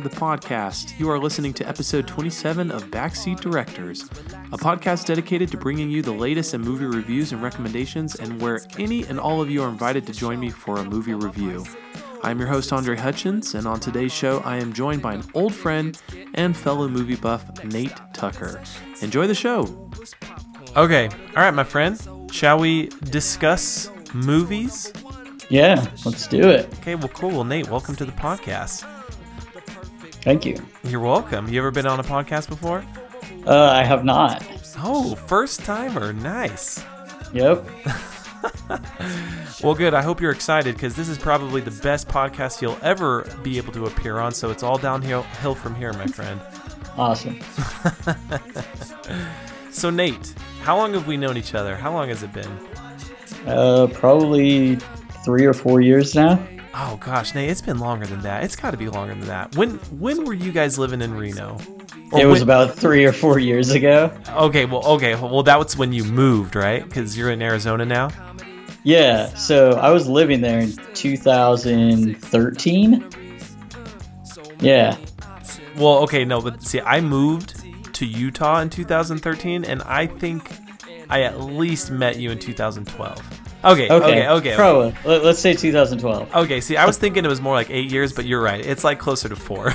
welcome 0.00 0.18
back 0.18 0.40
to 0.40 0.48
the 0.48 0.56
podcast. 0.56 0.98
You 0.98 1.10
are 1.10 1.18
listening 1.18 1.52
to 1.54 1.68
episode 1.68 2.06
27 2.06 2.70
of 2.70 2.84
Backseat 2.90 3.40
Directors, 3.40 4.04
a 4.52 4.56
podcast 4.56 5.06
dedicated 5.06 5.50
to 5.50 5.56
bringing 5.56 5.90
you 5.90 6.00
the 6.02 6.12
latest 6.12 6.54
in 6.54 6.60
movie 6.60 6.86
reviews 6.86 7.32
and 7.32 7.42
recommendations, 7.42 8.14
and 8.14 8.40
where 8.40 8.60
any 8.78 9.04
and 9.04 9.18
all 9.18 9.42
of 9.42 9.50
you 9.50 9.62
are 9.62 9.68
invited 9.68 10.06
to 10.06 10.12
join 10.12 10.38
me 10.40 10.50
for 10.50 10.78
a 10.78 10.84
movie 10.84 11.14
review. 11.14 11.64
I'm 12.22 12.38
your 12.38 12.48
host, 12.48 12.72
Andre 12.72 12.96
Hutchins, 12.96 13.54
and 13.54 13.66
on 13.66 13.80
today's 13.80 14.12
show, 14.12 14.40
I 14.40 14.56
am 14.56 14.72
joined 14.72 15.02
by 15.02 15.14
an 15.14 15.24
old 15.34 15.54
friend 15.54 16.00
and 16.34 16.56
fellow 16.56 16.88
movie 16.88 17.16
buff, 17.16 17.64
Nate 17.64 17.98
Tucker. 18.12 18.62
Enjoy 19.02 19.26
the 19.26 19.34
show. 19.34 19.90
Okay, 20.76 21.08
all 21.36 21.42
right, 21.42 21.54
my 21.54 21.64
friend. 21.64 21.98
Shall 22.30 22.58
we 22.58 22.88
discuss 23.10 23.90
movies? 24.14 24.92
Yeah, 25.48 25.84
let's 26.04 26.28
do 26.28 26.48
it. 26.48 26.72
Okay, 26.78 26.94
well, 26.94 27.08
cool. 27.08 27.30
Well, 27.30 27.44
Nate, 27.44 27.68
welcome 27.68 27.96
to 27.96 28.04
the 28.04 28.12
podcast. 28.12 28.86
Thank 30.22 30.44
you. 30.44 30.56
You're 30.84 31.00
welcome. 31.00 31.48
You 31.48 31.58
ever 31.60 31.70
been 31.70 31.86
on 31.86 31.98
a 31.98 32.04
podcast 32.04 32.48
before? 32.48 32.84
Uh, 33.46 33.70
I 33.70 33.82
have 33.84 34.04
not. 34.04 34.44
Oh, 34.78 35.14
first 35.14 35.60
timer. 35.60 36.12
Nice. 36.12 36.84
Yep. 37.32 37.66
well, 39.62 39.74
good. 39.74 39.94
I 39.94 40.02
hope 40.02 40.20
you're 40.20 40.30
excited 40.30 40.74
because 40.74 40.94
this 40.94 41.08
is 41.08 41.16
probably 41.18 41.60
the 41.60 41.70
best 41.82 42.08
podcast 42.08 42.60
you'll 42.60 42.78
ever 42.82 43.26
be 43.42 43.56
able 43.56 43.72
to 43.72 43.86
appear 43.86 44.18
on. 44.18 44.32
So 44.32 44.50
it's 44.50 44.62
all 44.62 44.78
downhill 44.78 45.22
hill 45.22 45.54
from 45.54 45.74
here, 45.74 45.92
my 45.94 46.06
friend. 46.06 46.40
Awesome. 46.96 47.40
so, 49.70 49.90
Nate, 49.90 50.34
how 50.62 50.76
long 50.76 50.92
have 50.92 51.06
we 51.06 51.16
known 51.16 51.36
each 51.38 51.54
other? 51.54 51.76
How 51.76 51.92
long 51.92 52.08
has 52.08 52.22
it 52.22 52.32
been? 52.32 52.50
Uh, 53.46 53.86
probably 53.94 54.76
three 55.24 55.46
or 55.46 55.54
four 55.54 55.80
years 55.80 56.14
now. 56.14 56.44
Oh 56.72 56.96
gosh, 57.00 57.34
Nate, 57.34 57.50
it's 57.50 57.60
been 57.60 57.80
longer 57.80 58.06
than 58.06 58.20
that. 58.20 58.44
It's 58.44 58.56
got 58.56 58.70
to 58.70 58.76
be 58.76 58.88
longer 58.88 59.14
than 59.14 59.26
that. 59.26 59.56
When 59.56 59.70
when 59.98 60.24
were 60.24 60.34
you 60.34 60.52
guys 60.52 60.78
living 60.78 61.02
in 61.02 61.14
Reno? 61.14 61.58
Or 62.12 62.20
it 62.20 62.26
was 62.26 62.40
when... 62.40 62.42
about 62.42 62.76
three 62.76 63.04
or 63.04 63.12
four 63.12 63.38
years 63.38 63.70
ago. 63.70 64.12
Okay, 64.28 64.66
well, 64.66 64.84
okay, 64.84 65.14
well, 65.14 65.42
that 65.42 65.58
was 65.58 65.76
when 65.76 65.92
you 65.92 66.04
moved, 66.04 66.54
right? 66.54 66.84
Because 66.84 67.16
you're 67.16 67.30
in 67.30 67.42
Arizona 67.42 67.84
now. 67.84 68.10
Yeah, 68.82 69.26
so 69.34 69.72
I 69.72 69.90
was 69.90 70.08
living 70.08 70.40
there 70.40 70.60
in 70.60 70.72
2013. 70.94 73.04
Yeah. 74.60 74.96
Well, 75.76 75.98
okay, 76.04 76.24
no, 76.24 76.40
but 76.40 76.62
see, 76.62 76.80
I 76.80 77.00
moved 77.00 77.62
to 77.94 78.06
Utah 78.06 78.60
in 78.60 78.70
2013, 78.70 79.64
and 79.64 79.82
I 79.82 80.06
think 80.06 80.52
I 81.08 81.22
at 81.22 81.40
least 81.40 81.90
met 81.90 82.18
you 82.18 82.30
in 82.30 82.38
2012. 82.38 83.39
Okay, 83.62 83.90
okay, 83.90 84.28
okay. 84.28 84.56
okay. 84.56 84.94
Let's 85.04 85.38
say 85.38 85.52
2012. 85.52 86.34
Okay, 86.34 86.60
see, 86.60 86.78
I 86.78 86.86
was 86.86 86.96
thinking 86.96 87.24
it 87.24 87.28
was 87.28 87.42
more 87.42 87.54
like 87.54 87.68
eight 87.68 87.90
years, 87.90 88.12
but 88.12 88.24
you're 88.24 88.40
right. 88.40 88.64
It's 88.64 88.84
like 88.84 88.98
closer 88.98 89.28
to 89.28 89.36
four. 89.36 89.68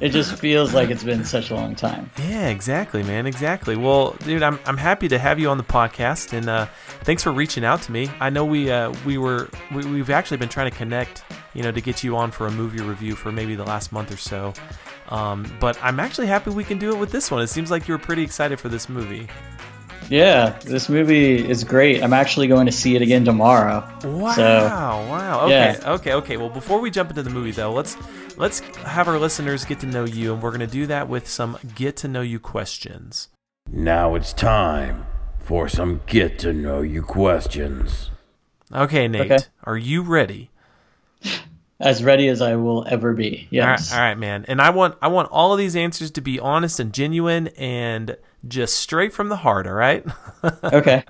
it 0.00 0.08
just 0.10 0.34
feels 0.36 0.74
like 0.74 0.90
it's 0.90 1.04
been 1.04 1.24
such 1.24 1.50
a 1.50 1.54
long 1.54 1.76
time. 1.76 2.10
Yeah, 2.18 2.48
exactly, 2.48 3.04
man. 3.04 3.26
Exactly. 3.26 3.76
Well, 3.76 4.16
dude, 4.24 4.42
I'm, 4.42 4.58
I'm 4.66 4.76
happy 4.76 5.06
to 5.08 5.18
have 5.18 5.38
you 5.38 5.48
on 5.48 5.56
the 5.56 5.64
podcast, 5.64 6.32
and 6.32 6.48
uh, 6.48 6.66
thanks 7.02 7.22
for 7.22 7.30
reaching 7.30 7.64
out 7.64 7.82
to 7.82 7.92
me. 7.92 8.10
I 8.18 8.28
know 8.28 8.44
we 8.44 8.72
uh, 8.72 8.92
we 9.06 9.16
were 9.16 9.48
we, 9.72 9.84
we've 9.86 10.10
actually 10.10 10.38
been 10.38 10.48
trying 10.48 10.70
to 10.70 10.76
connect, 10.76 11.22
you 11.54 11.62
know, 11.62 11.70
to 11.70 11.80
get 11.80 12.02
you 12.02 12.16
on 12.16 12.32
for 12.32 12.48
a 12.48 12.50
movie 12.50 12.82
review 12.82 13.14
for 13.14 13.30
maybe 13.30 13.54
the 13.54 13.64
last 13.64 13.92
month 13.92 14.12
or 14.12 14.16
so. 14.16 14.52
Um, 15.10 15.46
but 15.60 15.78
I'm 15.82 16.00
actually 16.00 16.26
happy 16.26 16.50
we 16.50 16.64
can 16.64 16.78
do 16.78 16.90
it 16.90 16.98
with 16.98 17.12
this 17.12 17.30
one. 17.30 17.42
It 17.42 17.48
seems 17.48 17.70
like 17.70 17.86
you 17.86 17.94
were 17.94 17.98
pretty 17.98 18.22
excited 18.22 18.58
for 18.58 18.68
this 18.68 18.88
movie. 18.88 19.28
Yeah, 20.10 20.58
this 20.60 20.88
movie 20.88 21.36
is 21.36 21.64
great. 21.64 22.02
I'm 22.02 22.12
actually 22.12 22.46
going 22.46 22.66
to 22.66 22.72
see 22.72 22.94
it 22.94 23.02
again 23.02 23.24
tomorrow. 23.24 23.80
Wow! 24.04 24.32
So, 24.32 24.42
wow! 24.42 25.40
Okay, 25.44 25.78
yeah. 25.80 25.92
okay, 25.92 26.12
okay. 26.14 26.36
Well, 26.36 26.50
before 26.50 26.80
we 26.80 26.90
jump 26.90 27.10
into 27.10 27.22
the 27.22 27.30
movie, 27.30 27.52
though, 27.52 27.72
let's 27.72 27.96
let's 28.36 28.60
have 28.78 29.08
our 29.08 29.18
listeners 29.18 29.64
get 29.64 29.80
to 29.80 29.86
know 29.86 30.04
you, 30.04 30.34
and 30.34 30.42
we're 30.42 30.50
going 30.50 30.60
to 30.60 30.66
do 30.66 30.86
that 30.86 31.08
with 31.08 31.26
some 31.26 31.58
get 31.74 31.96
to 31.98 32.08
know 32.08 32.20
you 32.20 32.38
questions. 32.38 33.28
Now 33.70 34.14
it's 34.14 34.32
time 34.32 35.06
for 35.38 35.68
some 35.68 36.02
get 36.06 36.38
to 36.40 36.52
know 36.52 36.82
you 36.82 37.02
questions. 37.02 38.10
Okay, 38.72 39.08
Nate, 39.08 39.32
okay. 39.32 39.44
are 39.64 39.76
you 39.76 40.02
ready? 40.02 40.50
As 41.80 42.04
ready 42.04 42.28
as 42.28 42.40
I 42.40 42.56
will 42.56 42.86
ever 42.88 43.14
be. 43.14 43.48
Yes. 43.50 43.92
All 43.92 43.98
right, 43.98 44.02
all 44.02 44.08
right, 44.10 44.18
man. 44.18 44.44
And 44.48 44.60
I 44.60 44.70
want 44.70 44.96
I 45.02 45.08
want 45.08 45.30
all 45.30 45.52
of 45.52 45.58
these 45.58 45.76
answers 45.76 46.10
to 46.12 46.20
be 46.20 46.38
honest 46.38 46.78
and 46.78 46.92
genuine 46.92 47.48
and 47.58 48.16
just 48.48 48.76
straight 48.76 49.12
from 49.12 49.28
the 49.28 49.36
heart, 49.36 49.66
all 49.66 49.74
right? 49.74 50.04
okay. 50.64 51.04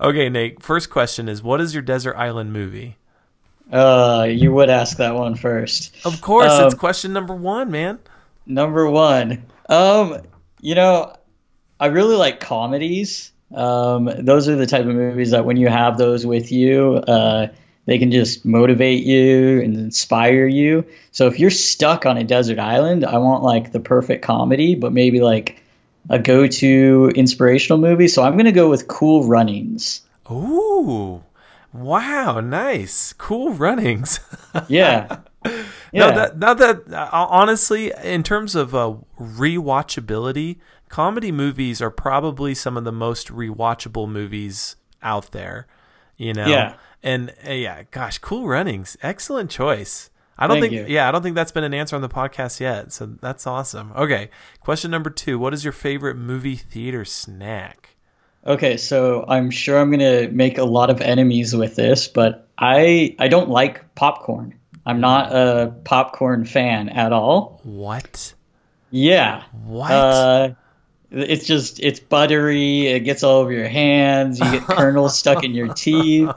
okay, 0.00 0.28
Nate. 0.28 0.62
First 0.62 0.90
question 0.90 1.28
is 1.28 1.42
what 1.42 1.60
is 1.60 1.74
your 1.74 1.82
desert 1.82 2.16
island 2.16 2.52
movie? 2.52 2.96
Uh, 3.72 4.26
you 4.28 4.52
would 4.52 4.68
ask 4.68 4.96
that 4.96 5.14
one 5.14 5.36
first. 5.36 5.94
Of 6.04 6.20
course, 6.20 6.50
um, 6.50 6.66
it's 6.66 6.74
question 6.74 7.12
number 7.12 7.34
1, 7.34 7.70
man. 7.70 8.00
Number 8.44 8.88
1. 8.90 9.44
Um, 9.68 10.22
you 10.60 10.74
know, 10.74 11.14
I 11.78 11.86
really 11.86 12.16
like 12.16 12.40
comedies. 12.40 13.32
Um, 13.54 14.10
those 14.18 14.48
are 14.48 14.56
the 14.56 14.66
type 14.66 14.86
of 14.86 14.94
movies 14.94 15.30
that 15.30 15.44
when 15.44 15.56
you 15.56 15.68
have 15.68 15.98
those 15.98 16.26
with 16.26 16.50
you, 16.50 16.96
uh, 16.96 17.48
they 17.86 17.98
can 17.98 18.10
just 18.10 18.44
motivate 18.44 19.04
you 19.04 19.60
and 19.60 19.76
inspire 19.76 20.46
you. 20.46 20.86
So 21.12 21.26
if 21.26 21.38
you're 21.38 21.50
stuck 21.50 22.06
on 22.06 22.16
a 22.16 22.24
desert 22.24 22.58
island, 22.58 23.04
I 23.04 23.18
want 23.18 23.42
like 23.42 23.72
the 23.72 23.80
perfect 23.80 24.24
comedy, 24.24 24.74
but 24.74 24.92
maybe 24.92 25.20
like 25.20 25.62
a 26.08 26.18
go-to 26.18 27.10
inspirational 27.14 27.78
movie, 27.78 28.08
so 28.08 28.22
I'm 28.22 28.32
going 28.32 28.46
to 28.46 28.52
go 28.52 28.68
with 28.68 28.88
Cool 28.88 29.24
Runnings. 29.24 30.02
Ooh. 30.30 31.22
Wow, 31.72 32.40
nice. 32.40 33.12
Cool 33.12 33.52
Runnings. 33.52 34.20
yeah. 34.68 35.18
Yeah. 35.44 35.60
No, 35.92 36.14
that, 36.14 36.38
now 36.38 36.54
that 36.54 36.92
uh, 36.92 37.08
honestly, 37.12 37.92
in 38.02 38.22
terms 38.22 38.54
of 38.54 38.74
uh, 38.74 38.94
rewatchability, 39.18 40.58
comedy 40.88 41.32
movies 41.32 41.80
are 41.80 41.90
probably 41.90 42.54
some 42.54 42.76
of 42.76 42.84
the 42.84 42.92
most 42.92 43.28
rewatchable 43.28 44.08
movies 44.08 44.76
out 45.02 45.32
there. 45.32 45.66
You 46.16 46.34
know. 46.34 46.46
Yeah. 46.46 46.74
And 47.02 47.32
uh, 47.46 47.52
yeah, 47.52 47.84
gosh, 47.90 48.18
Cool 48.18 48.46
Runnings, 48.46 48.96
excellent 49.02 49.50
choice. 49.50 50.10
I 50.40 50.46
don't 50.46 50.60
Thank 50.60 50.72
think 50.72 50.88
you. 50.88 50.94
yeah, 50.94 51.06
I 51.06 51.12
don't 51.12 51.22
think 51.22 51.34
that's 51.36 51.52
been 51.52 51.64
an 51.64 51.74
answer 51.74 51.94
on 51.94 52.02
the 52.02 52.08
podcast 52.08 52.60
yet. 52.60 52.92
So 52.92 53.06
that's 53.20 53.46
awesome. 53.46 53.92
Okay. 53.94 54.30
Question 54.60 54.90
number 54.90 55.10
2, 55.10 55.38
what 55.38 55.52
is 55.52 55.64
your 55.64 55.72
favorite 55.72 56.16
movie 56.16 56.56
theater 56.56 57.04
snack? 57.04 57.90
Okay, 58.46 58.78
so 58.78 59.26
I'm 59.28 59.50
sure 59.50 59.78
I'm 59.78 59.90
going 59.90 60.00
to 60.00 60.32
make 60.32 60.56
a 60.56 60.64
lot 60.64 60.88
of 60.88 61.02
enemies 61.02 61.54
with 61.54 61.76
this, 61.76 62.08
but 62.08 62.48
I 62.56 63.14
I 63.18 63.28
don't 63.28 63.50
like 63.50 63.94
popcorn. 63.94 64.54
I'm 64.86 65.00
not 65.00 65.30
a 65.30 65.74
popcorn 65.84 66.46
fan 66.46 66.88
at 66.88 67.12
all. 67.12 67.60
What? 67.64 68.32
Yeah. 68.90 69.42
What? 69.64 69.90
Uh, 69.90 70.50
it's 71.10 71.46
just 71.46 71.80
it's 71.80 72.00
buttery. 72.00 72.86
It 72.86 73.00
gets 73.00 73.22
all 73.22 73.40
over 73.40 73.52
your 73.52 73.68
hands. 73.68 74.40
You 74.40 74.50
get 74.50 74.62
kernels 74.66 75.18
stuck 75.18 75.44
in 75.44 75.52
your 75.52 75.74
teeth 75.74 76.30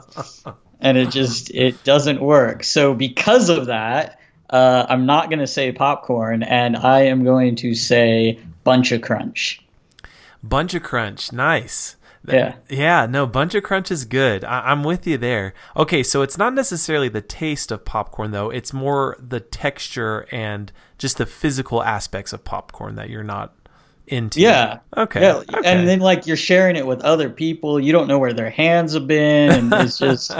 and 0.84 0.98
it 0.98 1.10
just 1.10 1.50
it 1.50 1.82
doesn't 1.82 2.20
work. 2.20 2.62
So 2.62 2.94
because 2.94 3.48
of 3.48 3.66
that, 3.66 4.20
uh, 4.50 4.86
I'm 4.88 5.06
not 5.06 5.30
going 5.30 5.40
to 5.40 5.46
say 5.46 5.72
popcorn, 5.72 6.44
and 6.44 6.76
I 6.76 7.06
am 7.06 7.24
going 7.24 7.56
to 7.56 7.74
say 7.74 8.38
bunch 8.62 8.92
of 8.92 9.02
crunch. 9.02 9.60
Bunch 10.42 10.74
of 10.74 10.82
crunch, 10.82 11.32
nice. 11.32 11.96
Yeah. 12.26 12.54
Yeah, 12.68 13.06
no, 13.06 13.26
Bunch 13.26 13.54
of 13.54 13.62
Crunch 13.64 13.90
is 13.90 14.06
good. 14.06 14.44
I- 14.44 14.72
am 14.72 14.82
with 14.82 15.06
you 15.06 15.18
there. 15.18 15.52
Okay, 15.76 16.02
so 16.02 16.22
it's 16.22 16.38
not 16.38 16.54
necessarily 16.54 17.08
the 17.10 17.20
taste 17.20 17.70
of 17.70 17.84
popcorn, 17.84 18.30
though. 18.30 18.48
It's 18.48 18.72
more 18.72 19.16
the 19.20 19.40
texture 19.40 20.26
and 20.32 20.72
just 20.96 21.18
the 21.18 21.26
physical 21.26 21.82
aspects 21.82 22.32
of 22.32 22.44
popcorn 22.44 22.94
that 22.94 23.10
you're 23.10 23.22
not 23.22 23.54
into. 24.06 24.40
Yeah. 24.40 24.80
Okay. 24.96 25.22
Yeah. 25.22 25.36
Okay. 25.36 25.60
And 25.64 25.88
then 25.88 26.00
like 26.00 26.26
you're 26.26 26.36
sharing 26.36 26.76
it 26.76 26.86
with 26.86 27.00
other 27.02 27.30
people. 27.30 27.80
You 27.80 27.92
don't 27.92 28.08
know 28.08 28.18
where 28.18 28.32
their 28.32 28.50
hands 28.50 28.94
have 28.94 29.06
been, 29.06 29.50
and 29.50 29.72
it's 29.74 29.98
just 29.98 30.32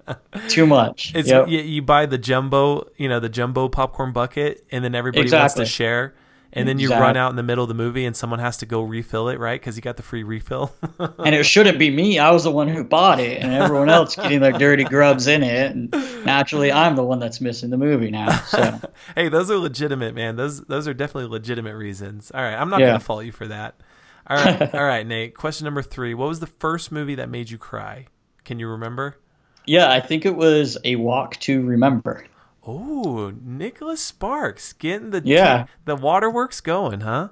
too 0.48 0.66
much. 0.66 1.12
It's 1.14 1.28
yep. 1.28 1.48
you, 1.48 1.60
you, 1.60 1.82
buy 1.82 2.06
the 2.06 2.18
jumbo, 2.18 2.88
you 2.96 3.08
know, 3.08 3.20
the 3.20 3.28
jumbo 3.28 3.68
popcorn 3.68 4.12
bucket, 4.12 4.64
and 4.70 4.84
then 4.84 4.94
everybody 4.94 5.22
exactly. 5.22 5.60
wants 5.60 5.70
to 5.70 5.74
share 5.74 6.14
and 6.54 6.68
then 6.68 6.78
you 6.78 6.88
exactly. 6.88 7.06
run 7.06 7.16
out 7.16 7.30
in 7.30 7.36
the 7.36 7.42
middle 7.42 7.64
of 7.64 7.68
the 7.68 7.74
movie 7.74 8.04
and 8.04 8.14
someone 8.14 8.38
has 8.38 8.58
to 8.58 8.66
go 8.66 8.82
refill 8.82 9.28
it, 9.28 9.38
right? 9.38 9.58
Because 9.58 9.76
you 9.76 9.82
got 9.82 9.96
the 9.96 10.02
free 10.02 10.22
refill. 10.22 10.74
and 10.98 11.34
it 11.34 11.44
shouldn't 11.44 11.78
be 11.78 11.90
me. 11.90 12.18
I 12.18 12.30
was 12.30 12.44
the 12.44 12.50
one 12.50 12.68
who 12.68 12.84
bought 12.84 13.20
it, 13.20 13.40
and 13.40 13.52
everyone 13.52 13.88
else 13.88 14.16
getting 14.16 14.40
their 14.40 14.52
dirty 14.52 14.84
grubs 14.84 15.26
in 15.26 15.42
it. 15.42 15.72
And 15.72 15.90
naturally, 16.24 16.70
I'm 16.70 16.94
the 16.96 17.04
one 17.04 17.18
that's 17.18 17.40
missing 17.40 17.70
the 17.70 17.78
movie 17.78 18.10
now. 18.10 18.36
So 18.42 18.80
hey, 19.14 19.28
those 19.28 19.50
are 19.50 19.56
legitimate, 19.56 20.14
man. 20.14 20.36
Those 20.36 20.60
those 20.62 20.86
are 20.86 20.94
definitely 20.94 21.30
legitimate 21.30 21.74
reasons. 21.74 22.30
All 22.32 22.42
right, 22.42 22.54
I'm 22.54 22.68
not 22.68 22.80
yeah. 22.80 22.88
gonna 22.88 23.00
fault 23.00 23.24
you 23.24 23.32
for 23.32 23.48
that. 23.48 23.80
All 24.26 24.36
right, 24.36 24.74
all 24.74 24.84
right, 24.84 25.06
Nate. 25.06 25.34
Question 25.34 25.64
number 25.64 25.82
three: 25.82 26.12
What 26.12 26.28
was 26.28 26.40
the 26.40 26.46
first 26.46 26.92
movie 26.92 27.14
that 27.14 27.30
made 27.30 27.50
you 27.50 27.58
cry? 27.58 28.06
Can 28.44 28.58
you 28.58 28.68
remember? 28.68 29.16
Yeah, 29.64 29.90
I 29.90 30.00
think 30.00 30.26
it 30.26 30.34
was 30.34 30.76
A 30.84 30.96
Walk 30.96 31.36
to 31.40 31.64
Remember. 31.64 32.24
Oh, 32.66 33.32
Nicholas 33.42 34.02
Sparks 34.02 34.72
getting 34.72 35.10
the 35.10 35.22
yeah 35.24 35.66
the 35.84 35.96
waterworks 35.96 36.60
going, 36.60 37.00
huh? 37.00 37.28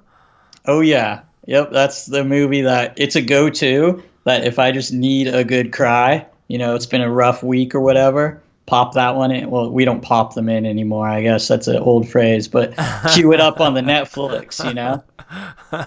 Oh 0.65 0.81
yeah, 0.81 1.21
yep. 1.45 1.71
That's 1.71 2.05
the 2.05 2.23
movie 2.23 2.61
that 2.61 2.95
it's 2.97 3.15
a 3.15 3.21
go-to. 3.21 4.03
That 4.25 4.43
if 4.45 4.59
I 4.59 4.71
just 4.71 4.91
need 4.93 5.27
a 5.27 5.43
good 5.43 5.71
cry, 5.71 6.27
you 6.47 6.57
know, 6.57 6.75
it's 6.75 6.85
been 6.85 7.01
a 7.01 7.09
rough 7.11 7.43
week 7.43 7.73
or 7.73 7.79
whatever, 7.79 8.41
pop 8.65 8.93
that 8.95 9.15
one 9.15 9.31
in. 9.31 9.49
Well, 9.49 9.71
we 9.71 9.85
don't 9.85 10.01
pop 10.01 10.35
them 10.35 10.49
in 10.49 10.65
anymore. 10.65 11.07
I 11.07 11.21
guess 11.21 11.47
that's 11.47 11.67
an 11.67 11.77
old 11.77 12.07
phrase, 12.09 12.47
but 12.47 12.73
queue 13.13 13.31
it 13.33 13.39
up 13.39 13.59
on 13.61 13.73
the 13.73 13.81
Netflix. 13.81 14.63
You 14.67 14.73
know. 14.73 15.03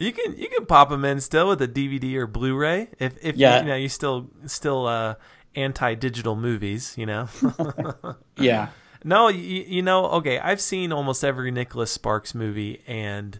you 0.00 0.12
can 0.12 0.36
you 0.38 0.48
can 0.48 0.66
pop 0.66 0.88
them 0.90 1.04
in 1.04 1.20
still 1.20 1.48
with 1.48 1.60
a 1.60 1.68
DVD 1.68 2.14
or 2.14 2.26
Blu-ray 2.28 2.88
if 3.00 3.16
if 3.22 3.36
Yeah. 3.36 3.60
you 3.60 3.66
know 3.66 3.74
you 3.74 3.88
still 3.88 4.30
still 4.46 4.86
uh, 4.86 5.16
anti-digital 5.58 6.36
movies. 6.36 6.94
You 6.96 7.06
know. 7.06 7.28
Yeah. 8.36 8.68
No, 9.04 9.28
you, 9.28 9.64
you 9.66 9.80
know, 9.80 10.06
okay, 10.06 10.40
I've 10.40 10.60
seen 10.60 10.92
almost 10.92 11.22
every 11.22 11.52
Nicholas 11.52 11.88
Sparks 11.92 12.34
movie, 12.34 12.82
and 12.88 13.38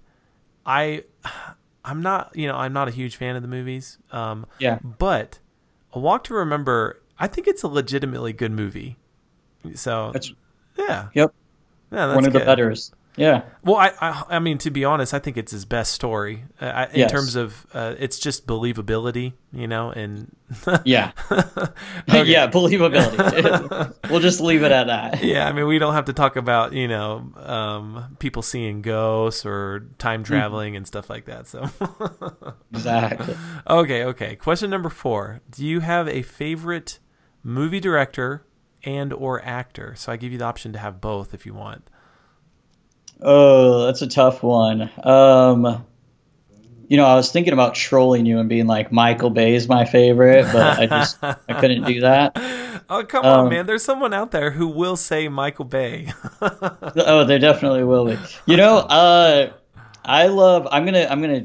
I, 0.65 1.03
I'm 1.85 2.01
not, 2.01 2.31
you 2.37 2.47
know, 2.47 2.55
I'm 2.55 2.73
not 2.73 2.87
a 2.87 2.93
huge 2.93 3.17
fan 3.17 3.35
of 3.35 3.43
the 3.43 3.49
movies. 3.49 3.99
Um, 4.13 4.47
Yeah. 4.61 4.79
but 4.85 5.41
A 5.93 5.99
Walk 5.99 6.23
to 6.25 6.35
Remember, 6.35 7.03
I 7.19 7.27
think 7.27 7.49
it's 7.49 7.65
a 7.65 7.69
legitimately 7.69 8.33
good 8.35 8.53
movie. 8.53 8.99
So 9.75 10.11
That's 10.13 10.33
yeah, 10.79 11.09
yep. 11.15 11.35
yeah, 11.91 12.07
that's 12.07 12.15
one 12.15 12.25
of 12.25 12.33
the 12.33 12.39
good. 12.39 12.47
betters. 12.47 12.93
Yeah. 13.19 13.43
Well, 13.65 13.77
I, 13.77 13.93
I, 14.01 14.25
I 14.31 14.39
mean, 14.39 14.59
to 14.59 14.71
be 14.71 14.85
honest, 14.85 15.13
I 15.13 15.19
think 15.19 15.37
it's 15.37 15.53
his 15.53 15.65
best 15.65 15.93
story 15.93 16.45
uh, 16.61 16.65
I, 16.67 16.85
in 16.87 16.91
Yes. 17.01 17.11
terms 17.11 17.37
of 17.37 17.67
uh, 17.75 17.95
it's 17.99 18.19
just 18.19 18.47
believability, 18.47 19.35
you 19.53 19.67
know, 19.67 19.91
and 19.91 20.35
Yeah. 20.85 21.13
yeah. 22.07 22.49
Believability. 22.51 23.95
we'll 24.11 24.21
just 24.21 24.41
leave 24.41 24.63
it 24.63 24.73
at 24.73 24.87
that. 24.87 25.23
Yeah, 25.23 25.47
I 25.49 25.53
mean, 25.53 25.67
we 25.67 25.79
don't 25.79 25.95
have 25.95 26.07
to 26.07 26.13
talk 26.13 26.37
about 26.37 26.73
you 26.73 26.89
know 26.89 27.31
um, 27.37 28.17
people 28.21 28.43
seeing 28.43 28.81
ghosts 28.83 29.45
or 29.45 29.87
time 29.99 30.23
traveling 30.25 30.77
and 30.77 30.87
stuff 30.87 31.11
like 31.11 31.25
that. 31.27 31.47
So, 31.49 31.69
Exactly. 32.73 33.37
okay, 33.69 34.05
okay. 34.05 34.37
Question 34.37 34.71
number 34.71 34.89
four: 34.89 35.41
Do 35.51 35.65
you 35.67 35.81
have 35.81 36.09
a 36.09 36.23
favorite 36.23 36.99
movie 37.43 37.81
director 37.81 38.47
and 38.85 39.13
or 39.13 39.45
actor? 39.45 39.95
So 39.97 40.13
I 40.13 40.17
give 40.17 40.33
you 40.33 40.39
the 40.39 40.45
option 40.45 40.73
to 40.73 40.79
have 40.79 41.01
both 41.01 41.35
if 41.35 41.45
you 41.47 41.55
want. 41.55 41.89
Oh, 43.21 43.87
that's 43.87 44.03
a 44.03 44.07
tough 44.07 44.43
one. 44.43 44.91
Um, 45.05 45.85
you 46.89 46.97
know, 46.97 47.05
I 47.05 47.17
was 47.17 47.31
thinking 47.33 47.53
about 47.53 47.75
trolling 47.75 48.25
you 48.27 48.39
and 48.39 48.49
being 48.49 48.67
like, 48.67 48.91
Michael 48.93 49.31
Bay 49.31 49.55
is 49.55 49.69
my 49.69 49.85
favorite, 49.85 50.45
but 50.53 50.79
I 50.79 50.87
just 50.87 51.19
I 51.23 51.35
couldn't 51.61 51.85
do 51.85 52.01
that. 52.01 52.37
Oh 52.91 53.05
come 53.05 53.23
on, 53.27 53.41
Um, 53.41 53.49
man! 53.51 53.67
There's 53.67 53.85
someone 53.85 54.15
out 54.15 54.31
there 54.31 54.51
who 54.51 54.67
will 54.67 54.97
say 54.97 55.29
Michael 55.29 55.67
Bay. 55.67 56.11
Oh, 56.41 57.23
there 57.25 57.39
definitely 57.39 57.85
will 57.85 58.07
be. 58.07 58.17
You 58.47 58.57
know, 58.57 58.77
uh, 58.89 59.53
I 60.07 60.29
love. 60.29 60.67
I'm 60.71 60.87
gonna 60.87 61.07
I'm 61.11 61.21
gonna 61.21 61.45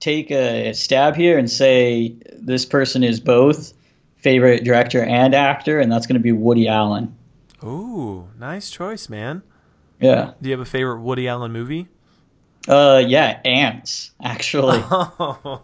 take 0.00 0.30
a 0.30 0.72
stab 0.72 1.14
here 1.14 1.36
and 1.36 1.50
say 1.50 2.16
this 2.38 2.64
person 2.64 3.04
is 3.04 3.20
both 3.20 3.74
favorite 4.16 4.64
director 4.64 5.02
and 5.04 5.34
actor, 5.34 5.78
and 5.78 5.92
that's 5.92 6.06
gonna 6.06 6.20
be 6.20 6.32
Woody 6.32 6.68
Allen. 6.68 7.14
Ooh, 7.62 8.28
nice 8.38 8.70
choice, 8.70 9.10
man. 9.10 9.42
Yeah. 10.00 10.32
Do 10.40 10.48
you 10.48 10.52
have 10.56 10.60
a 10.66 10.70
favorite 10.70 11.00
Woody 11.00 11.26
Allen 11.28 11.52
movie? 11.52 11.88
Uh, 12.66 13.02
yeah, 13.06 13.40
Antz. 13.44 14.10
Actually, 14.22 14.78
Oh, 14.90 15.62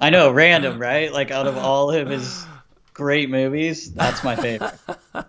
I 0.00 0.10
know, 0.10 0.30
random, 0.30 0.78
right? 0.78 1.12
Like 1.12 1.30
out 1.30 1.46
of 1.46 1.56
all 1.58 1.90
of 1.90 2.08
his 2.08 2.46
great 2.94 3.28
movies, 3.30 3.92
that's 3.92 4.24
my 4.24 4.36
favorite. 4.36 4.74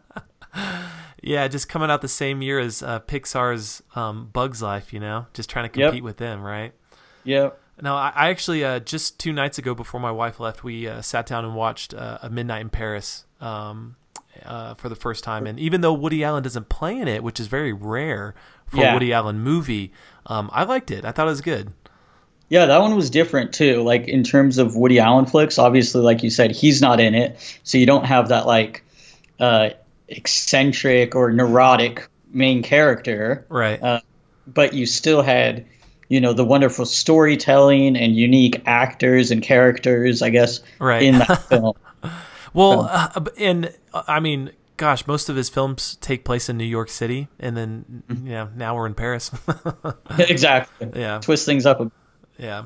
Yeah, 1.26 1.48
just 1.48 1.70
coming 1.70 1.90
out 1.90 2.02
the 2.02 2.10
same 2.10 2.42
year 2.42 2.60
as 2.60 2.84
uh, 2.84 3.00
Pixar's 3.00 3.82
um, 3.96 4.30
Bugs 4.34 4.62
Life, 4.62 4.92
you 4.92 5.00
know, 5.00 5.26
just 5.34 5.50
trying 5.50 5.70
to 5.72 5.80
Yep. 5.80 5.88
compete 5.92 6.04
with 6.04 6.18
them, 6.18 6.42
right? 6.42 6.74
Yep. 7.24 7.58
No, 7.82 7.96
I, 7.96 8.12
I 8.14 8.30
actually 8.30 8.66
uh, 8.66 8.80
just 8.80 9.22
two 9.22 9.32
nights 9.32 9.58
ago 9.58 9.74
before 9.74 10.02
my 10.02 10.12
wife 10.12 10.42
left, 10.42 10.66
we 10.66 10.86
uh, 10.86 11.02
sat 11.02 11.26
down 11.26 11.46
and 11.46 11.56
watched 11.56 11.94
uh, 11.94 12.18
A 12.22 12.30
Midnight 12.30 12.60
in 12.60 12.70
Paris 12.70 13.24
um, 13.40 13.96
uh, 14.46 14.74
for 14.76 14.90
the 14.90 14.96
first 14.96 15.24
time. 15.24 15.46
And 15.48 15.60
even 15.60 15.82
though 15.82 15.94
Woody 15.94 16.24
Allen 16.24 16.44
doesn't 16.44 16.70
play 16.70 16.98
in 16.98 17.08
it, 17.08 17.24
which 17.24 17.40
is 17.40 17.48
very 17.48 17.74
rare 17.74 18.34
for 18.68 18.84
a 18.84 18.94
Woody 18.94 19.14
Allen 19.14 19.40
movie, 19.40 19.92
um, 20.26 20.50
I 20.54 20.64
liked 20.64 20.90
it. 20.92 21.06
I 21.06 21.12
thought 21.12 21.28
it 21.28 21.32
was 21.32 21.42
good. 21.42 21.74
Yeah, 22.50 22.66
that 22.68 22.82
one 22.82 22.96
was 22.96 23.10
different 23.10 23.54
too. 23.54 23.82
Like 23.84 24.08
in 24.08 24.24
terms 24.24 24.58
of 24.58 24.76
Woody 24.76 25.00
Allen 25.00 25.26
flicks, 25.26 25.58
obviously, 25.58 26.02
like 26.02 26.24
you 26.24 26.30
said, 26.30 26.52
he's 26.52 26.82
not 26.82 27.00
in 27.00 27.16
it, 27.16 27.40
so 27.64 27.78
you 27.78 27.86
don't 27.86 28.06
have 28.06 28.30
that 28.30 28.46
like 28.46 28.84
uh, 29.40 29.70
eccentric 30.08 31.16
or 31.16 31.32
neurotic 31.32 32.08
main 32.32 32.64
character. 32.64 33.46
Right. 33.50 33.82
Uh, 33.82 34.02
but 34.48 34.74
you 34.74 34.86
still 34.86 35.22
had, 35.22 35.66
you 36.10 36.20
know, 36.22 36.34
the 36.34 36.44
wonderful 36.46 36.86
storytelling 36.86 37.96
and 37.96 38.16
unique 38.16 38.62
actors 38.66 39.32
and 39.32 39.42
characters. 39.42 40.22
I 40.22 40.30
guess 40.30 40.60
Right. 40.80 41.04
in 41.04 41.20
that 41.20 41.44
film. 41.50 41.74
Well, 42.54 42.82
uh, 42.92 43.26
and 43.38 43.74
uh, 43.94 44.04
I 44.08 44.20
mean, 44.20 44.52
gosh, 44.78 45.08
most 45.08 45.30
of 45.30 45.36
his 45.36 45.50
films 45.50 45.98
take 46.02 46.24
place 46.26 46.50
in 46.50 46.58
New 46.58 46.66
York 46.66 46.90
City, 46.90 47.28
and 47.40 47.58
then 47.58 48.04
you 48.10 48.32
know 48.32 48.50
now 48.56 48.76
we're 48.76 48.88
in 48.88 48.94
Paris. 48.94 49.32
exactly. 50.18 50.92
yeah, 50.96 51.20
Twist 51.20 51.46
things 51.46 51.66
up. 51.66 51.82
Yeah. 52.38 52.66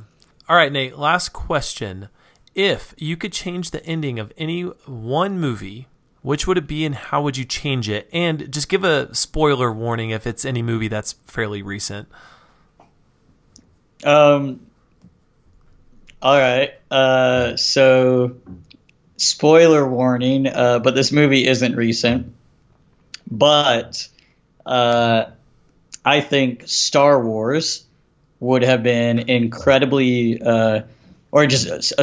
All 0.50 0.56
right, 0.56 0.72
Nate. 0.72 0.98
Last 0.98 1.30
question: 1.34 2.10
If 2.56 2.94
you 2.98 3.18
could 3.18 3.34
change 3.34 3.72
the 3.72 3.86
ending 3.86 4.20
of 4.20 4.34
any 4.38 4.64
one 4.64 5.40
movie, 5.40 5.88
which 6.22 6.48
would 6.48 6.58
it 6.58 6.68
be, 6.68 6.86
and 6.86 6.96
how 6.96 7.22
would 7.22 7.38
you 7.38 7.46
change 7.46 7.90
it? 7.90 8.10
And 8.12 8.52
just 8.52 8.70
give 8.70 8.84
a 8.84 9.14
spoiler 9.16 9.72
warning 9.72 10.10
if 10.10 10.28
it's 10.28 10.44
any 10.44 10.62
movie 10.62 10.88
that's 10.88 11.14
fairly 11.26 11.62
recent. 11.62 12.08
Um. 14.04 14.68
All 16.22 16.38
right. 16.38 16.74
Uh. 16.90 17.56
So, 17.56 18.38
spoiler 19.18 19.88
warning. 19.88 20.48
Uh. 20.48 20.80
But 20.80 20.96
this 20.96 21.12
movie 21.12 21.46
isn't 21.48 21.76
recent. 21.76 22.34
But, 23.30 24.08
uh, 24.66 25.26
I 26.06 26.22
think 26.22 26.64
Star 26.68 27.22
Wars 27.22 27.86
would 28.40 28.64
have 28.64 28.84
been 28.84 29.30
incredibly, 29.30 30.42
uh, 30.42 30.84
or 31.32 31.46
just 31.46 31.94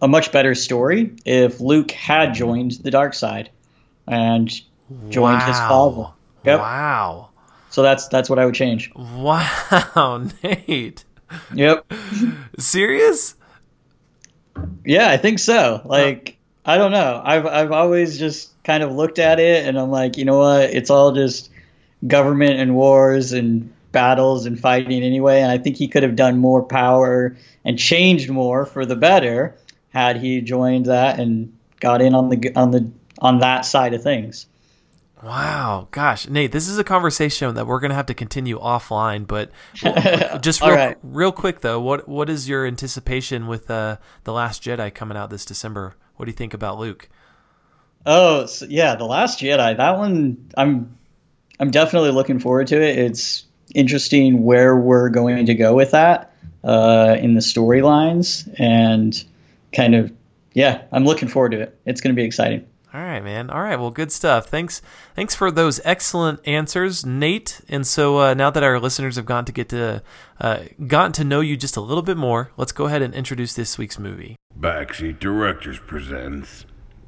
a 0.00 0.08
much 0.08 0.32
better 0.32 0.56
story 0.56 1.12
if 1.24 1.60
Luke 1.60 1.92
had 1.92 2.34
joined 2.34 2.72
the 2.72 2.90
dark 2.90 3.14
side 3.14 3.50
and 4.08 4.50
joined 5.08 5.42
his 5.42 5.56
father. 5.56 6.08
Yep. 6.44 6.58
Wow. 6.58 7.28
So 7.70 7.82
that's 7.82 8.08
that's 8.08 8.28
what 8.28 8.38
I 8.38 8.44
would 8.44 8.54
change. 8.54 8.92
Wow, 8.94 10.28
Nate. 10.42 11.04
Yep. 11.54 11.90
Serious? 12.58 13.34
Yeah, 14.84 15.08
I 15.08 15.16
think 15.16 15.38
so. 15.38 15.80
Like, 15.84 16.36
I 16.64 16.78
don't 16.78 16.92
know. 16.92 17.20
I've 17.24 17.46
I've 17.46 17.72
always 17.72 18.18
just 18.18 18.50
kind 18.62 18.82
of 18.82 18.92
looked 18.92 19.18
at 19.18 19.40
it 19.40 19.66
and 19.66 19.78
I'm 19.78 19.90
like, 19.90 20.16
you 20.16 20.24
know 20.24 20.38
what? 20.38 20.70
It's 20.70 20.90
all 20.90 21.12
just 21.12 21.50
government 22.06 22.60
and 22.60 22.74
wars 22.74 23.32
and 23.32 23.72
battles 23.90 24.46
and 24.46 24.58
fighting 24.58 25.02
anyway. 25.02 25.40
And 25.40 25.50
I 25.50 25.58
think 25.58 25.76
he 25.76 25.88
could 25.88 26.02
have 26.02 26.16
done 26.16 26.38
more 26.38 26.62
power 26.62 27.36
and 27.64 27.78
changed 27.78 28.30
more 28.30 28.64
for 28.64 28.86
the 28.86 28.96
better 28.96 29.56
had 29.90 30.16
he 30.16 30.40
joined 30.40 30.86
that 30.86 31.18
and 31.18 31.56
got 31.80 32.00
in 32.00 32.14
on 32.14 32.28
the 32.28 32.52
on 32.56 32.70
the 32.70 32.90
on 33.18 33.40
that 33.40 33.64
side 33.64 33.94
of 33.94 34.02
things. 34.02 34.46
Wow, 35.22 35.86
gosh, 35.92 36.28
Nate, 36.28 36.50
this 36.50 36.68
is 36.68 36.78
a 36.78 36.84
conversation 36.84 37.54
that 37.54 37.64
we're 37.64 37.78
gonna 37.78 37.94
have 37.94 38.06
to 38.06 38.14
continue 38.14 38.58
offline. 38.58 39.26
But 39.26 39.52
just 40.40 40.60
real, 40.62 40.74
right. 40.74 40.98
real 41.02 41.30
quick 41.30 41.60
though, 41.60 41.80
what 41.80 42.08
what 42.08 42.28
is 42.28 42.48
your 42.48 42.66
anticipation 42.66 43.46
with 43.46 43.70
uh, 43.70 43.98
the 44.24 44.32
Last 44.32 44.64
Jedi 44.64 44.92
coming 44.92 45.16
out 45.16 45.30
this 45.30 45.44
December? 45.44 45.94
What 46.22 46.26
do 46.26 46.30
you 46.30 46.36
think 46.36 46.54
about 46.54 46.78
Luke? 46.78 47.08
Oh, 48.06 48.46
so, 48.46 48.66
yeah, 48.66 48.94
the 48.94 49.04
Last 49.04 49.40
Jedi. 49.40 49.76
That 49.76 49.98
one, 49.98 50.52
I'm, 50.56 50.96
I'm 51.58 51.72
definitely 51.72 52.12
looking 52.12 52.38
forward 52.38 52.68
to 52.68 52.80
it. 52.80 52.96
It's 52.96 53.44
interesting 53.74 54.44
where 54.44 54.76
we're 54.76 55.08
going 55.08 55.46
to 55.46 55.54
go 55.54 55.74
with 55.74 55.90
that 55.90 56.32
uh, 56.62 57.16
in 57.18 57.34
the 57.34 57.40
storylines, 57.40 58.48
and 58.56 59.20
kind 59.72 59.96
of, 59.96 60.12
yeah, 60.52 60.82
I'm 60.92 61.04
looking 61.04 61.26
forward 61.26 61.50
to 61.50 61.62
it. 61.62 61.80
It's 61.86 62.00
going 62.00 62.14
to 62.14 62.16
be 62.16 62.24
exciting. 62.24 62.68
All 62.94 63.00
right, 63.00 63.24
man. 63.24 63.48
All 63.48 63.62
right, 63.62 63.76
well, 63.76 63.90
good 63.90 64.12
stuff. 64.12 64.48
Thanks, 64.48 64.82
thanks 65.16 65.34
for 65.34 65.50
those 65.50 65.80
excellent 65.82 66.46
answers, 66.46 67.06
Nate. 67.06 67.62
And 67.68 67.86
so 67.86 68.18
uh, 68.18 68.34
now 68.34 68.50
that 68.50 68.62
our 68.62 68.78
listeners 68.78 69.16
have 69.16 69.24
gotten 69.24 69.46
to 69.46 69.52
get 69.52 69.70
to 69.70 70.02
uh, 70.38 70.64
gotten 70.86 71.12
to 71.12 71.24
know 71.24 71.40
you 71.40 71.56
just 71.56 71.78
a 71.78 71.80
little 71.80 72.02
bit 72.02 72.18
more, 72.18 72.50
let's 72.58 72.72
go 72.72 72.84
ahead 72.84 73.00
and 73.00 73.14
introduce 73.14 73.54
this 73.54 73.78
week's 73.78 73.98
movie. 73.98 74.36
Backseat 74.58 75.18
Directors 75.20 75.78
presents 75.78 76.66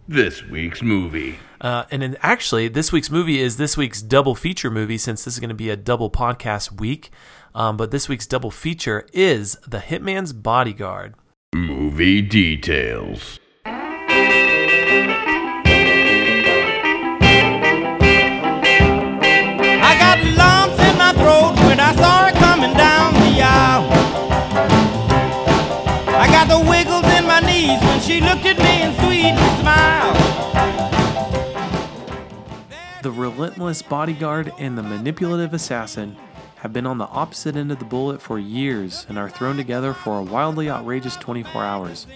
this 0.09 0.43
week's 0.45 0.83
movie. 0.83 1.39
Uh, 1.61 1.85
and 1.91 2.17
actually, 2.23 2.69
this 2.69 2.91
week's 2.91 3.11
movie 3.11 3.41
is 3.41 3.59
this 3.59 3.77
week's 3.77 4.01
double 4.01 4.35
feature 4.35 4.71
movie 4.71 4.99
since 4.99 5.25
this 5.25 5.35
is 5.35 5.41
going 5.41 5.49
to 5.49 5.55
be 5.55 5.69
a 5.69 5.77
double 5.77 6.11
podcast 6.11 6.81
week. 6.81 7.11
Um, 7.55 7.77
but 7.77 7.91
this 7.91 8.09
week's 8.09 8.27
double 8.27 8.51
feature 8.51 9.07
is 9.13 9.59
The 9.67 9.79
Hitman's 9.79 10.33
Bodyguard. 10.33 11.15
Movie 11.55 12.23
details. 12.23 13.39
When 27.83 28.01
she 28.01 28.21
looked 28.21 28.47
at 28.47 28.59
me 28.59 28.83
and 28.83 28.95
sweetly 28.97 29.61
smiled. 29.61 30.35
the 33.05 33.11
relentless 33.11 33.83
bodyguard 33.83 34.51
and 34.59 34.79
the 34.79 34.83
manipulative 34.83 35.53
assassin 35.53 36.17
have 36.57 36.73
been 36.73 36.87
on 36.87 36.97
the 36.97 37.05
opposite 37.09 37.55
end 37.55 37.71
of 37.71 37.79
the 37.79 37.85
bullet 37.85 38.23
for 38.23 38.39
years 38.39 39.05
and 39.11 39.19
are 39.19 39.29
thrown 39.29 39.59
together 39.59 39.93
for 39.93 40.19
a 40.19 40.23
wildly 40.23 40.71
outrageous 40.71 41.15
24 41.17 41.63
hours. 41.63 42.07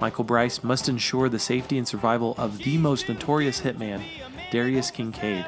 Michael 0.00 0.24
Bryce 0.24 0.64
must 0.64 0.88
ensure 0.88 1.28
the 1.28 1.38
safety 1.38 1.78
and 1.78 1.86
survival 1.86 2.34
of 2.36 2.58
the 2.58 2.76
most 2.76 3.08
notorious 3.08 3.60
hitman, 3.60 4.02
Darius 4.50 4.90
Kincaid, 4.90 5.46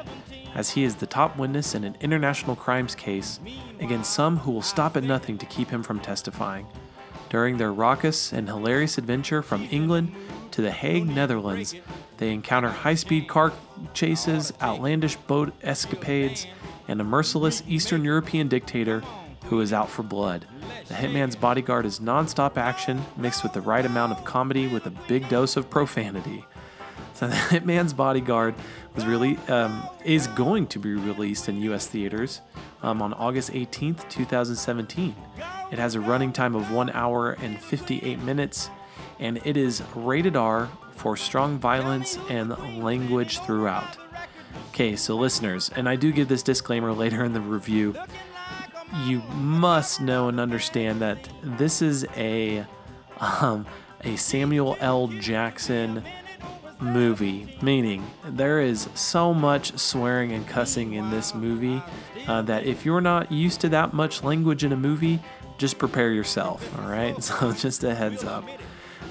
as 0.53 0.69
he 0.69 0.85
is 0.85 0.95
the 0.95 1.05
top 1.05 1.37
witness 1.37 1.75
in 1.75 1.83
an 1.83 1.97
international 1.99 2.55
crimes 2.55 2.95
case 2.95 3.41
against 3.81 4.13
some 4.13 4.37
who 4.37 4.51
will 4.51 4.61
stop 4.61 4.95
at 4.95 5.03
nothing 5.03 5.37
to 5.37 5.45
keep 5.47 5.69
him 5.69 5.83
from 5.83 5.99
testifying. 5.99 6.65
During 7.35 7.57
their 7.57 7.73
raucous 7.73 8.31
and 8.31 8.47
hilarious 8.47 8.97
adventure 8.97 9.41
from 9.41 9.67
England 9.69 10.15
to 10.51 10.61
The 10.61 10.71
Hague, 10.71 11.05
Netherlands, 11.05 11.75
they 12.15 12.31
encounter 12.31 12.69
high 12.69 12.95
speed 12.95 13.27
car 13.27 13.51
chases, 13.93 14.53
outlandish 14.61 15.17
boat 15.17 15.53
escapades, 15.61 16.47
and 16.87 17.01
a 17.01 17.03
merciless 17.03 17.61
Eastern 17.67 18.05
European 18.05 18.47
dictator 18.47 19.03
who 19.47 19.59
is 19.59 19.73
out 19.73 19.89
for 19.89 20.01
blood. 20.01 20.47
The 20.87 20.93
Hitman's 20.93 21.35
Bodyguard 21.35 21.85
is 21.85 21.99
non 21.99 22.29
stop 22.29 22.57
action 22.57 23.03
mixed 23.17 23.43
with 23.43 23.51
the 23.51 23.59
right 23.59 23.85
amount 23.85 24.13
of 24.13 24.23
comedy 24.23 24.67
with 24.67 24.85
a 24.85 24.93
big 25.09 25.27
dose 25.27 25.57
of 25.57 25.69
profanity. 25.69 26.45
So, 27.15 27.27
The 27.27 27.35
Hitman's 27.35 27.93
Bodyguard 27.93 28.55
was 28.95 29.05
really 29.05 29.37
um, 29.49 29.87
is 30.03 30.27
going 30.27 30.67
to 30.67 30.79
be 30.79 30.93
released 30.93 31.49
in 31.49 31.61
U.S. 31.61 31.87
theaters 31.87 32.41
um, 32.81 33.01
on 33.01 33.13
August 33.13 33.51
18th, 33.51 34.07
2017. 34.09 35.15
It 35.71 35.77
has 35.77 35.95
a 35.95 35.99
running 35.99 36.31
time 36.31 36.55
of 36.55 36.71
one 36.71 36.89
hour 36.91 37.33
and 37.41 37.59
58 37.59 38.19
minutes, 38.21 38.69
and 39.19 39.41
it 39.45 39.57
is 39.57 39.83
rated 39.93 40.35
R 40.35 40.69
for 40.91 41.17
strong 41.17 41.59
violence 41.59 42.17
and 42.29 42.51
language 42.81 43.39
throughout. 43.39 43.97
Okay, 44.69 44.95
so 44.95 45.15
listeners, 45.15 45.69
and 45.75 45.89
I 45.89 45.95
do 45.95 46.11
give 46.11 46.27
this 46.27 46.43
disclaimer 46.43 46.93
later 46.93 47.23
in 47.25 47.33
the 47.33 47.41
review. 47.41 47.95
You 49.03 49.19
must 49.33 49.99
know 49.99 50.29
and 50.29 50.39
understand 50.39 51.01
that 51.01 51.27
this 51.43 51.81
is 51.81 52.05
a 52.15 52.65
um, 53.19 53.65
a 54.03 54.15
Samuel 54.15 54.77
L. 54.79 55.07
Jackson 55.07 56.03
movie, 56.81 57.57
meaning 57.61 58.05
there 58.27 58.59
is 58.59 58.89
so 58.93 59.33
much 59.33 59.77
swearing 59.77 60.31
and 60.31 60.47
cussing 60.47 60.93
in 60.93 61.09
this 61.11 61.33
movie 61.33 61.81
uh, 62.27 62.41
that 62.43 62.65
if 62.65 62.85
you're 62.85 63.01
not 63.01 63.31
used 63.31 63.61
to 63.61 63.69
that 63.69 63.93
much 63.93 64.23
language 64.23 64.63
in 64.63 64.71
a 64.71 64.77
movie, 64.77 65.19
just 65.57 65.77
prepare 65.77 66.11
yourself. 66.11 66.77
All 66.79 66.89
right, 66.89 67.21
so 67.23 67.51
just 67.51 67.83
a 67.83 67.95
heads 67.95 68.23
up. 68.23 68.47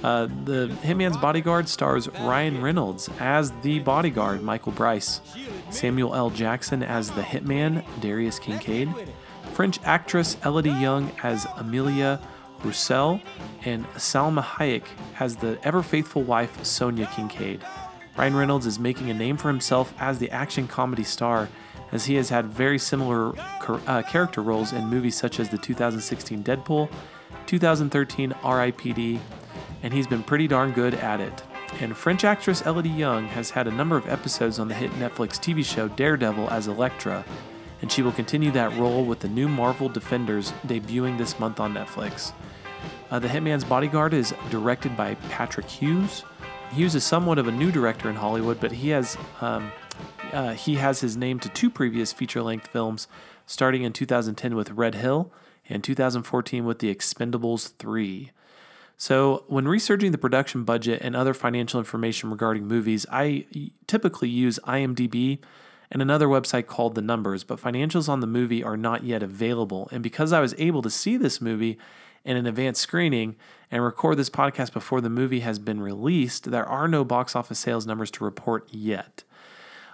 Uh, 0.02 0.26
the 0.44 0.68
Hitman's 0.82 1.16
Bodyguard 1.16 1.66
stars 1.66 2.08
Ryan 2.08 2.60
Reynolds 2.60 3.08
as 3.20 3.52
the 3.62 3.78
bodyguard, 3.78 4.42
Michael 4.42 4.72
Bryce, 4.72 5.22
Samuel 5.70 6.14
L. 6.14 6.28
Jackson 6.28 6.82
as 6.82 7.10
the 7.10 7.22
hitman, 7.22 7.82
Darius 8.02 8.38
Kincaid, 8.38 8.92
French 9.54 9.78
actress 9.84 10.36
Elodie 10.44 10.70
Yung 10.70 11.10
as 11.22 11.46
Amelia 11.56 12.20
Roussel, 12.64 13.20
and 13.64 13.84
Salma 13.94 14.42
Hayek 14.42 14.84
as 15.20 15.36
the 15.36 15.58
ever 15.62 15.82
faithful 15.82 16.22
wife, 16.22 16.64
Sonia 16.64 17.06
Kincaid. 17.06 17.64
Ryan 18.16 18.36
Reynolds 18.36 18.66
is 18.66 18.78
making 18.78 19.10
a 19.10 19.14
name 19.14 19.36
for 19.36 19.48
himself 19.48 19.92
as 19.98 20.18
the 20.18 20.30
action 20.30 20.68
comedy 20.68 21.02
star, 21.02 21.48
as 21.90 22.04
he 22.06 22.14
has 22.14 22.28
had 22.28 22.46
very 22.46 22.78
similar 22.78 23.34
uh, 23.86 24.02
character 24.02 24.40
roles 24.40 24.72
in 24.72 24.84
movies 24.84 25.16
such 25.16 25.40
as 25.40 25.48
the 25.48 25.58
2016 25.58 26.42
Deadpool, 26.44 26.90
2013 27.46 28.32
R.I.P.D., 28.42 29.20
and 29.82 29.92
he's 29.92 30.06
been 30.06 30.22
pretty 30.22 30.46
darn 30.46 30.72
good 30.72 30.94
at 30.94 31.20
it. 31.20 31.42
And 31.80 31.96
French 31.96 32.24
actress 32.24 32.62
Elodie 32.62 32.88
Yung 32.88 33.26
has 33.28 33.50
had 33.50 33.66
a 33.66 33.72
number 33.72 33.96
of 33.96 34.08
episodes 34.08 34.58
on 34.58 34.68
the 34.68 34.74
hit 34.74 34.92
Netflix 34.92 35.38
TV 35.38 35.64
show 35.64 35.88
Daredevil 35.88 36.48
as 36.50 36.68
Elektra, 36.68 37.24
and 37.82 37.90
she 37.90 38.00
will 38.00 38.12
continue 38.12 38.50
that 38.52 38.76
role 38.78 39.04
with 39.04 39.20
the 39.20 39.28
new 39.28 39.48
Marvel 39.48 39.88
Defenders 39.88 40.52
debuting 40.66 41.18
this 41.18 41.38
month 41.40 41.58
on 41.58 41.74
Netflix. 41.74 42.32
Uh, 43.10 43.18
the 43.18 43.28
Hitman's 43.28 43.64
Bodyguard 43.64 44.14
is 44.14 44.34
directed 44.50 44.96
by 44.96 45.14
Patrick 45.30 45.66
Hughes. 45.66 46.24
Hughes 46.72 46.94
is 46.94 47.04
somewhat 47.04 47.38
of 47.38 47.46
a 47.46 47.52
new 47.52 47.70
director 47.70 48.08
in 48.08 48.16
Hollywood, 48.16 48.58
but 48.60 48.72
he 48.72 48.88
has 48.88 49.16
um, 49.40 49.70
uh, 50.32 50.54
he 50.54 50.74
has 50.76 51.00
his 51.00 51.16
name 51.16 51.38
to 51.40 51.48
two 51.50 51.70
previous 51.70 52.12
feature-length 52.12 52.66
films, 52.66 53.06
starting 53.46 53.82
in 53.82 53.92
2010 53.92 54.56
with 54.56 54.70
Red 54.70 54.96
Hill 54.96 55.30
and 55.68 55.84
2014 55.84 56.64
with 56.64 56.80
The 56.80 56.94
Expendables 56.94 57.76
3. 57.76 58.32
So, 58.96 59.44
when 59.48 59.68
researching 59.68 60.12
the 60.12 60.18
production 60.18 60.64
budget 60.64 61.00
and 61.02 61.14
other 61.14 61.34
financial 61.34 61.78
information 61.78 62.30
regarding 62.30 62.66
movies, 62.66 63.06
I 63.10 63.46
typically 63.86 64.28
use 64.28 64.58
IMDb 64.64 65.38
and 65.90 66.00
another 66.00 66.26
website 66.26 66.66
called 66.66 66.94
The 66.94 67.02
Numbers, 67.02 67.44
but 67.44 67.60
financials 67.60 68.08
on 68.08 68.20
the 68.20 68.26
movie 68.26 68.64
are 68.64 68.76
not 68.76 69.04
yet 69.04 69.22
available. 69.22 69.88
And 69.92 70.02
because 70.02 70.32
I 70.32 70.40
was 70.40 70.54
able 70.58 70.82
to 70.82 70.90
see 70.90 71.16
this 71.16 71.40
movie 71.40 71.78
in 72.24 72.36
an 72.36 72.46
advanced 72.46 72.80
screening 72.80 73.36
and 73.70 73.82
record 73.82 74.16
this 74.16 74.30
podcast 74.30 74.72
before 74.72 75.00
the 75.00 75.10
movie 75.10 75.40
has 75.40 75.58
been 75.58 75.80
released, 75.80 76.50
there 76.50 76.66
are 76.66 76.88
no 76.88 77.04
box 77.04 77.36
office 77.36 77.58
sales 77.58 77.86
numbers 77.86 78.10
to 78.12 78.24
report 78.24 78.68
yet. 78.70 79.24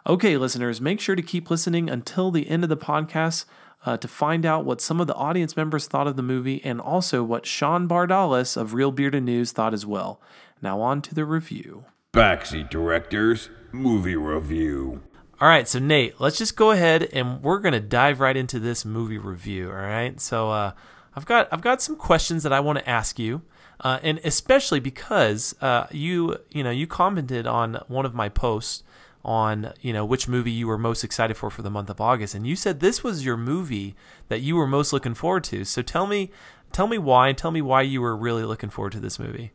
Okay, 0.06 0.36
listeners, 0.36 0.80
make 0.80 1.00
sure 1.00 1.16
to 1.16 1.22
keep 1.22 1.50
listening 1.50 1.90
until 1.90 2.30
the 2.30 2.48
end 2.48 2.62
of 2.62 2.68
the 2.68 2.76
podcast 2.76 3.44
uh, 3.84 3.96
to 3.96 4.08
find 4.08 4.44
out 4.44 4.64
what 4.64 4.80
some 4.80 5.00
of 5.00 5.06
the 5.06 5.14
audience 5.14 5.56
members 5.56 5.86
thought 5.86 6.06
of 6.06 6.16
the 6.16 6.22
movie 6.22 6.62
and 6.64 6.80
also 6.80 7.22
what 7.22 7.46
Sean 7.46 7.88
Bardalis 7.88 8.56
of 8.56 8.74
Real 8.74 8.92
Bearded 8.92 9.22
News 9.22 9.52
thought 9.52 9.74
as 9.74 9.86
well. 9.86 10.20
Now, 10.62 10.80
on 10.80 11.00
to 11.02 11.14
the 11.14 11.24
review. 11.24 11.84
Backseat 12.12 12.70
Directors 12.70 13.50
Movie 13.72 14.16
Review. 14.16 15.02
All 15.40 15.48
right, 15.48 15.66
so 15.66 15.78
Nate, 15.78 16.20
let's 16.20 16.36
just 16.36 16.54
go 16.54 16.70
ahead 16.70 17.04
and 17.14 17.42
we're 17.42 17.60
gonna 17.60 17.80
dive 17.80 18.20
right 18.20 18.36
into 18.36 18.58
this 18.58 18.84
movie 18.84 19.16
review. 19.16 19.70
All 19.70 19.76
right, 19.76 20.20
so 20.20 20.50
uh, 20.50 20.72
I've 21.14 21.26
got 21.26 21.48
I've 21.50 21.60
got 21.60 21.82
some 21.82 21.96
questions 21.96 22.42
that 22.42 22.52
I 22.52 22.60
want 22.60 22.78
to 22.78 22.88
ask 22.88 23.18
you, 23.18 23.42
uh, 23.80 23.98
and 24.02 24.20
especially 24.24 24.80
because 24.80 25.54
uh, 25.60 25.86
you 25.90 26.38
you 26.50 26.62
know 26.62 26.70
you 26.70 26.86
commented 26.86 27.46
on 27.46 27.82
one 27.88 28.06
of 28.06 28.14
my 28.14 28.28
posts 28.28 28.84
on 29.24 29.72
you 29.80 29.92
know 29.92 30.04
which 30.04 30.28
movie 30.28 30.50
you 30.50 30.66
were 30.66 30.78
most 30.78 31.04
excited 31.04 31.36
for 31.36 31.50
for 31.50 31.62
the 31.62 31.70
month 31.70 31.90
of 31.90 32.00
August, 32.00 32.34
and 32.34 32.46
you 32.46 32.54
said 32.56 32.80
this 32.80 33.02
was 33.02 33.24
your 33.24 33.36
movie 33.36 33.94
that 34.28 34.40
you 34.40 34.56
were 34.56 34.66
most 34.66 34.92
looking 34.92 35.14
forward 35.14 35.44
to. 35.44 35.64
So 35.64 35.82
tell 35.82 36.06
me, 36.06 36.30
tell 36.72 36.86
me 36.86 36.98
why, 36.98 37.32
tell 37.32 37.50
me 37.50 37.60
why 37.60 37.82
you 37.82 38.00
were 38.00 38.16
really 38.16 38.44
looking 38.44 38.70
forward 38.70 38.92
to 38.92 39.00
this 39.00 39.18
movie. 39.18 39.52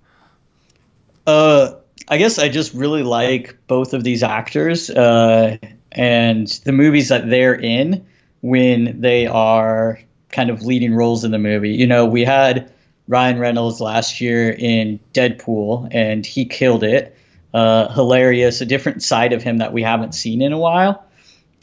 Uh, 1.26 1.76
I 2.08 2.18
guess 2.18 2.38
I 2.38 2.50
just 2.50 2.74
really 2.74 3.02
like 3.02 3.58
both 3.66 3.94
of 3.94 4.04
these 4.04 4.24
actors, 4.24 4.90
uh, 4.90 5.58
and 5.92 6.48
the 6.48 6.74
movies 6.74 7.10
that 7.10 7.30
they're 7.30 7.56
in 7.56 8.06
when 8.42 9.02
they 9.02 9.26
are 9.26 10.00
kind 10.36 10.50
of 10.50 10.62
leading 10.62 10.94
roles 10.94 11.24
in 11.24 11.32
the 11.32 11.40
movie. 11.40 11.72
You 11.72 11.88
know, 11.88 12.06
we 12.06 12.24
had 12.24 12.72
Ryan 13.08 13.40
Reynolds 13.40 13.80
last 13.80 14.20
year 14.20 14.52
in 14.52 15.00
Deadpool, 15.14 15.88
and 15.92 16.26
he 16.26 16.46
killed 16.46 16.84
it 16.84 17.16
uh, 17.56 17.88
hilarious, 17.94 18.60
a 18.60 18.66
different 18.66 19.02
side 19.02 19.32
of 19.32 19.42
him 19.42 19.60
that 19.60 19.72
we 19.72 19.82
haven't 19.82 20.14
seen 20.14 20.42
in 20.42 20.52
a 20.52 20.58
while. 20.58 21.06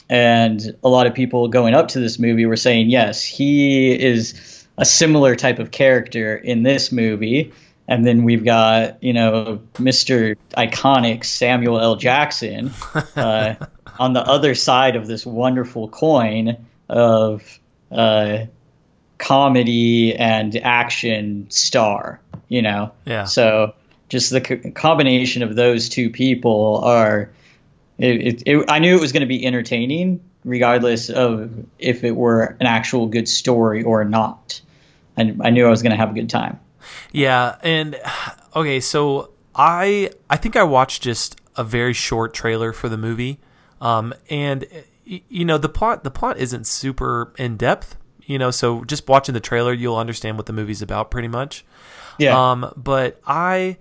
And 0.09 0.61
a 0.83 0.89
lot 0.89 1.07
of 1.07 1.15
people 1.15 1.49
going 1.49 1.75
up 1.75 1.89
to 1.89 2.01
this 2.01 2.19
movie 2.19 2.47
were 2.47 2.57
saying, 2.57 2.89
yes, 2.89 3.23
he 3.23 3.93
is 3.93 4.67
a 4.79 4.87
similar 4.87 5.37
type 5.37 5.59
of 5.59 5.71
character 5.71 6.35
in 6.35 6.63
this 6.63 6.93
movie. 6.93 7.53
And 7.87 8.07
then 8.07 8.25
we've 8.25 8.45
got, 8.45 9.03
you 9.03 9.13
know, 9.13 9.61
Mr. 9.75 10.37
Iconic 10.57 11.27
Samuel 11.27 11.79
L. 11.79 11.97
Jackson 11.97 12.71
uh, 13.15 13.55
on 13.99 14.15
the 14.15 14.23
other 14.23 14.55
side 14.55 14.97
of 14.97 15.07
this 15.07 15.27
wonderful 15.27 15.89
coin 15.91 16.65
of 16.89 17.59
uh, 17.91 18.47
comedy 19.23 20.15
and 20.15 20.55
action 20.57 21.47
star, 21.49 22.21
you 22.49 22.61
know? 22.61 22.93
Yeah. 23.07 23.25
So 23.25 23.75
just 24.09 24.31
the 24.31 24.41
co- 24.41 24.71
combination 24.73 25.43
of 25.43 25.57
those 25.57 25.89
two 25.89 26.11
people 26.11 26.81
are. 26.85 27.31
It, 27.99 28.21
it, 28.21 28.43
it, 28.47 28.71
I 28.71 28.81
knew 28.81 28.97
it 28.97 29.01
was 29.01 29.13
going 29.13 29.21
to 29.21 29.27
be 29.27 29.47
entertaining, 29.47 30.21
regardless 30.45 31.09
of 31.09 31.53
if 31.79 32.03
it 32.03 32.17
were 32.17 32.57
an 32.59 32.67
actual 32.67 33.07
good 33.07 33.29
story 33.29 33.85
or 33.85 34.05
not. 34.05 34.61
I, 35.17 35.35
I 35.41 35.51
knew 35.51 35.67
I 35.67 35.71
was 35.71 35.83
going 35.83 35.93
to 35.93 35.97
have 35.97 36.11
a 36.11 36.15
good 36.15 36.29
time. 36.29 36.59
Yeah, 37.13 37.57
and 37.63 37.97
okay, 38.57 38.81
so 38.81 39.31
I 39.55 40.11
I 40.29 40.37
think 40.37 40.57
I 40.57 40.65
watched 40.65 41.03
just 41.03 41.41
a 41.57 41.63
very 41.63 41.93
short 41.93 42.35
trailer 42.35 42.73
for 42.73 42.89
the 42.89 42.97
movie, 42.97 43.39
um, 43.81 44.15
and 44.29 44.67
you 45.05 45.45
know 45.45 45.59
the 45.59 45.69
plot 45.69 46.03
the 46.03 46.11
plot 46.11 46.39
isn't 46.39 46.67
super 46.67 47.33
in 47.39 47.57
depth, 47.57 47.97
you 48.33 48.39
know, 48.39 48.51
so 48.51 48.83
just 48.85 49.07
watching 49.09 49.35
the 49.35 49.41
trailer 49.41 49.75
you'll 49.75 49.99
understand 49.99 50.39
what 50.39 50.47
the 50.47 50.55
movie's 50.55 50.81
about 50.81 51.11
pretty 51.11 51.29
much. 51.29 51.67
Yeah. 52.19 52.53
Um, 52.53 52.73
but 52.79 53.21
I 53.27 53.77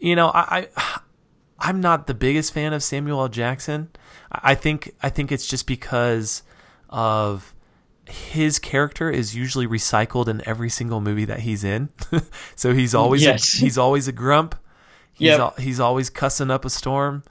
you 0.00 0.16
know, 0.16 0.28
I, 0.28 0.68
I 0.76 1.00
I'm 1.60 1.80
not 1.80 2.08
the 2.08 2.14
biggest 2.14 2.52
fan 2.52 2.72
of 2.72 2.82
Samuel 2.82 3.20
L. 3.20 3.28
Jackson. 3.28 3.90
I 4.32 4.56
think 4.56 4.92
I 5.04 5.08
think 5.08 5.30
it's 5.30 5.46
just 5.46 5.68
because 5.68 6.42
of 6.90 7.54
his 8.08 8.58
character 8.58 9.08
is 9.08 9.36
usually 9.36 9.68
recycled 9.68 10.26
in 10.26 10.42
every 10.48 10.68
single 10.68 11.00
movie 11.00 11.26
that 11.26 11.38
he's 11.38 11.62
in. 11.62 11.90
so 12.56 12.74
he's 12.74 12.96
always 12.96 13.22
yes. 13.22 13.54
a, 13.54 13.60
he's 13.60 13.78
always 13.78 14.08
a 14.08 14.12
grump. 14.12 14.56
He's 15.12 15.26
yep. 15.26 15.38
al- 15.38 15.54
he's 15.58 15.78
always 15.78 16.10
cussing 16.10 16.50
up 16.50 16.64
a 16.64 16.70
storm. 16.70 17.22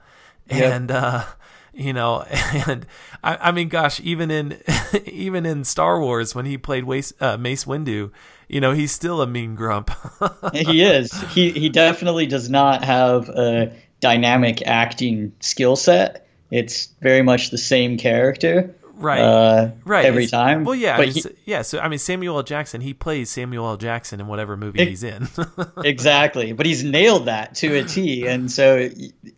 Yep. 0.48 0.72
And 0.72 0.90
uh 0.90 1.24
you 1.72 1.92
know, 1.92 2.22
and 2.66 2.86
I, 3.22 3.48
I 3.48 3.52
mean, 3.52 3.68
gosh, 3.68 4.00
even 4.00 4.30
in 4.30 4.60
even 5.06 5.46
in 5.46 5.64
Star 5.64 6.00
Wars 6.00 6.34
when 6.34 6.46
he 6.46 6.58
played 6.58 6.84
uh, 7.20 7.36
Mace 7.36 7.64
Windu, 7.64 8.10
you 8.48 8.60
know, 8.60 8.72
he's 8.72 8.92
still 8.92 9.22
a 9.22 9.26
mean 9.26 9.54
grump. 9.54 9.90
he 10.52 10.82
is. 10.82 11.12
He 11.32 11.50
he 11.50 11.68
definitely 11.68 12.26
does 12.26 12.50
not 12.50 12.84
have 12.84 13.28
a 13.28 13.72
dynamic 14.00 14.62
acting 14.66 15.32
skill 15.40 15.76
set. 15.76 16.26
It's 16.50 16.88
very 17.00 17.22
much 17.22 17.50
the 17.50 17.58
same 17.58 17.96
character 17.96 18.74
right 19.02 19.20
uh, 19.20 19.70
right 19.84 20.04
every 20.04 20.24
It's- 20.24 20.30
time. 20.30 20.64
well 20.64 20.74
yeah 20.74 20.96
But 20.96 21.08
he- 21.08 21.20
so- 21.20 21.30
yeah 21.44 21.62
so 21.62 21.78
i 21.80 21.88
mean 21.88 21.98
samuel 21.98 22.36
l 22.36 22.42
jackson 22.42 22.80
he 22.80 22.94
plays 22.94 23.28
samuel 23.30 23.66
l 23.66 23.76
jackson 23.76 24.20
in 24.20 24.26
whatever 24.26 24.56
movie 24.56 24.80
Ex- 24.80 24.88
he's 24.88 25.02
in 25.02 25.28
exactly. 25.84 26.52
But 26.52 26.66
he's 26.66 26.84
nailed 26.84 27.26
that 27.26 27.54
to 27.56 27.76
a 27.78 27.84
T, 27.84 28.26
and 28.26 28.50
so 28.50 28.88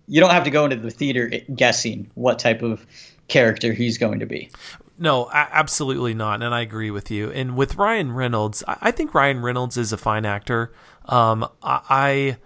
you 0.08 0.20
don't 0.20 0.30
have 0.30 0.44
to 0.44 0.50
go 0.50 0.64
into 0.64 0.76
the 0.76 0.90
theater 0.90 1.30
guessing 1.54 2.10
what 2.14 2.38
type 2.38 2.62
of 2.62 2.86
character 3.28 3.72
he's 3.72 3.98
going 3.98 4.20
to 4.20 4.26
be. 4.26 4.50
No, 4.98 5.28
absolutely 5.32 6.14
not, 6.14 6.42
and 6.42 6.54
I 6.54 6.60
agree 6.60 6.90
with 6.90 7.10
you. 7.10 7.30
And 7.30 7.56
with 7.56 7.76
Ryan 7.76 8.12
Reynolds, 8.12 8.62
I 8.68 8.90
think 8.92 9.12
Ryan 9.14 9.40
Reynolds 9.42 9.76
is 9.76 9.92
a 9.92 9.96
fine 9.96 10.24
actor. 10.24 10.72
Um, 11.06 11.48
I 11.62 12.36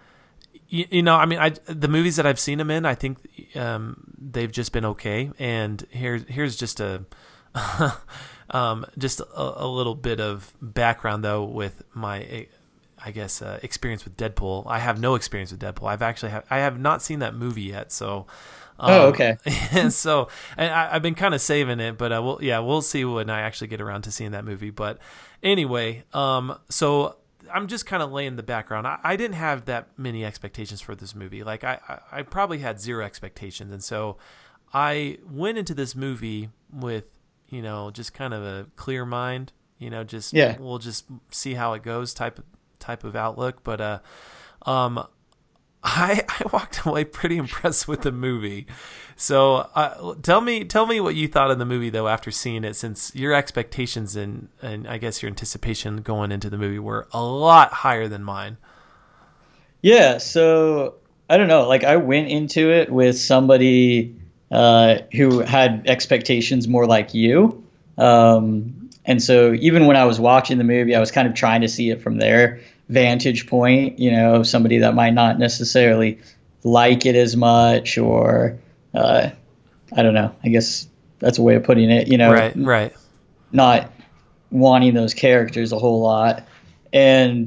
you, 0.68 0.87
you 0.90 1.02
know, 1.02 1.16
I 1.16 1.26
mean, 1.26 1.38
I 1.38 1.50
the 1.66 1.88
movies 1.88 2.16
that 2.16 2.26
I've 2.26 2.38
seen 2.38 2.60
him 2.60 2.70
in, 2.70 2.84
I 2.84 2.94
think 2.94 3.18
um, 3.56 4.14
they've 4.18 4.52
just 4.52 4.72
been 4.72 4.84
okay. 4.84 5.30
And 5.38 5.84
here's 5.90 6.25
here's 6.28 6.56
just 6.56 6.80
a 6.80 7.04
um, 8.50 8.87
just 8.98 9.20
a, 9.20 9.64
a 9.64 9.66
little 9.66 9.94
bit 9.94 10.20
of 10.20 10.52
background 10.60 11.25
though 11.25 11.44
with 11.44 11.82
my. 11.94 12.46
I 13.00 13.12
guess 13.12 13.42
uh, 13.42 13.60
experience 13.62 14.04
with 14.04 14.16
Deadpool. 14.16 14.64
I 14.66 14.80
have 14.80 14.98
no 14.98 15.14
experience 15.14 15.52
with 15.52 15.60
Deadpool. 15.60 15.88
I've 15.88 16.02
actually 16.02 16.32
have, 16.32 16.44
I 16.50 16.58
have 16.58 16.80
not 16.80 17.00
seen 17.00 17.20
that 17.20 17.32
movie 17.32 17.62
yet. 17.62 17.92
So, 17.92 18.26
um, 18.80 18.90
Oh, 18.90 19.06
okay. 19.10 19.37
and 19.70 19.92
so 19.92 20.26
and 20.56 20.75
I, 20.75 20.96
I've 20.96 21.02
been 21.02 21.14
kind 21.14 21.32
of 21.32 21.40
saving 21.40 21.78
it, 21.78 21.96
but 21.96 22.10
uh, 22.10 22.20
we'll 22.20 22.40
yeah 22.42 22.58
we'll 22.58 22.82
see 22.82 23.04
when 23.04 23.30
I 23.30 23.42
actually 23.42 23.68
get 23.68 23.80
around 23.80 24.02
to 24.02 24.10
seeing 24.10 24.32
that 24.32 24.44
movie. 24.44 24.70
But 24.70 24.98
anyway, 25.44 26.02
um, 26.12 26.58
so 26.70 27.14
I'm 27.52 27.67
just 27.67 27.87
kind 27.87 28.02
of 28.02 28.12
laying 28.12 28.37
the 28.37 28.43
background. 28.43 28.87
I, 28.87 28.99
I 29.02 29.17
didn't 29.17 29.37
have 29.37 29.64
that 29.67 29.88
many 29.99 30.25
expectations 30.25 30.81
for 30.81 30.95
this 30.95 31.14
movie. 31.14 31.43
Like 31.45 31.64
I, 31.64 31.78
I 31.88 32.19
I 32.19 32.23
probably 32.23 32.59
had 32.59 32.81
zero 32.81 33.05
expectations, 33.05 33.73
and 33.73 33.83
so 33.83 34.17
I 34.73 35.19
went 35.31 35.59
into 35.59 35.75
this 35.75 35.95
movie 35.95 36.50
with 36.73 37.05
you 37.49 37.62
know 37.62 37.90
just 37.90 38.14
kind 38.14 38.35
of 38.35 38.43
a 38.43 38.67
clear 38.76 39.05
mind. 39.07 39.52
You 39.78 39.90
know, 39.90 40.02
just 40.05 40.33
Yeah. 40.33 40.57
we'll 40.59 40.78
just 40.78 41.07
see 41.31 41.55
how 41.55 41.73
it 41.75 41.83
goes 41.83 42.12
type 42.14 42.38
of 42.38 42.45
type 42.78 43.05
of 43.05 43.14
outlook. 43.17 43.62
But 43.62 43.81
uh, 43.81 43.99
um, 44.67 45.07
I 45.82 46.25
I 46.28 46.42
walked 46.52 46.85
away 46.85 47.04
pretty 47.04 47.37
impressed 47.37 47.88
with 47.88 48.02
the 48.02 48.12
movie. 48.12 48.66
So 49.16 49.68
uh, 49.74 50.14
tell 50.22 50.40
me 50.40 50.64
tell 50.64 50.87
me 50.87 51.00
what 51.00 51.14
you 51.14 51.29
thought 51.29 51.50
of 51.50 51.59
the 51.59 51.64
movie 51.64 51.90
though 51.90 52.09
after 52.09 52.31
seeing 52.31 52.64
it, 52.64 52.74
since 52.74 53.14
your 53.14 53.35
expectations 53.35 54.16
and 54.16 54.48
and 54.62 54.87
I 54.87 54.98
guess 54.98 55.22
your 55.22 55.29
anticipation 55.29 56.03
going 56.03 56.33
into 56.33 56.50
the 56.50 56.59
movie 56.59 56.79
were 56.79 57.09
a 57.12 57.22
lot 57.22 57.72
higher 57.72 58.09
than 58.09 58.22
mine. 58.22 58.59
Yeah, 59.83 60.18
so 60.18 60.94
I 61.31 61.37
don't 61.37 61.48
know. 61.48 61.68
Like 61.68 61.85
I 61.85 61.96
went 61.96 62.29
into 62.29 62.70
it 62.70 62.90
with 62.90 63.18
somebody 63.18 64.16
uh, 64.50 64.98
who 65.12 65.40
had 65.40 65.87
expectations 65.87 66.66
more 66.66 66.87
like 66.87 67.14
you, 67.14 67.64
um, 67.96 68.90
and 69.05 69.22
so 69.22 69.53
even 69.55 69.87
when 69.87 69.96
I 69.96 70.05
was 70.05 70.18
watching 70.18 70.59
the 70.59 70.64
movie, 70.64 70.94
I 70.94 71.00
was 71.00 71.11
kind 71.11 71.29
of 71.29 71.35
trying 71.35 71.61
to 71.62 71.68
see 71.68 71.90
it 71.90 72.03
from 72.03 72.18
their 72.18 72.61
vantage 72.88 73.46
point. 73.46 73.98
You 73.98 74.11
know, 74.12 74.42
somebody 74.42 74.79
that 74.79 74.94
might 74.94 75.14
not 75.14 75.38
necessarily 75.38 76.20
like 76.64 77.07
it 77.07 77.14
as 77.16 77.37
much, 77.37 77.98
or 77.98 78.59
uh, 78.94 79.31
I 79.96 80.03
don't 80.03 80.14
know. 80.14 80.35
I 80.44 80.48
guess 80.48 80.88
that's 81.18 81.38
a 81.38 81.42
way 81.42 81.55
of 81.57 81.64
putting 81.64 81.90
it. 81.90 82.09
You 82.09 82.18
know, 82.18 82.33
Right, 82.33 82.53
right. 82.57 82.96
not 83.53 83.92
wanting 84.51 84.94
those 84.94 85.14
characters 85.14 85.72
a 85.72 85.79
whole 85.79 86.01
lot. 86.01 86.46
And 86.92 87.46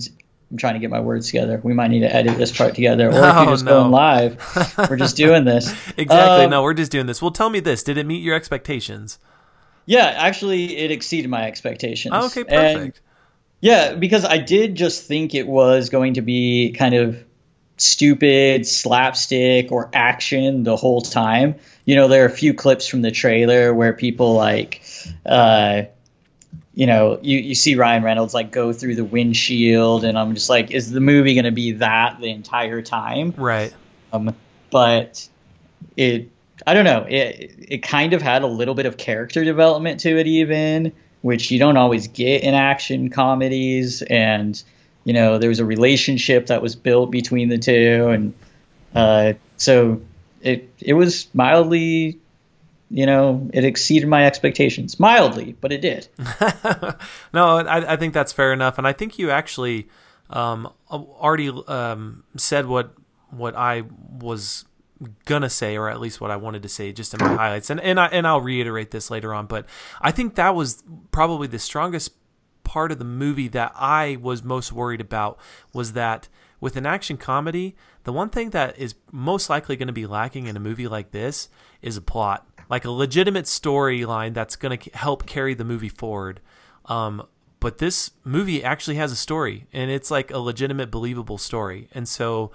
I'm 0.52 0.58
trying 0.58 0.74
to 0.74 0.80
get 0.80 0.90
my 0.92 1.00
words 1.00 1.28
together. 1.28 1.60
We 1.64 1.74
might 1.74 1.88
need 1.90 2.02
to 2.02 2.14
edit 2.14 2.38
this 2.38 2.56
part 2.56 2.76
together, 2.76 3.08
or 3.08 3.12
if 3.12 3.16
Oh, 3.36 3.44
you're 3.44 3.54
just 3.54 3.66
no. 3.66 3.72
going 3.82 3.92
live, 3.92 4.78
we're 4.90 4.98
just 4.98 5.18
doing 5.18 5.46
this. 5.46 5.68
Exactly. 5.98 6.46
Um, 6.46 6.52
no, 6.52 6.62
we're 6.64 6.74
just 6.74 6.92
doing 6.92 7.06
this. 7.08 7.22
Well, 7.22 7.32
tell 7.32 7.50
me 7.50 7.60
this: 7.60 7.84
Did 7.84 7.98
it 7.98 8.06
meet 8.06 8.22
your 8.22 8.36
expectations? 8.36 9.18
Yeah, 9.88 10.06
actually, 10.16 10.78
it 10.78 10.92
exceeded 10.92 11.30
my 11.32 11.48
expectations. 11.48 12.14
Oh, 12.16 12.28
okay, 12.28 12.42
And- 12.42 12.50
perfect. 12.50 13.02
Yeah, 13.62 13.94
because 13.94 14.26
I 14.26 14.40
did 14.40 14.76
just 14.76 15.08
think 15.08 15.36
it 15.36 15.48
was 15.48 15.90
going 15.90 16.16
to 16.16 16.22
be 16.22 16.74
kind 16.78 16.96
of 16.96 17.24
stupid 17.78 18.68
slapstick 18.68 19.72
or 19.72 19.90
action 19.94 20.64
the 20.64 20.76
whole 20.76 21.02
time. 21.02 21.56
You 21.86 21.96
know, 21.96 22.08
there 22.08 22.24
are 22.24 22.28
a 22.28 22.32
few 22.32 22.54
clips 22.56 22.88
from 22.88 23.02
the 23.02 23.12
trailer 23.12 23.74
where 23.74 23.94
people 23.94 24.34
like, 24.34 24.84
uh, 25.26 25.84
you 26.74 26.88
know, 26.88 27.20
you, 27.22 27.38
you 27.38 27.56
see 27.56 27.76
Ryan 27.76 28.04
Reynolds 28.04 28.34
like 28.34 28.52
go 28.52 28.74
through 28.74 28.96
the 28.96 29.04
windshield, 29.04 30.06
and 30.06 30.18
I'm 30.18 30.34
just 30.34 30.50
like, 30.50 30.72
is 30.72 30.90
the 30.90 31.00
movie 31.00 31.36
going 31.36 31.46
to 31.46 31.52
be 31.52 31.74
that 31.74 32.20
the 32.20 32.30
entire 32.32 32.82
time? 32.82 33.34
right. 33.38 33.74
Um, 34.14 34.36
but 34.72 35.28
it, 35.96 36.30
I 36.66 36.74
don't 36.74 36.86
know, 36.86 37.06
it 37.08 37.56
it 37.58 37.84
kind 37.84 38.14
of 38.14 38.22
had 38.22 38.42
a 38.42 38.48
little 38.48 38.74
bit 38.74 38.86
of 38.86 38.98
character 38.98 39.44
development 39.44 40.02
to 40.02 40.18
it, 40.18 40.28
even 40.28 40.94
which 41.22 41.52
you 41.52 41.60
don't 41.60 41.78
always 41.78 42.08
get 42.08 42.44
in 42.44 42.54
action 42.54 43.10
comedies. 43.10 44.02
And 44.02 44.62
you 45.04 45.14
know, 45.14 45.38
there 45.38 45.50
was 45.50 45.60
a 45.60 45.66
relationship 45.66 46.48
that 46.48 46.62
was 46.62 46.76
built 46.76 47.12
between 47.12 47.50
the 47.50 47.58
two, 47.58 48.10
and 48.10 48.34
uh, 48.94 49.34
so 49.58 50.02
it 50.42 50.70
it 50.80 50.94
was 50.94 51.28
mildly. 51.34 52.20
You 52.94 53.06
know, 53.06 53.50
it 53.54 53.64
exceeded 53.64 54.10
my 54.10 54.26
expectations 54.26 55.00
mildly, 55.00 55.56
but 55.62 55.72
it 55.72 55.80
did. 55.80 56.10
no, 57.34 57.60
I, 57.60 57.94
I 57.94 57.96
think 57.96 58.14
that's 58.14 58.34
fair 58.34 58.52
enough, 58.52 58.78
and 58.78 58.86
I 58.86 58.92
think 58.92 59.18
you 59.18 59.32
actually 59.32 59.88
um, 60.30 60.70
already 60.90 61.50
um, 61.68 62.26
said 62.36 62.66
what 62.66 62.94
what 63.30 63.56
I 63.56 63.84
was 64.20 64.66
gonna 65.26 65.50
say, 65.50 65.78
or 65.78 65.90
at 65.90 66.00
least 66.00 66.22
what 66.22 66.32
I 66.32 66.36
wanted 66.36 66.64
to 66.64 66.70
say, 66.70 66.92
just 66.92 67.14
in 67.14 67.20
my 67.20 67.36
highlights, 67.36 67.70
and 67.70 67.80
and 67.80 68.00
I 68.00 68.08
and 68.08 68.28
I'll 68.28 68.42
reiterate 68.42 68.92
this 68.92 69.10
later 69.10 69.34
on. 69.34 69.46
But 69.46 69.66
I 70.02 70.12
think 70.12 70.36
that 70.36 70.56
was 70.56 70.84
probably 71.12 71.48
the 71.48 71.60
strongest 71.60 72.14
part 72.64 72.92
of 72.92 73.00
the 73.00 73.06
movie 73.06 73.48
that 73.50 73.74
I 73.76 74.18
was 74.22 74.44
most 74.44 74.72
worried 74.72 75.02
about 75.02 75.38
was 75.74 75.94
that 75.94 76.30
with 76.60 76.76
an 76.76 76.86
action 76.86 77.18
comedy, 77.18 77.76
the 78.04 78.14
one 78.14 78.30
thing 78.30 78.52
that 78.52 78.78
is 78.78 78.96
most 79.12 79.50
likely 79.50 79.76
going 79.76 79.88
to 79.88 79.94
be 79.94 80.06
lacking 80.06 80.46
in 80.48 80.56
a 80.56 80.60
movie 80.60 80.88
like 80.88 81.12
this 81.12 81.50
is 81.82 81.98
a 81.98 82.02
plot, 82.02 82.48
like 82.70 82.86
a 82.86 82.92
legitimate 82.92 83.46
storyline 83.46 84.34
that's 84.34 84.56
going 84.56 84.78
to 84.78 84.90
help 84.92 85.26
carry 85.26 85.54
the 85.54 85.66
movie 85.66 85.90
forward. 85.90 86.40
Um, 86.86 87.28
but 87.60 87.80
this 87.80 88.12
movie 88.24 88.64
actually 88.64 88.96
has 88.96 89.12
a 89.12 89.16
story, 89.16 89.68
and 89.74 89.92
it's 89.92 90.10
like 90.10 90.32
a 90.32 90.40
legitimate, 90.40 90.92
believable 90.92 91.38
story. 91.38 91.90
And 91.94 92.08
so, 92.08 92.52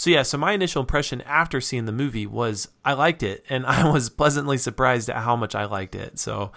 so 0.00 0.08
yeah. 0.08 0.22
So 0.22 0.38
my 0.38 0.52
initial 0.52 0.80
impression 0.80 1.20
after 1.26 1.60
seeing 1.60 1.84
the 1.84 1.92
movie 1.92 2.26
was 2.26 2.68
I 2.82 2.94
liked 2.94 3.22
it, 3.22 3.44
and 3.50 3.66
I 3.66 3.92
was 3.92 4.08
pleasantly 4.08 4.56
surprised 4.56 5.10
at 5.10 5.16
how 5.16 5.36
much 5.36 5.54
I 5.54 5.66
liked 5.66 5.94
it. 5.94 6.18
So. 6.18 6.52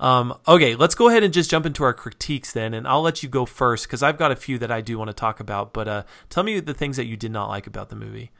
Um, 0.00 0.36
okay, 0.48 0.74
let's 0.74 0.96
go 0.96 1.08
ahead 1.08 1.22
and 1.22 1.32
just 1.32 1.48
jump 1.48 1.64
into 1.64 1.84
our 1.84 1.94
critiques 1.94 2.52
then, 2.52 2.74
and 2.74 2.88
I'll 2.88 3.02
let 3.02 3.22
you 3.22 3.28
go 3.28 3.46
first 3.46 3.86
because 3.86 4.02
I've 4.02 4.18
got 4.18 4.32
a 4.32 4.36
few 4.36 4.58
that 4.58 4.72
I 4.72 4.80
do 4.80 4.98
want 4.98 5.10
to 5.10 5.14
talk 5.14 5.38
about. 5.38 5.72
But 5.72 5.86
uh, 5.86 6.02
tell 6.28 6.42
me 6.42 6.58
the 6.58 6.74
things 6.74 6.96
that 6.96 7.06
you 7.06 7.16
did 7.16 7.30
not 7.30 7.48
like 7.48 7.68
about 7.68 7.88
the 7.88 7.94
movie. 7.94 8.32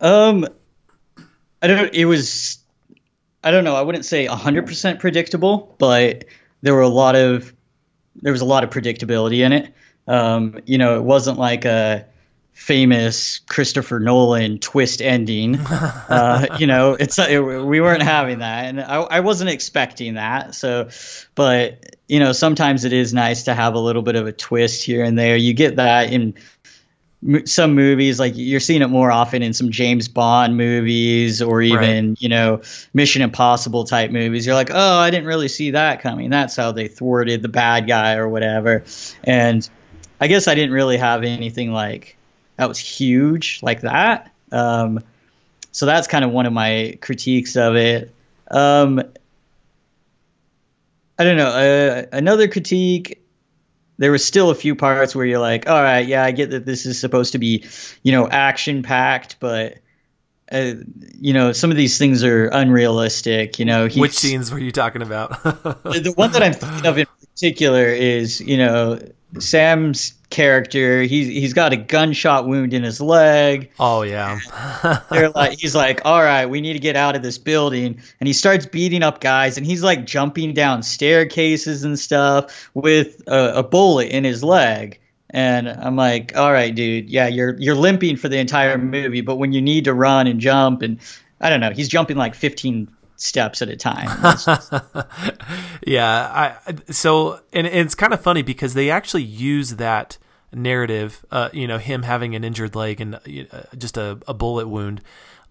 Um, 0.00 0.44
I 1.62 1.68
don't. 1.68 1.94
It 1.94 2.06
was. 2.06 2.58
I 3.44 3.52
don't 3.52 3.62
know. 3.62 3.76
I 3.76 3.82
wouldn't 3.82 4.04
say 4.04 4.26
100% 4.26 4.98
predictable, 4.98 5.76
but 5.78 6.24
there 6.62 6.74
were 6.74 6.80
a 6.80 6.88
lot 6.88 7.14
of 7.14 7.54
there 8.16 8.32
was 8.32 8.40
a 8.40 8.46
lot 8.46 8.64
of 8.64 8.70
predictability 8.70 9.46
in 9.46 9.52
it. 9.52 9.72
Um, 10.08 10.58
you 10.66 10.78
know, 10.78 10.96
it 10.96 11.04
wasn't 11.04 11.38
like 11.38 11.64
a 11.64 12.06
famous 12.52 13.40
Christopher 13.40 13.98
Nolan 13.98 14.58
twist 14.58 15.02
ending. 15.02 15.56
uh, 15.60 16.56
you 16.58 16.66
know, 16.66 16.94
it's 16.98 17.18
it, 17.18 17.40
we 17.40 17.80
weren't 17.80 18.02
having 18.02 18.38
that, 18.38 18.66
and 18.66 18.80
I, 18.80 18.96
I 19.00 19.20
wasn't 19.20 19.50
expecting 19.50 20.14
that. 20.14 20.54
So, 20.54 20.88
but 21.34 21.96
you 22.08 22.20
know, 22.20 22.32
sometimes 22.32 22.84
it 22.84 22.92
is 22.92 23.12
nice 23.12 23.44
to 23.44 23.54
have 23.54 23.74
a 23.74 23.78
little 23.80 24.02
bit 24.02 24.16
of 24.16 24.26
a 24.26 24.32
twist 24.32 24.84
here 24.84 25.04
and 25.04 25.18
there. 25.18 25.36
You 25.36 25.54
get 25.54 25.76
that 25.76 26.12
in 26.12 26.34
m- 27.26 27.46
some 27.46 27.74
movies 27.74 28.18
like 28.20 28.34
you're 28.36 28.60
seeing 28.60 28.82
it 28.82 28.88
more 28.88 29.10
often 29.10 29.42
in 29.42 29.52
some 29.52 29.70
James 29.70 30.08
Bond 30.08 30.56
movies 30.56 31.40
or 31.42 31.62
even 31.62 32.16
you 32.18 32.28
know 32.28 32.62
Mission 32.92 33.22
Impossible 33.22 33.84
type 33.84 34.10
movies 34.10 34.46
you're 34.46 34.54
like 34.54 34.70
oh 34.72 34.98
I 34.98 35.10
didn't 35.10 35.26
really 35.26 35.48
see 35.48 35.72
that 35.72 36.00
coming 36.02 36.30
that's 36.30 36.56
how 36.56 36.72
they 36.72 36.88
thwarted 36.88 37.42
the 37.42 37.48
bad 37.48 37.86
guy 37.86 38.14
or 38.14 38.28
whatever 38.28 38.84
and 39.24 39.68
I 40.20 40.26
guess 40.28 40.48
I 40.48 40.54
didn't 40.54 40.72
really 40.72 40.98
have 40.98 41.22
anything 41.24 41.72
like 41.72 42.16
that 42.56 42.68
was 42.68 42.78
huge 42.78 43.60
like 43.62 43.82
that 43.82 44.32
um, 44.50 45.00
so 45.70 45.86
that's 45.86 46.06
kind 46.06 46.24
of 46.24 46.30
one 46.30 46.46
of 46.46 46.52
my 46.52 46.98
critiques 47.00 47.56
of 47.56 47.76
it 47.76 48.14
um, 48.50 49.02
I 51.18 51.24
don't 51.24 51.36
know 51.36 51.48
uh, 51.48 52.06
another 52.12 52.48
critique 52.48 53.22
there 53.98 54.10
was 54.10 54.24
still 54.24 54.50
a 54.50 54.54
few 54.54 54.74
parts 54.74 55.14
where 55.14 55.24
you're 55.24 55.38
like, 55.38 55.68
all 55.68 55.80
right, 55.80 56.04
yeah, 56.04 56.24
I 56.24 56.32
get 56.32 56.50
that 56.50 56.66
this 56.66 56.86
is 56.86 56.98
supposed 56.98 57.32
to 57.32 57.38
be, 57.38 57.64
you 58.02 58.10
know, 58.10 58.28
action 58.28 58.82
packed, 58.82 59.36
but 59.38 59.78
uh, 60.50 60.74
you 61.18 61.32
know, 61.32 61.52
some 61.52 61.70
of 61.70 61.76
these 61.76 61.98
things 61.98 62.24
are 62.24 62.46
unrealistic. 62.46 63.58
You 63.58 63.64
know, 63.64 63.88
Which 63.88 64.18
scenes 64.18 64.50
were 64.50 64.58
you 64.58 64.72
talking 64.72 65.02
about? 65.02 65.42
the 65.44 66.00
the 66.02 66.12
one 66.16 66.32
that 66.32 66.42
I'm 66.42 66.52
thinking 66.52 66.86
of 66.86 66.98
in 66.98 67.06
particular 67.30 67.86
is, 67.86 68.40
you 68.40 68.58
know, 68.58 68.98
Sam's 69.38 70.14
character. 70.32 71.02
He's 71.02 71.28
he's 71.28 71.52
got 71.52 71.72
a 71.72 71.76
gunshot 71.76 72.48
wound 72.48 72.74
in 72.74 72.82
his 72.82 73.00
leg. 73.00 73.70
oh 73.78 74.02
yeah. 74.02 74.40
They're 75.10 75.30
like, 75.30 75.60
he's 75.60 75.76
like, 75.76 76.00
all 76.04 76.20
right, 76.20 76.46
we 76.46 76.60
need 76.60 76.72
to 76.72 76.80
get 76.80 76.96
out 76.96 77.14
of 77.14 77.22
this 77.22 77.38
building, 77.38 78.00
and 78.18 78.26
he 78.26 78.32
starts 78.32 78.66
beating 78.66 79.04
up 79.04 79.20
guys, 79.20 79.56
and 79.56 79.64
he's 79.64 79.84
like 79.84 80.04
jumping 80.04 80.54
down 80.54 80.82
staircases 80.82 81.84
and 81.84 81.96
stuff 81.96 82.70
with 82.74 83.22
a, 83.28 83.58
a 83.58 83.62
bullet 83.62 84.08
in 84.08 84.24
his 84.24 84.42
leg. 84.42 84.98
And 85.30 85.68
I'm 85.68 85.96
like, 85.96 86.36
all 86.36 86.52
right, 86.52 86.74
dude, 86.74 87.08
yeah, 87.08 87.28
you're 87.28 87.58
you're 87.60 87.76
limping 87.76 88.16
for 88.16 88.28
the 88.28 88.38
entire 88.38 88.76
movie, 88.76 89.20
but 89.20 89.36
when 89.36 89.52
you 89.52 89.62
need 89.62 89.84
to 89.84 89.94
run 89.94 90.26
and 90.26 90.40
jump, 90.40 90.82
and 90.82 90.98
I 91.40 91.48
don't 91.48 91.60
know, 91.60 91.70
he's 91.70 91.88
jumping 91.88 92.16
like 92.16 92.34
15 92.34 92.88
steps 93.22 93.62
at 93.62 93.68
a 93.68 93.76
time. 93.76 94.08
Just- 94.22 94.72
yeah 95.86 96.58
i 96.66 96.92
so 96.92 97.40
and 97.52 97.66
it's 97.66 97.94
kind 97.94 98.12
of 98.12 98.20
funny 98.20 98.42
because 98.42 98.74
they 98.74 98.90
actually 98.90 99.22
use 99.22 99.76
that 99.76 100.18
narrative 100.52 101.24
uh 101.30 101.48
you 101.52 101.66
know 101.66 101.78
him 101.78 102.02
having 102.02 102.34
an 102.34 102.44
injured 102.44 102.74
leg 102.74 103.00
and 103.00 103.14
uh, 103.16 103.20
just 103.76 103.96
a, 103.96 104.18
a 104.28 104.34
bullet 104.34 104.68
wound 104.68 105.00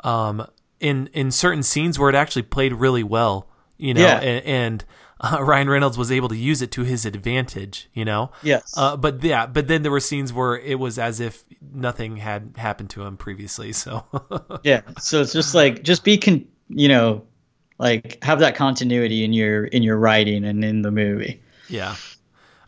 um 0.04 0.46
in 0.80 1.08
in 1.14 1.32
certain 1.32 1.64
scenes 1.64 1.98
where 1.98 2.10
it 2.10 2.16
actually 2.16 2.44
played 2.44 2.74
really 2.74 3.04
well 3.04 3.48
you 3.78 3.94
know 3.94 4.02
Yeah. 4.02 4.20
and, 4.20 4.46
and 4.46 4.86
uh, 5.22 5.44
Ryan 5.44 5.70
Reynolds 5.70 5.98
was 6.00 6.12
able 6.12 6.30
to 6.30 6.36
use 6.36 6.64
it 6.64 6.72
to 6.72 6.82
his 6.82 7.06
advantage, 7.06 7.88
you 7.94 8.04
know. 8.04 8.32
Yes. 8.42 8.74
Uh, 8.76 8.98
but 8.98 9.24
yeah, 9.24 9.46
but 9.46 9.68
then 9.68 9.84
there 9.84 9.92
were 9.92 10.00
scenes 10.00 10.34
where 10.34 10.58
it 10.58 10.80
was 10.80 10.98
as 10.98 11.20
if 11.20 11.44
nothing 11.72 12.18
had 12.18 12.54
happened 12.58 12.90
to 12.92 13.04
him 13.04 13.18
previously. 13.18 13.72
So 13.72 14.04
yeah, 14.64 14.82
so 15.00 15.22
it's 15.22 15.32
just 15.32 15.54
like 15.54 15.84
just 15.84 16.04
be 16.04 16.18
con, 16.18 16.48
you 16.70 16.88
know, 16.88 17.24
like 17.82 18.24
have 18.24 18.40
that 18.40 18.56
continuity 18.56 19.26
in 19.26 19.34
your 19.34 19.66
in 19.66 19.84
your 19.84 19.98
writing 19.98 20.46
and 20.46 20.64
in 20.64 20.84
the 20.84 20.92
movie. 20.92 21.42
Yeah. 21.68 21.96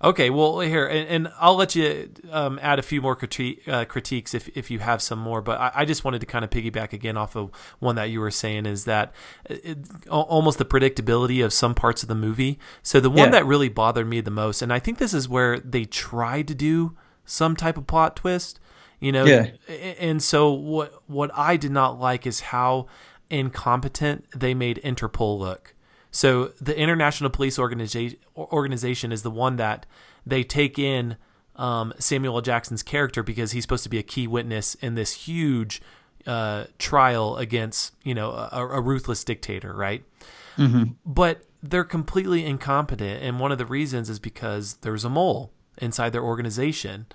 Okay. 0.04 0.30
Well, 0.30 0.60
here, 0.60 0.86
and, 0.86 1.08
and 1.08 1.34
I'll 1.40 1.56
let 1.56 1.76
you 1.76 2.10
um, 2.30 2.60
add 2.62 2.78
a 2.78 2.82
few 2.82 3.02
more 3.02 3.16
criti- 3.16 3.66
uh, 3.70 3.86
critiques 3.86 4.34
if, 4.34 4.50
if 4.50 4.70
you 4.70 4.80
have 4.80 5.02
some 5.02 5.18
more. 5.20 5.42
But 5.42 5.62
I, 5.62 5.72
I 5.76 5.86
just 5.86 6.04
wanted 6.04 6.20
to 6.20 6.26
kind 6.26 6.44
of 6.44 6.52
piggyback 6.52 6.92
again 6.92 7.16
off 7.16 7.38
of 7.38 7.52
one 7.80 7.96
that 7.96 8.10
you 8.10 8.20
were 8.20 8.32
saying 8.32 8.66
is 8.66 8.84
that 8.84 9.14
it, 9.46 9.78
almost 10.10 10.58
the 10.58 10.66
predictability 10.66 11.46
of 11.46 11.54
some 11.54 11.74
parts 11.74 12.04
of 12.04 12.10
the 12.10 12.16
movie. 12.16 12.60
So 12.82 13.00
the 13.00 13.10
one 13.10 13.20
Yeah. 13.20 13.30
that 13.30 13.46
really 13.46 13.70
bothered 13.70 14.08
me 14.08 14.20
the 14.20 14.32
most, 14.32 14.62
and 14.62 14.74
I 14.74 14.80
think 14.80 14.98
this 14.98 15.14
is 15.14 15.30
where 15.30 15.60
they 15.60 15.86
tried 15.86 16.50
to 16.50 16.56
do 16.56 16.98
some 17.24 17.56
type 17.56 17.78
of 17.78 17.88
plot 17.88 18.18
twist, 18.18 18.60
you 19.00 19.14
know. 19.14 19.24
Yeah. 19.24 19.52
And 20.00 20.22
so 20.22 20.52
what 20.52 21.02
what 21.08 21.32
I 21.34 21.56
did 21.56 21.72
not 21.72 21.98
like 21.98 22.28
is 22.28 22.42
how 22.42 22.88
incompetent 23.34 24.26
they 24.32 24.54
made 24.54 24.80
Interpol 24.84 25.40
look. 25.40 25.74
So 26.12 26.52
the 26.62 26.78
International 26.78 27.30
Police 27.30 27.58
Organization 27.58 28.20
organization 28.38 29.12
is 29.12 29.24
the 29.24 29.32
one 29.32 29.56
that 29.56 29.86
they 30.26 30.44
take 30.44 30.78
in 30.78 31.18
um, 31.56 31.94
Samuel 31.98 32.36
L. 32.36 32.42
Jackson's 32.42 32.84
character 32.84 33.24
because 33.24 33.52
he's 33.52 33.64
supposed 33.64 33.84
to 33.84 33.90
be 33.90 33.98
a 33.98 34.04
key 34.04 34.28
witness 34.28 34.76
in 34.76 34.96
this 34.96 35.14
huge 35.14 35.82
uh, 36.28 36.66
trial 36.78 37.38
against 37.38 37.94
you 38.04 38.14
know 38.14 38.32
a, 38.32 38.68
a 38.74 38.82
ruthless 38.82 39.24
dictator, 39.24 39.74
right? 39.74 40.04
But 41.06 41.44
they're 41.64 41.84
completely 41.84 42.46
incompetent, 42.46 43.24
and 43.24 43.40
one 43.40 43.52
of 43.52 43.58
the 43.58 43.66
reasons 43.66 44.10
is 44.10 44.20
because 44.20 44.76
there's 44.76 45.04
a 45.04 45.10
mole 45.10 45.52
inside 45.80 46.12
their 46.12 46.24
organization, 46.24 47.08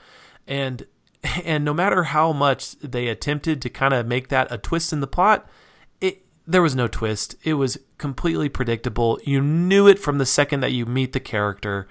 and 0.47 0.87
and 1.45 1.65
no 1.65 1.73
matter 1.73 2.05
how 2.05 2.33
much 2.33 2.73
they 2.81 3.07
attempted 3.07 3.63
to 3.63 3.71
kind 3.71 3.95
of 3.95 4.07
make 4.07 4.29
that 4.29 4.51
a 4.51 4.59
twist 4.59 4.93
in 4.93 5.01
the 5.01 5.07
plot, 5.07 5.49
there 6.51 6.63
was 6.63 6.75
no 6.75 6.89
twist. 6.89 7.37
It 7.45 7.55
was 7.55 7.79
completely 7.99 8.49
predictable. 8.49 9.21
You 9.23 9.41
knew 9.41 9.87
it 9.87 9.99
from 9.99 10.19
the 10.19 10.27
second 10.27 10.61
that 10.61 10.73
you 10.73 10.87
meet 10.87 11.13
the 11.13 11.21
character, 11.21 11.87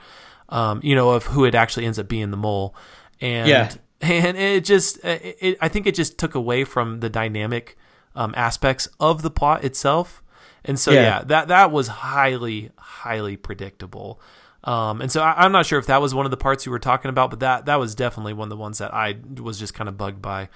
um, 0.50 0.82
you 0.84 0.96
know, 0.96 1.12
of 1.12 1.28
who 1.28 1.46
it 1.46 1.54
actually 1.56 1.86
ends 1.86 2.00
up 2.00 2.08
being 2.08 2.32
the 2.32 2.38
mole, 2.38 2.76
and 3.22 3.48
Yeah. 3.48 3.72
and 4.02 4.38
it 4.38 4.66
just, 4.66 4.98
it, 5.06 5.38
it, 5.40 5.58
I 5.62 5.70
think 5.70 5.88
it 5.88 5.96
just 5.96 6.18
took 6.18 6.36
away 6.36 6.64
from 6.64 7.00
the 7.00 7.10
dynamic 7.10 7.78
um, 8.16 8.34
aspects 8.36 8.88
of 9.00 9.22
the 9.22 9.30
plot 9.32 9.64
itself, 9.64 10.24
and 10.66 10.80
so 10.80 10.92
Yeah. 10.92 11.02
yeah, 11.02 11.24
that 11.26 11.48
that 11.50 11.72
was 11.72 11.88
highly 11.88 12.72
highly 12.78 13.38
predictable. 13.38 14.20
Um, 14.64 15.02
and 15.02 15.12
so 15.12 15.22
I, 15.22 15.46
I'm 15.46 15.52
not 15.52 15.66
sure 15.66 15.80
if 15.80 15.86
that 15.86 16.02
was 16.02 16.14
one 16.16 16.26
of 16.26 16.32
the 16.32 16.38
parts 16.38 16.66
you 16.66 16.72
were 16.72 16.80
talking 16.80 17.10
about, 17.10 17.30
but 17.30 17.40
that 17.42 17.66
that 17.68 17.80
was 17.80 17.94
definitely 17.96 18.34
one 18.34 18.48
of 18.48 18.50
the 18.50 18.58
ones 18.58 18.80
that 18.80 18.94
I 18.94 19.18
was 19.40 19.60
just 19.60 19.74
kind 19.76 19.88
of 19.88 19.98
bugged 19.98 20.22
by. 20.22 20.50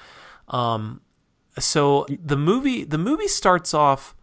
Um, 0.49 1.01
so 1.59 2.05
the 2.09 2.37
movie 2.37 2.83
the 2.83 2.97
movie 2.97 3.27
starts 3.27 3.73
off 3.73 4.15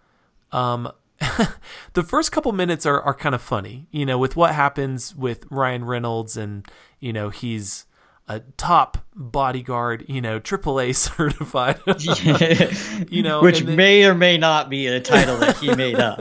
um 0.53 0.91
the 1.95 2.03
first 2.03 2.31
couple 2.33 2.53
minutes 2.53 2.87
are, 2.87 3.01
are 3.03 3.15
kind 3.15 3.35
of 3.35 3.43
funny 3.43 3.87
you 3.91 4.07
know 4.07 4.17
with 4.19 4.37
what 4.37 4.55
happens 4.55 5.15
with 5.17 5.45
ryan 5.51 5.85
reynolds 5.85 6.37
and 6.37 6.67
you 7.01 7.13
know 7.13 7.29
he's 7.29 7.85
a 8.29 8.41
top 8.57 8.99
bodyguard 9.17 10.05
you 10.07 10.21
know 10.21 10.39
aaa 10.39 10.95
certified 10.95 11.81
you 13.11 13.23
know 13.23 13.41
which 13.43 13.61
then- 13.61 13.77
may 13.77 14.05
or 14.05 14.15
may 14.15 14.37
not 14.39 14.69
be 14.69 14.87
a 14.87 15.01
title 15.01 15.37
that 15.39 15.57
he 15.57 15.75
made 15.75 15.97
up. 15.99 16.19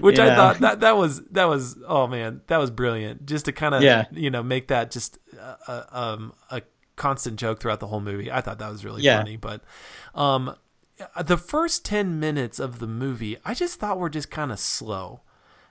which 0.00 0.18
You 0.18 0.24
I 0.24 0.34
thought 0.36 0.58
that 0.60 0.80
that 0.80 0.96
was 0.96 1.20
that 1.32 1.44
was 1.46 1.76
oh 1.86 2.06
man 2.06 2.40
that 2.46 2.58
was 2.58 2.70
brilliant 2.70 3.26
just 3.26 3.44
to 3.46 3.52
kind 3.52 3.74
of 3.74 3.82
Yeah. 3.82 4.04
you 4.12 4.30
know 4.30 4.42
make 4.42 4.68
that 4.68 4.90
just 4.92 5.18
a, 5.36 5.56
a, 5.72 5.86
um, 6.00 6.32
a 6.50 6.62
constant 6.96 7.36
joke 7.38 7.60
throughout 7.60 7.80
the 7.80 7.86
whole 7.88 8.00
movie. 8.00 8.30
I 8.30 8.40
thought 8.40 8.58
that 8.58 8.70
was 8.70 8.84
really 8.84 9.02
Yeah. 9.02 9.18
funny, 9.18 9.36
but 9.36 9.62
um, 10.14 10.54
the 11.22 11.36
first 11.38 11.84
ten 11.84 12.20
minutes 12.20 12.58
of 12.60 12.78
the 12.78 12.86
movie 12.86 13.36
I 13.44 13.54
just 13.54 13.80
thought 13.80 13.98
were 13.98 14.10
just 14.10 14.30
kind 14.30 14.52
of 14.52 14.58
slow 14.58 15.20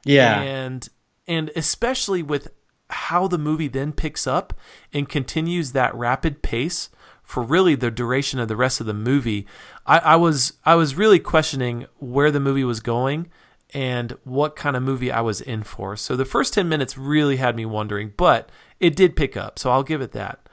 yeah, 0.04 0.42
and 0.42 0.90
and 1.28 1.52
especially 1.56 2.24
with 2.24 2.50
how 2.90 3.28
the 3.28 3.38
movie 3.38 3.68
then 3.68 3.94
picks 3.94 4.26
up 4.28 4.54
and 4.92 5.08
continues 5.08 5.72
that 5.72 5.94
rapid 5.96 6.42
pace 6.42 6.90
for 7.24 7.42
really 7.44 7.76
the 7.76 7.92
duration 7.92 8.40
of 8.40 8.48
the 8.50 8.56
rest 8.58 8.82
of 8.82 8.88
the 8.88 8.94
movie 8.94 9.48
I, 9.86 10.00
I 10.00 10.16
was 10.18 10.54
i 10.66 10.76
was 10.76 10.96
really 10.96 11.20
questioning 11.20 11.86
where 12.00 12.32
the 12.32 12.42
movie 12.42 12.66
was 12.66 12.82
going 12.82 13.30
and 13.74 14.18
what 14.26 14.58
kind 14.58 14.76
of 14.76 14.84
movie 14.84 15.10
i 15.12 15.22
was 15.22 15.40
in 15.40 15.64
for 15.64 15.96
so 15.96 16.18
the 16.18 16.26
first 16.26 16.54
10 16.54 16.68
minutes 16.68 16.98
really 16.98 17.38
had 17.38 17.56
me 17.56 17.66
wondering 17.66 18.12
but 18.18 18.50
it 18.82 18.94
did 18.96 19.16
pick 19.16 19.38
up 19.38 19.58
so 19.58 19.72
i'll 19.72 19.84
give 19.84 20.02
it 20.02 20.12
that 20.12 20.50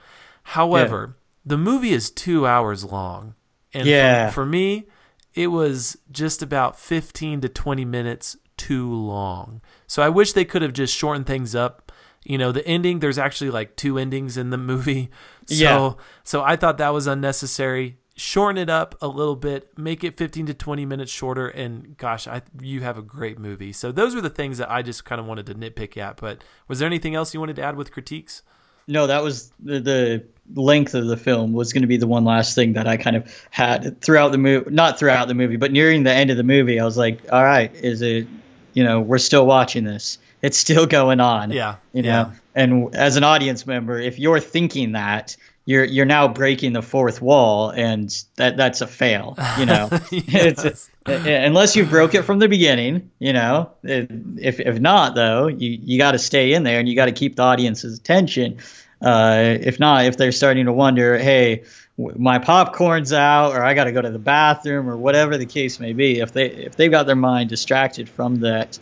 however 0.53 1.15
the 1.45 1.57
movie 1.57 1.91
is 1.93 2.09
two 2.11 2.45
hours 2.47 2.83
long 2.83 3.35
and 3.73 3.83
for- 3.83 3.89
Yeah. 3.89 4.29
for 4.31 4.45
me 4.45 4.87
it 5.35 5.47
was 5.47 5.97
just 6.11 6.41
about 6.41 6.77
15 6.79 7.41
to 7.41 7.49
20 7.49 7.85
minutes 7.85 8.35
too 8.57 8.91
long. 8.91 9.61
So 9.87 10.01
I 10.01 10.09
wish 10.09 10.33
they 10.33 10.43
could 10.43 10.63
have 10.63 10.73
just 10.73 10.93
shortened 10.93 11.27
things 11.27 11.53
up. 11.55 11.91
You 12.25 12.37
know, 12.37 12.51
the 12.51 12.67
ending, 12.67 12.99
there's 12.99 13.19
actually 13.19 13.51
like 13.51 13.75
two 13.77 13.97
endings 13.99 14.35
in 14.37 14.49
the 14.49 14.57
movie. 14.71 15.11
So 15.45 15.55
Yeah. 15.55 15.93
so 16.23 16.41
I 16.43 16.55
thought 16.55 16.77
that 16.79 16.89
was 16.93 17.05
unnecessary. 17.07 17.99
Shorten 18.15 18.57
it 18.57 18.69
up 18.69 18.95
a 19.01 19.07
little 19.07 19.35
bit, 19.37 19.77
make 19.77 20.03
it 20.03 20.17
15 20.17 20.47
to 20.47 20.53
20 20.53 20.85
minutes 20.85 21.11
shorter 21.11 21.47
and 21.47 21.95
gosh, 21.95 22.27
I 22.27 22.41
you 22.59 22.81
have 22.81 22.97
a 22.97 23.01
great 23.03 23.37
movie. 23.39 23.71
So 23.71 23.91
those 23.93 24.15
were 24.15 24.21
the 24.21 24.29
things 24.31 24.57
that 24.57 24.69
I 24.69 24.81
just 24.81 25.05
kind 25.05 25.21
of 25.21 25.27
wanted 25.27 25.45
to 25.45 25.53
nitpick 25.55 25.95
at, 25.95 26.17
but 26.17 26.43
was 26.67 26.79
there 26.79 26.87
anything 26.87 27.13
else 27.15 27.33
you 27.33 27.39
wanted 27.39 27.55
to 27.57 27.61
add 27.63 27.75
with 27.77 27.91
critiques? 27.93 28.41
No, 28.89 29.07
that 29.07 29.23
was 29.23 29.51
the, 29.63 29.79
the 29.79 30.23
length 30.61 30.95
of 30.95 31.07
the 31.07 31.15
film 31.17 31.53
was 31.53 31.71
going 31.73 31.83
to 31.83 31.87
be 31.87 31.97
the 31.97 32.07
one 32.07 32.25
last 32.25 32.55
thing 32.55 32.73
that 32.73 32.87
I 32.87 32.97
kind 32.97 33.15
of 33.15 33.45
had 33.51 34.01
throughout 34.01 34.31
the 34.31 34.37
movie. 34.37 34.71
Not 34.71 34.99
throughout 34.99 35.27
the 35.27 35.33
movie, 35.35 35.55
but 35.57 35.71
nearing 35.71 36.03
the 36.03 36.11
end 36.11 36.31
of 36.31 36.37
the 36.37 36.43
movie, 36.43 36.79
I 36.79 36.85
was 36.85 36.97
like, 36.97 37.31
all 37.31 37.43
right, 37.43 37.73
is 37.75 38.01
it? 38.01 38.27
You 38.73 38.83
know, 38.83 38.99
we're 39.01 39.17
still 39.19 39.45
watching 39.45 39.83
this. 39.83 40.17
It's 40.41 40.57
still 40.57 40.85
going 40.85 41.19
on. 41.19 41.51
Yeah, 41.51 41.75
You 41.93 42.01
know, 42.03 42.09
yeah. 42.09 42.31
and 42.55 42.95
as 42.95 43.15
an 43.17 43.23
audience 43.23 43.65
member, 43.67 43.99
if 43.99 44.19
you're 44.19 44.39
thinking 44.39 44.93
that. 44.93 45.37
You're, 45.65 45.83
you're 45.83 46.05
now 46.07 46.27
breaking 46.27 46.73
the 46.73 46.81
fourth 46.81 47.21
wall, 47.21 47.69
and 47.69 48.09
that 48.37 48.57
that's 48.57 48.81
a 48.81 48.87
fail. 48.87 49.37
You 49.59 49.67
know, 49.67 49.89
Yes. 50.11 50.65
it's, 50.65 50.89
unless 51.09 51.75
you 51.75 51.85
broke 51.85 52.15
it 52.15 52.23
from 52.23 52.39
the 52.39 52.47
beginning, 52.47 53.11
you 53.19 53.33
know. 53.33 53.71
If 53.83 54.59
if 54.59 54.79
not, 54.79 55.15
though, 55.15 55.47
you 55.47 55.79
you 55.81 55.97
got 55.97 56.11
to 56.11 56.19
stay 56.19 56.53
in 56.53 56.63
there 56.63 56.79
and 56.79 56.87
you 56.87 56.95
got 56.95 57.05
to 57.05 57.11
keep 57.11 57.35
the 57.35 57.43
audience's 57.43 57.97
attention. 57.97 58.57
Uh, 59.01 59.57
if 59.61 59.79
not, 59.79 60.05
if 60.05 60.17
they're 60.17 60.31
starting 60.31 60.65
to 60.65 60.73
wonder, 60.73 61.17
hey, 61.17 61.63
my 61.97 62.39
popcorn's 62.39 63.13
out, 63.13 63.53
or 63.53 63.63
I 63.63 63.73
got 63.73 63.85
to 63.85 63.91
go 63.91 64.01
to 64.01 64.09
the 64.09 64.19
bathroom, 64.19 64.89
or 64.89 64.97
whatever 64.97 65.37
the 65.37 65.45
case 65.45 65.79
may 65.79 65.93
be, 65.93 66.19
if 66.19 66.31
they 66.31 66.47
if 66.47 66.75
they've 66.75 66.91
got 66.91 67.05
their 67.05 67.15
mind 67.15 67.49
distracted 67.49 68.09
from 68.09 68.41
that 68.41 68.77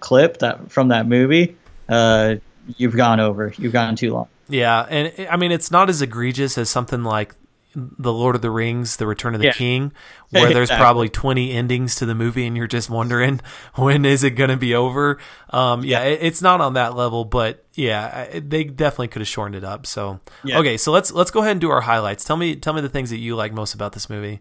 clip 0.00 0.38
that 0.38 0.70
from 0.70 0.88
that 0.88 1.06
movie, 1.06 1.56
uh, 1.88 2.36
you've 2.76 2.96
gone 2.96 3.20
over, 3.20 3.52
you've 3.58 3.72
gone 3.72 3.96
too 3.96 4.12
long. 4.12 4.28
Yeah, 4.48 4.86
and 4.88 5.28
I 5.28 5.36
mean 5.36 5.52
it's 5.52 5.70
not 5.70 5.88
as 5.88 6.02
egregious 6.02 6.58
as 6.58 6.68
something 6.70 7.02
like 7.02 7.34
the 7.74 8.12
Lord 8.12 8.34
of 8.36 8.42
the 8.42 8.50
Rings, 8.50 8.96
The 8.96 9.06
Return 9.06 9.34
of 9.34 9.40
the 9.40 9.46
Yeah. 9.48 9.52
King, 9.52 9.92
where 10.30 10.52
there's 10.52 10.68
Exactly. 10.70 10.82
probably 10.82 11.08
20 11.08 11.52
endings 11.52 11.96
to 11.96 12.06
the 12.06 12.14
movie 12.14 12.46
and 12.46 12.56
you're 12.56 12.66
just 12.66 12.88
wondering 12.88 13.40
when 13.74 14.04
is 14.04 14.22
it 14.24 14.30
going 14.30 14.50
to 14.50 14.56
be 14.56 14.74
over. 14.74 15.18
Um, 15.50 15.84
yeah, 15.84 16.02
it, 16.04 16.20
it's 16.22 16.40
not 16.42 16.60
on 16.60 16.74
that 16.74 16.94
level, 16.96 17.24
but 17.24 17.64
yeah, 17.74 18.26
I- 18.34 18.38
they 18.40 18.64
definitely 18.64 19.08
could 19.08 19.20
have 19.22 19.28
shortened 19.28 19.56
it 19.56 19.64
up. 19.64 19.86
So 19.86 20.20
Yeah. 20.44 20.58
okay, 20.60 20.76
so 20.76 20.92
let's 20.92 21.12
let's 21.12 21.30
go 21.30 21.40
ahead 21.40 21.52
and 21.52 21.60
do 21.60 21.70
our 21.70 21.80
highlights. 21.80 22.24
Tell 22.24 22.36
me 22.36 22.56
tell 22.56 22.72
me 22.74 22.80
the 22.80 22.88
things 22.88 23.10
that 23.10 23.18
you 23.18 23.34
like 23.36 23.52
most 23.52 23.74
about 23.74 23.92
this 23.92 24.08
movie. 24.08 24.40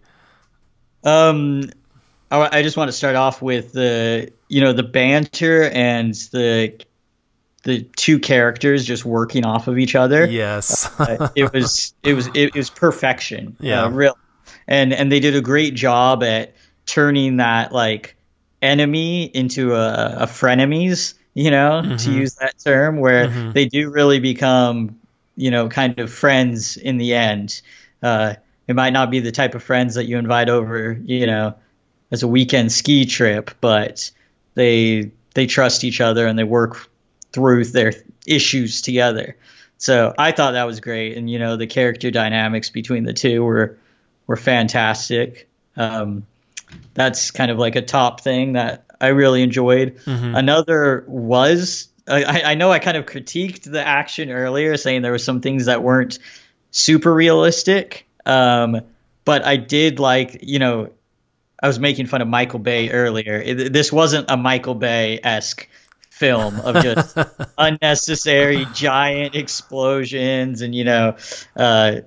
Um, 1.04 1.70
I, 2.32 2.60
I 2.60 2.62
just 2.64 2.78
want 2.78 2.88
to 2.90 2.94
start 2.94 3.16
off 3.16 3.42
with 3.42 3.74
the 3.74 4.32
you 4.48 4.62
know 4.62 4.74
the 4.74 4.84
banter 4.84 5.64
and 5.70 6.14
the 6.32 6.80
the 7.64 7.84
two 7.96 8.20
characters 8.20 8.86
just 8.86 9.06
working 9.06 9.46
off 9.46 9.68
of 9.68 9.78
each 9.80 9.96
other. 9.96 10.26
Yes. 10.26 10.90
Uh, 11.00 11.30
it 11.36 11.52
was 11.52 11.94
it 12.04 12.14
was 12.14 12.30
it, 12.34 12.54
was 12.54 12.70
perfection. 12.70 13.58
Yeah. 13.60 13.84
uh, 13.84 13.90
real, 13.90 14.18
and 14.68 14.94
and 14.94 15.12
they 15.12 15.20
did 15.20 15.36
a 15.36 15.42
great 15.42 15.74
job 15.74 16.24
at 16.24 16.56
turning 16.86 17.38
that 17.38 17.72
like 17.72 18.16
enemy 18.62 19.24
into 19.26 19.74
a, 19.76 20.18
a 20.22 20.26
frenemies. 20.26 21.16
You 21.34 21.50
know, 21.50 21.98
to 21.98 22.12
use 22.12 22.36
that 22.36 22.60
term, 22.64 23.00
where 23.00 23.28
they 23.28 23.66
do 23.66 23.90
really 23.90 24.20
become 24.20 25.00
you 25.36 25.50
know 25.50 25.68
kind 25.68 25.98
of 26.00 26.14
friends 26.14 26.78
in 26.78 26.98
the 26.98 27.16
end. 27.16 27.62
Uh, 28.04 28.36
it 28.68 28.76
might 28.76 28.94
not 28.94 29.10
be 29.10 29.20
the 29.20 29.32
type 29.32 29.56
of 29.56 29.64
friends 29.64 29.96
that 29.96 30.06
you 30.06 30.18
invite 30.18 30.50
over, 30.50 30.94
you 31.04 31.26
know, 31.26 31.56
as 32.12 32.24
a 32.24 32.28
weekend 32.28 32.72
ski 32.72 33.06
trip, 33.06 33.52
but 33.62 34.12
they 34.54 35.12
they 35.34 35.48
trust 35.48 35.84
each 35.84 36.02
other 36.02 36.28
and 36.28 36.38
they 36.38 36.44
work 36.44 36.88
through 37.34 37.66
their 37.66 37.94
issues 38.26 38.82
together. 38.82 39.36
So 39.78 40.14
I 40.18 40.32
thought 40.32 40.52
that 40.52 40.64
was 40.64 40.80
great, 40.80 41.18
and 41.18 41.30
you 41.30 41.40
know 41.40 41.58
the 41.58 41.68
character 41.68 42.12
dynamics 42.12 42.70
between 42.70 43.04
the 43.04 43.14
two 43.14 43.44
were 43.44 43.78
were 44.28 44.38
fantastic. 44.38 45.50
Um, 45.76 46.26
that's 46.94 47.32
kind 47.32 47.52
of 47.52 47.58
like 47.58 47.76
a 47.76 47.82
top 47.82 48.22
thing 48.22 48.54
that 48.54 48.86
I 49.02 49.08
really 49.08 49.42
enjoyed. 49.44 50.00
Another 50.36 51.04
was 51.08 51.90
I, 52.08 52.42
I 52.46 52.56
know 52.56 52.72
I 52.72 52.80
kind 52.80 52.98
of 52.98 53.06
critiqued 53.06 53.70
the 53.70 53.86
action 53.86 54.30
earlier, 54.30 54.78
saying 54.78 55.02
there 55.02 55.12
were 55.12 55.18
some 55.18 55.42
things 55.42 55.66
that 55.66 55.84
weren't 55.84 56.20
super 56.72 57.14
realistic. 57.14 58.08
Um, 58.26 58.82
but 59.26 59.46
I 59.46 59.58
did 59.58 60.00
like, 60.00 60.40
you 60.44 60.60
know, 60.60 60.92
I 61.62 61.68
was 61.68 61.80
making 61.80 62.08
fun 62.08 62.22
of 62.22 62.28
Michael 62.28 62.60
Bay 62.60 62.90
earlier. 62.90 63.36
It, 63.36 63.72
this 63.72 63.92
wasn't 63.92 64.30
a 64.30 64.36
Michael 64.36 64.76
Bay 64.76 65.20
esque 65.24 65.68
film 66.24 66.58
of 66.62 66.82
just 66.82 67.18
unnecessary 67.58 68.66
giant 68.74 69.36
explosions 69.36 70.62
and 70.62 70.74
you 70.74 70.86
know 70.86 71.18
uh, 71.58 71.98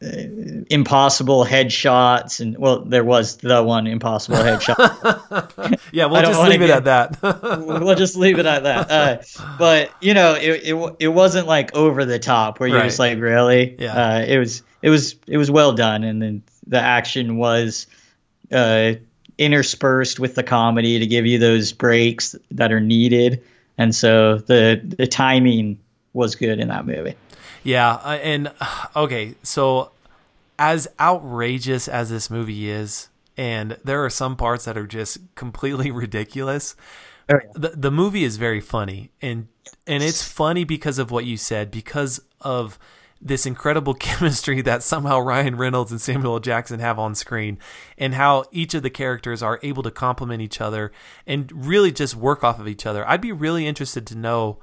impossible 0.00 1.44
headshots. 1.44 2.38
And 2.38 2.56
well 2.56 2.84
there 2.84 3.02
was 3.02 3.38
the 3.38 3.60
one 3.62 3.88
impossible 3.88 4.38
headshot. 4.38 5.80
Yeah, 5.90 6.06
we'll 6.06 6.22
just 6.22 6.40
leave 6.42 6.62
it 6.62 6.70
at 6.70 6.84
that. 6.84 7.18
we'll 7.82 7.94
just 7.94 8.14
leave 8.14 8.38
it 8.38 8.46
at 8.46 8.64
that. 8.64 8.90
Uh, 8.90 9.18
but 9.58 9.90
you 10.00 10.14
know 10.14 10.34
it, 10.34 10.60
it, 10.64 10.96
it 11.00 11.08
wasn't 11.08 11.46
like 11.46 11.74
over 11.74 12.04
the 12.04 12.18
top 12.18 12.60
where 12.60 12.68
you're 12.68 12.82
just 12.82 12.98
like 12.98 13.18
really? 13.18 13.74
Yeah. 13.78 13.94
uh, 13.94 14.20
it 14.20 14.38
was 14.38 14.62
it 14.82 14.90
was 14.90 15.16
it 15.26 15.36
was 15.36 15.50
well 15.50 15.72
done. 15.72 16.04
And 16.04 16.22
then 16.22 16.42
the 16.66 16.78
action 16.80 17.38
was 17.38 17.86
uh, 18.52 18.94
interspersed 19.38 20.18
with 20.20 20.34
the 20.34 20.42
comedy 20.42 20.98
to 20.98 21.06
give 21.06 21.24
you 21.26 21.38
those 21.38 21.72
breaks 21.72 22.34
that 22.50 22.72
are 22.72 22.80
needed 22.80 23.42
and 23.76 23.94
so 23.94 24.38
the 24.38 24.80
the 24.98 25.06
timing 25.06 25.78
was 26.12 26.34
good 26.34 26.58
in 26.58 26.68
that 26.68 26.84
movie 26.84 27.14
Yeah, 27.64 27.94
uh, 27.94 28.18
and 28.22 28.52
uh, 28.60 28.86
okay, 28.96 29.34
so 29.42 29.90
as 30.58 30.88
outrageous 30.98 31.88
as 31.88 32.10
this 32.10 32.30
movie 32.30 32.70
is, 32.70 33.08
and 33.36 33.76
there 33.84 34.04
are 34.04 34.10
some 34.10 34.36
parts 34.36 34.64
that 34.64 34.76
are 34.76 34.86
just 34.86 35.18
completely 35.34 35.90
ridiculous. 36.04 36.74
Oh, 37.28 37.38
yeah. 37.42 37.50
The 37.54 37.68
the 37.76 37.90
movie 37.90 38.24
is 38.24 38.36
very 38.36 38.60
funny, 38.60 39.10
and 39.20 39.48
and 39.86 40.02
it's 40.02 40.22
funny 40.22 40.64
because 40.64 40.98
of 40.98 41.10
what 41.10 41.24
you 41.24 41.36
said, 41.36 41.70
because 41.70 42.20
of 42.40 42.78
this 43.20 43.46
incredible 43.46 43.94
chemistry 44.08 44.60
that 44.62 44.82
somehow 44.82 45.18
Ryan 45.18 45.56
Reynolds 45.56 45.90
and 45.90 46.00
Samuel 46.00 46.34
L. 46.34 46.40
Jackson 46.40 46.80
have 46.80 46.98
on 46.98 47.14
screen, 47.14 47.58
and 47.96 48.14
how 48.14 48.44
each 48.52 48.74
of 48.74 48.82
the 48.82 48.90
characters 48.90 49.42
are 49.42 49.60
able 49.62 49.82
to 49.82 49.90
complement 49.90 50.42
each 50.42 50.60
other 50.60 50.92
and 51.26 51.50
really 51.66 51.92
just 51.92 52.14
work 52.14 52.44
off 52.44 52.60
of 52.60 52.68
each 52.68 52.86
other. 52.86 53.08
I'd 53.08 53.20
be 53.20 53.32
really 53.32 53.66
interested 53.66 54.06
to 54.08 54.16
know 54.16 54.58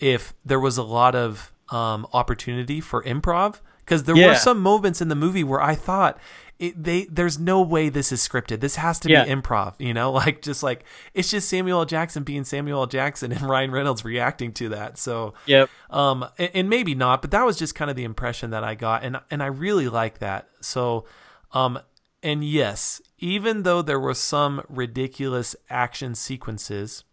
if 0.00 0.34
there 0.44 0.60
was 0.60 0.78
a 0.78 0.82
lot 0.82 1.14
of 1.14 1.52
um, 1.70 2.06
opportunity 2.12 2.80
for 2.80 3.02
improv 3.04 3.60
because 3.84 4.04
there 4.04 4.16
were 4.28 4.34
some 4.36 4.60
moments 4.60 5.00
in 5.00 5.08
the 5.08 5.14
movie 5.14 5.44
where 5.44 5.60
I 5.60 5.74
thought 5.74 6.18
it, 6.60 6.84
they 6.84 7.06
there's 7.06 7.38
no 7.38 7.62
way 7.62 7.88
this 7.88 8.12
is 8.12 8.20
scripted. 8.26 8.60
This 8.60 8.76
has 8.76 9.00
to 9.00 9.08
Yeah. 9.10 9.24
be 9.24 9.30
improv, 9.30 9.74
you 9.78 9.92
know, 9.94 10.12
like 10.22 10.42
just 10.42 10.62
like 10.62 10.84
it's 11.14 11.30
just 11.30 11.48
Samuel 11.48 11.80
L. 11.80 11.84
Jackson 11.86 12.22
being 12.22 12.44
Samuel 12.44 12.80
L. 12.80 12.86
Jackson 12.86 13.32
and 13.32 13.42
Ryan 13.50 13.70
Reynolds 13.70 14.04
reacting 14.04 14.52
to 14.52 14.68
that. 14.68 14.98
So 14.98 15.34
yep 15.46 15.68
um, 15.88 16.26
and, 16.38 16.50
and 16.54 16.70
maybe 16.70 16.94
not, 16.94 17.22
but 17.22 17.30
that 17.32 17.44
was 17.44 17.56
just 17.56 17.74
kind 17.74 17.90
of 17.90 17.96
the 17.96 18.04
impression 18.04 18.50
that 18.50 18.62
I 18.62 18.74
got, 18.76 19.02
and 19.02 19.18
and 19.30 19.42
I 19.42 19.46
really 19.46 19.88
like 19.88 20.18
that. 20.18 20.48
So, 20.60 21.06
um, 21.52 21.78
and 22.22 22.44
yes, 22.44 23.00
even 23.18 23.62
though 23.62 23.80
there 23.82 23.98
were 23.98 24.14
some 24.14 24.62
ridiculous 24.68 25.56
action 25.70 26.14
sequences, 26.14 27.04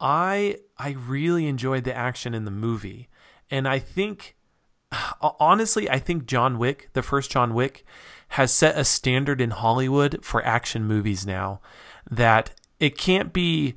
I 0.00 0.58
I 0.78 0.90
really 0.90 1.46
enjoyed 1.46 1.84
the 1.84 1.96
action 1.96 2.34
in 2.34 2.44
the 2.44 2.50
movie, 2.50 3.08
and 3.50 3.66
I 3.68 3.78
think 3.78 4.34
honestly, 5.40 5.88
I 5.88 5.98
think 5.98 6.26
John 6.26 6.58
Wick, 6.58 6.90
the 6.92 7.02
first 7.02 7.30
John 7.30 7.54
Wick, 7.54 7.84
has 8.28 8.52
set 8.52 8.76
a 8.78 8.84
standard 8.84 9.40
in 9.40 9.50
Hollywood 9.50 10.24
for 10.24 10.44
action 10.44 10.84
movies 10.84 11.26
now 11.26 11.60
that 12.10 12.52
it 12.80 12.96
can't 12.98 13.32
be. 13.32 13.74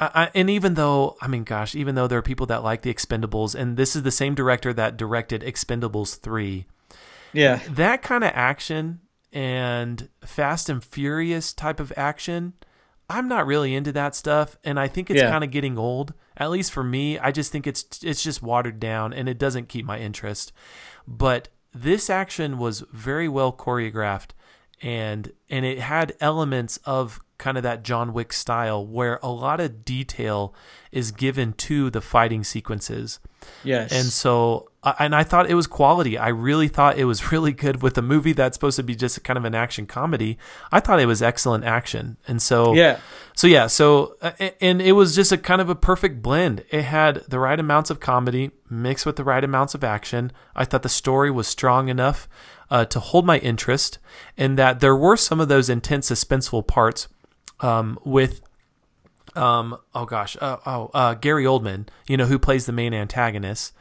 I, 0.00 0.30
and 0.34 0.50
even 0.50 0.74
though, 0.74 1.16
I 1.20 1.28
mean, 1.28 1.44
gosh, 1.44 1.74
even 1.76 1.94
though 1.94 2.08
there 2.08 2.18
are 2.18 2.22
people 2.22 2.46
that 2.46 2.64
like 2.64 2.82
the 2.82 2.92
Expendables, 2.92 3.54
and 3.54 3.76
this 3.76 3.94
is 3.94 4.02
the 4.02 4.10
same 4.10 4.34
director 4.34 4.72
that 4.72 4.96
directed 4.96 5.42
Expendables 5.42 6.18
3, 6.18 6.66
yeah 7.32 7.60
that 7.70 8.02
kind 8.02 8.24
of 8.24 8.30
action 8.34 9.00
and 9.32 10.08
Fast 10.24 10.68
and 10.68 10.82
Furious 10.82 11.52
type 11.52 11.78
of 11.80 11.92
action, 11.96 12.54
I'm 13.08 13.28
not 13.28 13.46
really 13.46 13.74
into 13.74 13.92
that 13.92 14.14
stuff, 14.16 14.56
and 14.64 14.80
I 14.80 14.88
think 14.88 15.10
it's 15.10 15.20
Yeah. 15.20 15.30
kind 15.30 15.44
of 15.44 15.50
getting 15.50 15.78
old. 15.78 16.12
At 16.36 16.50
least 16.50 16.72
for 16.72 16.82
me, 16.82 17.18
I 17.18 17.30
just 17.30 17.52
think 17.52 17.66
it's 17.66 17.84
it's 18.02 18.22
just 18.22 18.42
watered 18.42 18.80
down, 18.80 19.12
and 19.12 19.28
it 19.28 19.38
doesn't 19.38 19.68
keep 19.68 19.86
my 19.86 19.98
interest. 20.00 20.52
But 21.06 21.48
this 21.74 22.08
action 22.08 22.58
was 22.58 22.84
very 22.92 23.28
well 23.28 23.52
choreographed, 23.52 24.30
and 24.84 25.32
and 25.48 25.64
it 25.64 25.78
had 25.80 26.14
elements 26.20 26.78
of 26.84 27.18
kind 27.38 27.56
of 27.56 27.62
that 27.64 27.82
John 27.82 28.12
Wick 28.12 28.32
style, 28.32 28.86
where 28.86 29.18
a 29.22 29.28
lot 29.28 29.58
of 29.58 29.84
detail 29.84 30.54
is 30.92 31.10
given 31.10 31.52
to 31.54 31.90
the 31.90 32.00
fighting 32.00 32.44
sequences. 32.44 33.18
yes 33.64 33.90
And 33.92 34.06
so, 34.06 34.70
I- 34.84 34.94
and 35.00 35.14
I 35.16 35.24
thought 35.24 35.50
it 35.50 35.54
was 35.56 35.66
quality. 35.66 36.16
I 36.16 36.28
really 36.28 36.68
thought 36.68 36.96
it 36.96 37.06
was 37.06 37.32
really 37.32 37.52
good 37.52 37.82
with 37.82 37.98
a 37.98 38.02
movie 38.02 38.32
that's 38.32 38.54
supposed 38.56 38.76
to 38.76 38.84
be 38.84 38.94
just 38.94 39.22
kind 39.24 39.36
of 39.36 39.44
an 39.44 39.54
action 39.54 39.84
comedy. 39.86 40.38
I 40.70 40.78
thought 40.80 41.00
it 41.00 41.06
was 41.06 41.22
excellent 41.22 41.64
action. 41.64 42.16
And 42.28 42.40
so, 42.40 42.72
yeah 42.74 42.98
so 43.34 43.48
yeah, 43.48 43.66
so 43.66 44.14
uh, 44.22 44.30
and 44.60 44.80
it 44.80 44.92
was 44.92 45.16
just 45.16 45.32
a 45.32 45.36
kind 45.38 45.60
of 45.60 45.68
a 45.68 45.74
perfect 45.74 46.22
blend. 46.22 46.64
It 46.70 46.82
had 46.82 47.16
the 47.28 47.40
right 47.40 47.58
amounts 47.58 47.90
of 47.90 47.98
comedy 47.98 48.52
mixed 48.70 49.04
with 49.06 49.16
the 49.16 49.24
right 49.24 49.42
amounts 49.42 49.74
of 49.74 49.82
action. 49.82 50.30
I 50.54 50.64
thought 50.64 50.82
the 50.82 50.88
story 50.88 51.32
was 51.32 51.48
strong 51.48 51.88
enough 51.88 52.28
uh, 52.70 52.84
to 52.86 53.00
hold 53.00 53.26
my 53.26 53.38
interest, 53.38 53.98
and 54.36 54.58
that 54.58 54.80
there 54.80 54.96
were 54.96 55.16
some 55.16 55.40
of 55.40 55.48
those 55.48 55.68
intense 55.68 56.10
suspenseful 56.10 56.66
parts 56.66 57.08
um, 57.60 57.98
with 58.04 58.40
um 59.36 59.76
oh 59.94 60.04
gosh 60.04 60.36
uh, 60.40 60.58
oh 60.64 60.90
uh 60.94 61.14
Gary 61.14 61.44
Oldman 61.44 61.88
you 62.06 62.16
know 62.16 62.26
who 62.26 62.38
plays 62.38 62.66
the 62.66 62.72
main 62.72 62.94
antagonist. 62.94 63.72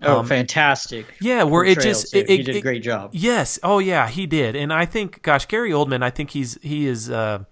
Oh 0.00 0.22
fantastic. 0.22 1.06
Um, 1.06 1.12
yeah 1.20 1.42
where 1.44 1.64
it 1.64 1.80
just 1.80 2.12
too. 2.12 2.18
it, 2.20 2.28
he 2.28 2.34
it- 2.40 2.44
did 2.46 2.54
a 2.54 2.58
it- 2.58 2.62
great 2.62 2.82
job. 2.82 3.10
Yes. 3.12 3.58
Oh 3.62 3.78
yeah 3.78 4.08
he 4.08 4.26
did. 4.26 4.56
And 4.56 4.72
I 4.72 4.84
think 4.86 5.22
gosh 5.22 5.46
Gary 5.46 5.70
Oldman 5.70 6.02
I 6.02 6.10
think 6.10 6.30
he's 6.30 6.58
he 6.62 6.86
is 6.86 7.10
uh 7.10 7.44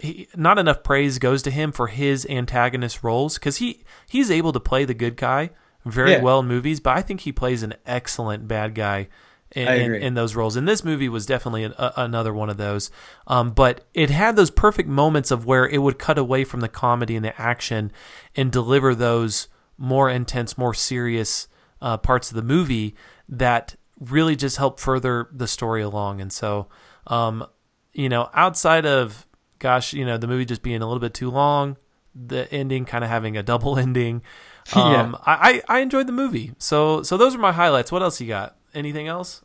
he, 0.00 0.28
not 0.36 0.58
enough 0.58 0.82
praise 0.82 1.18
goes 1.18 1.42
to 1.42 1.50
him 1.50 1.72
for 1.72 1.86
his 1.86 2.26
antagonist 2.26 3.02
roles 3.04 3.38
because 3.38 3.58
he 3.58 3.84
he's 4.08 4.30
able 4.30 4.52
to 4.52 4.60
play 4.60 4.84
the 4.84 4.92
good 4.94 5.16
guy 5.16 5.50
very 5.84 6.12
Yeah. 6.12 6.20
well 6.22 6.40
in 6.40 6.46
movies 6.46 6.80
but 6.80 6.96
I 6.96 7.00
think 7.02 7.20
he 7.20 7.32
plays 7.32 7.62
an 7.62 7.74
excellent 7.86 8.46
bad 8.48 8.74
guy 8.74 9.08
in, 9.54 9.68
in, 9.68 9.94
in 9.94 10.14
those 10.14 10.34
roles. 10.34 10.56
And 10.56 10.66
this 10.66 10.84
movie 10.84 11.08
was 11.08 11.26
definitely 11.26 11.64
an, 11.64 11.74
a, 11.78 11.92
another 11.96 12.32
one 12.32 12.50
of 12.50 12.56
those. 12.56 12.90
Um, 13.26 13.50
but 13.50 13.86
it 13.94 14.10
had 14.10 14.36
those 14.36 14.50
perfect 14.50 14.88
moments 14.88 15.30
of 15.30 15.46
where 15.46 15.66
it 15.68 15.78
would 15.78 15.98
cut 15.98 16.18
away 16.18 16.44
from 16.44 16.60
the 16.60 16.68
comedy 16.68 17.16
and 17.16 17.24
the 17.24 17.40
action 17.40 17.92
and 18.34 18.50
deliver 18.50 18.94
those 18.94 19.48
more 19.78 20.08
intense 20.10 20.56
more 20.56 20.74
serious 20.74 21.48
uh, 21.80 21.96
parts 21.96 22.30
of 22.30 22.36
the 22.36 22.42
movie 22.42 22.94
that 23.28 23.74
really 24.00 24.36
just 24.36 24.56
help 24.56 24.78
further 24.80 25.28
the 25.32 25.46
story 25.46 25.82
along. 25.82 26.20
And 26.20 26.32
so 26.32 26.68
um, 27.06 27.46
you 27.92 28.08
know 28.08 28.30
outside 28.34 28.86
of 28.86 29.26
gosh 29.58 29.92
you 29.92 30.04
know 30.04 30.16
the 30.18 30.26
movie 30.26 30.44
just 30.44 30.62
being 30.62 30.82
a 30.82 30.86
little 30.86 31.00
bit 31.00 31.14
too 31.14 31.30
long 31.30 31.76
the 32.14 32.52
ending 32.52 32.84
kind 32.84 33.04
of 33.04 33.10
having 33.10 33.36
a 33.36 33.42
double 33.42 33.78
ending 33.86 34.22
Yeah. 34.76 35.02
um, 35.02 35.16
I, 35.26 35.62
I 35.68 35.76
I 35.76 35.80
enjoyed 35.80 36.06
the 36.06 36.12
movie. 36.12 36.52
So 36.58 37.02
so 37.02 37.16
those 37.16 37.34
are 37.34 37.38
my 37.38 37.50
highlights. 37.52 37.90
What 37.90 38.02
else 38.02 38.20
you 38.20 38.28
got 38.28 38.56
anything 38.74 39.08
else 39.08 39.42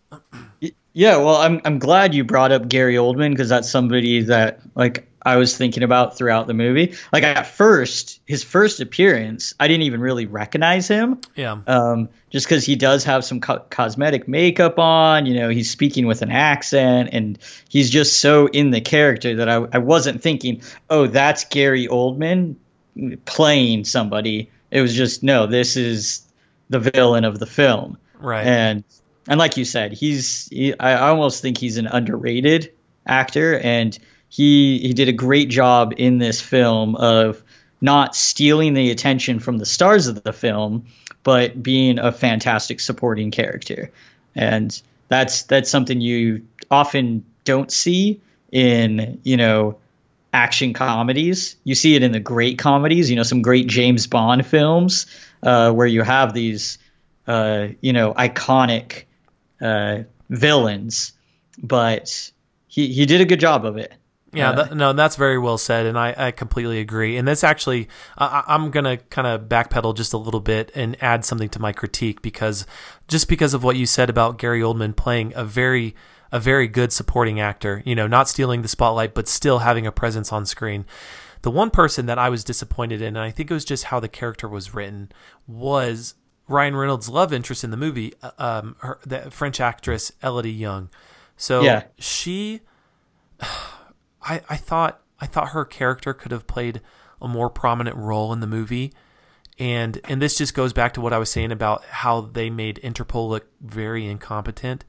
Yeah, 0.93 1.17
well, 1.17 1.35
I'm 1.35 1.61
I'm 1.63 1.77
glad 1.79 2.15
you 2.15 2.23
brought 2.23 2.51
up 2.51 2.67
Gary 2.67 2.95
Oldman 2.95 3.29
because 3.31 3.49
that's 3.49 3.69
somebody 3.69 4.23
that 4.23 4.61
like 4.73 5.07
I 5.23 5.35
was 5.35 5.55
thinking 5.55 5.83
about 5.83 6.17
throughout 6.17 6.47
the 6.47 6.53
movie. 6.55 6.95
Like 7.13 7.23
at 7.23 7.45
first, 7.45 8.19
his 8.25 8.43
first 8.43 8.79
appearance, 8.79 9.53
I 9.59 9.67
didn't 9.67 9.83
even 9.83 9.99
really 9.99 10.25
recognize 10.25 10.87
him. 10.87 11.19
Yeah. 11.35 11.59
Um, 11.67 12.09
just 12.31 12.47
because 12.47 12.65
he 12.65 12.77
does 12.77 13.03
have 13.03 13.25
some 13.25 13.41
co- 13.41 13.59
cosmetic 13.69 14.27
makeup 14.27 14.79
on, 14.79 15.25
you 15.27 15.35
know, 15.35 15.49
he's 15.49 15.69
speaking 15.69 16.07
with 16.07 16.21
an 16.23 16.31
accent, 16.31 17.09
and 17.11 17.37
he's 17.69 17.89
just 17.91 18.19
so 18.19 18.47
in 18.47 18.71
the 18.71 18.81
character 18.81 19.35
that 19.35 19.49
I, 19.49 19.67
I 19.73 19.77
wasn't 19.79 20.23
thinking, 20.23 20.61
oh, 20.89 21.05
that's 21.07 21.43
Gary 21.45 21.87
Oldman 21.87 22.55
playing 23.25 23.83
somebody. 23.83 24.49
It 24.71 24.81
was 24.81 24.95
just 24.95 25.21
no, 25.23 25.45
this 25.45 25.77
is 25.77 26.25
the 26.69 26.79
villain 26.79 27.23
of 27.25 27.37
the 27.37 27.45
film, 27.45 27.97
Right. 28.17 28.47
and 28.47 28.83
and 29.27 29.39
like 29.39 29.57
you 29.57 29.65
said, 29.65 29.93
he's 29.93 30.47
he, 30.47 30.77
I 30.79 31.09
almost 31.09 31.41
think 31.41 31.57
he's 31.57 31.77
an 31.77 31.87
underrated 31.87 32.73
actor, 33.05 33.57
and 33.57 33.97
he 34.29 34.79
he 34.79 34.93
did 34.93 35.09
a 35.09 35.13
great 35.13 35.49
job 35.49 35.93
in 35.97 36.17
this 36.17 36.41
film 36.41 36.95
of 36.95 37.43
not 37.79 38.15
stealing 38.15 38.73
the 38.73 38.91
attention 38.91 39.39
from 39.39 39.57
the 39.57 39.65
stars 39.65 40.07
of 40.07 40.23
the 40.23 40.33
film, 40.33 40.85
but 41.23 41.61
being 41.61 41.99
a 41.99 42.11
fantastic 42.11 42.79
supporting 42.79 43.31
character, 43.31 43.91
and 44.35 44.81
that's 45.09 45.43
that's 45.43 45.69
something 45.69 46.01
you 46.01 46.45
often 46.69 47.25
don't 47.43 47.71
see 47.71 48.21
in 48.51 49.19
you 49.23 49.37
know 49.37 49.77
action 50.33 50.73
comedies. 50.73 51.55
You 51.63 51.75
see 51.75 51.95
it 51.95 52.03
in 52.03 52.11
the 52.11 52.19
great 52.19 52.59
comedies, 52.59 53.09
you 53.09 53.15
know, 53.15 53.23
some 53.23 53.41
great 53.41 53.67
James 53.67 54.07
Bond 54.07 54.45
films 54.45 55.07
uh, 55.41 55.71
where 55.71 55.87
you 55.87 56.03
have 56.03 56.33
these, 56.33 56.77
uh, 57.25 57.69
you 57.81 57.93
know, 57.93 58.13
iconic 58.13 59.05
uh, 59.61 60.03
villains, 60.29 61.13
but 61.61 62.31
he, 62.67 62.93
he 62.93 63.05
did 63.05 63.21
a 63.21 63.25
good 63.25 63.39
job 63.39 63.65
of 63.65 63.77
it. 63.77 63.93
Yeah, 64.33 64.49
Uh, 64.49 64.55
that, 64.55 64.75
no, 64.75 64.93
that's 64.93 65.15
very 65.15 65.39
well 65.39 65.57
said, 65.57 65.85
and 65.85 65.97
I, 65.97 66.13
I 66.17 66.31
completely 66.31 66.79
agree. 66.79 67.17
And 67.17 67.27
that's 67.27 67.43
actually, 67.43 67.87
I, 68.17 68.43
I'm 68.47 68.71
gonna 68.71 68.97
kind 68.97 69.27
of 69.27 69.43
backpedal 69.43 69.95
just 69.95 70.13
a 70.13 70.17
little 70.17 70.41
bit 70.41 70.71
and 70.75 71.01
add 71.01 71.23
something 71.25 71.49
to 71.49 71.59
my 71.59 71.71
critique 71.71 72.21
because 72.21 72.65
just 73.07 73.29
because 73.29 73.53
of 73.53 73.63
what 73.63 73.77
you 73.77 73.85
said 73.85 74.09
about 74.09 74.37
Gary 74.37 74.61
Oldman 74.61 74.95
playing 74.95 75.33
a 75.35 75.45
very, 75.45 75.95
a 76.31 76.39
very 76.39 76.67
good 76.67 76.91
supporting 76.91 77.39
actor, 77.39 77.81
you 77.85 77.95
know, 77.95 78.05
not 78.05 78.27
stealing 78.27 78.61
the 78.61 78.67
spotlight, 78.67 79.13
but 79.13 79.29
still 79.29 79.59
having 79.59 79.87
a 79.87 79.91
presence 79.93 80.33
on 80.33 80.45
screen. 80.45 80.85
The 81.43 81.51
one 81.51 81.69
person 81.69 82.07
that 82.07 82.19
I 82.19 82.29
was 82.29 82.43
disappointed 82.43 83.01
in, 83.01 83.15
and 83.15 83.19
I 83.19 83.31
think 83.31 83.49
it 83.49 83.53
was 83.53 83.63
just 83.63 83.85
how 83.85 84.01
the 84.01 84.09
character 84.09 84.49
was 84.49 84.73
written, 84.73 85.09
was 85.47 86.15
Ryan 86.47 86.75
Reynolds' 86.75 87.09
love 87.09 87.33
interest 87.33 87.63
in 87.63 87.71
the 87.71 87.77
movie, 87.77 88.13
uh, 88.23 88.31
um, 88.37 88.75
her, 88.79 88.99
the 89.05 89.29
French 89.31 89.59
actress 89.59 90.11
Elodie 90.23 90.51
Yung. 90.51 90.89
So 91.35 91.61
Yeah. 91.61 91.83
she 91.97 92.61
I, 94.21 94.41
I 94.49 94.55
thought 94.57 95.01
I 95.19 95.25
thought 95.25 95.49
her 95.49 95.65
character 95.65 96.13
could 96.13 96.31
have 96.31 96.47
played 96.47 96.81
a 97.21 97.27
more 97.27 97.49
prominent 97.49 97.95
role 97.97 98.31
in 98.33 98.39
the 98.39 98.47
movie. 98.47 98.93
And 99.59 99.99
and 100.05 100.21
this 100.21 100.37
just 100.37 100.53
goes 100.53 100.73
back 100.73 100.93
to 100.93 101.01
what 101.01 101.13
I 101.13 101.17
was 101.17 101.29
saying 101.31 101.51
about 101.51 101.83
how 101.85 102.21
they 102.21 102.49
made 102.49 102.79
Interpol 102.83 103.27
look 103.29 103.47
very 103.61 104.05
incompetent. 104.05 104.85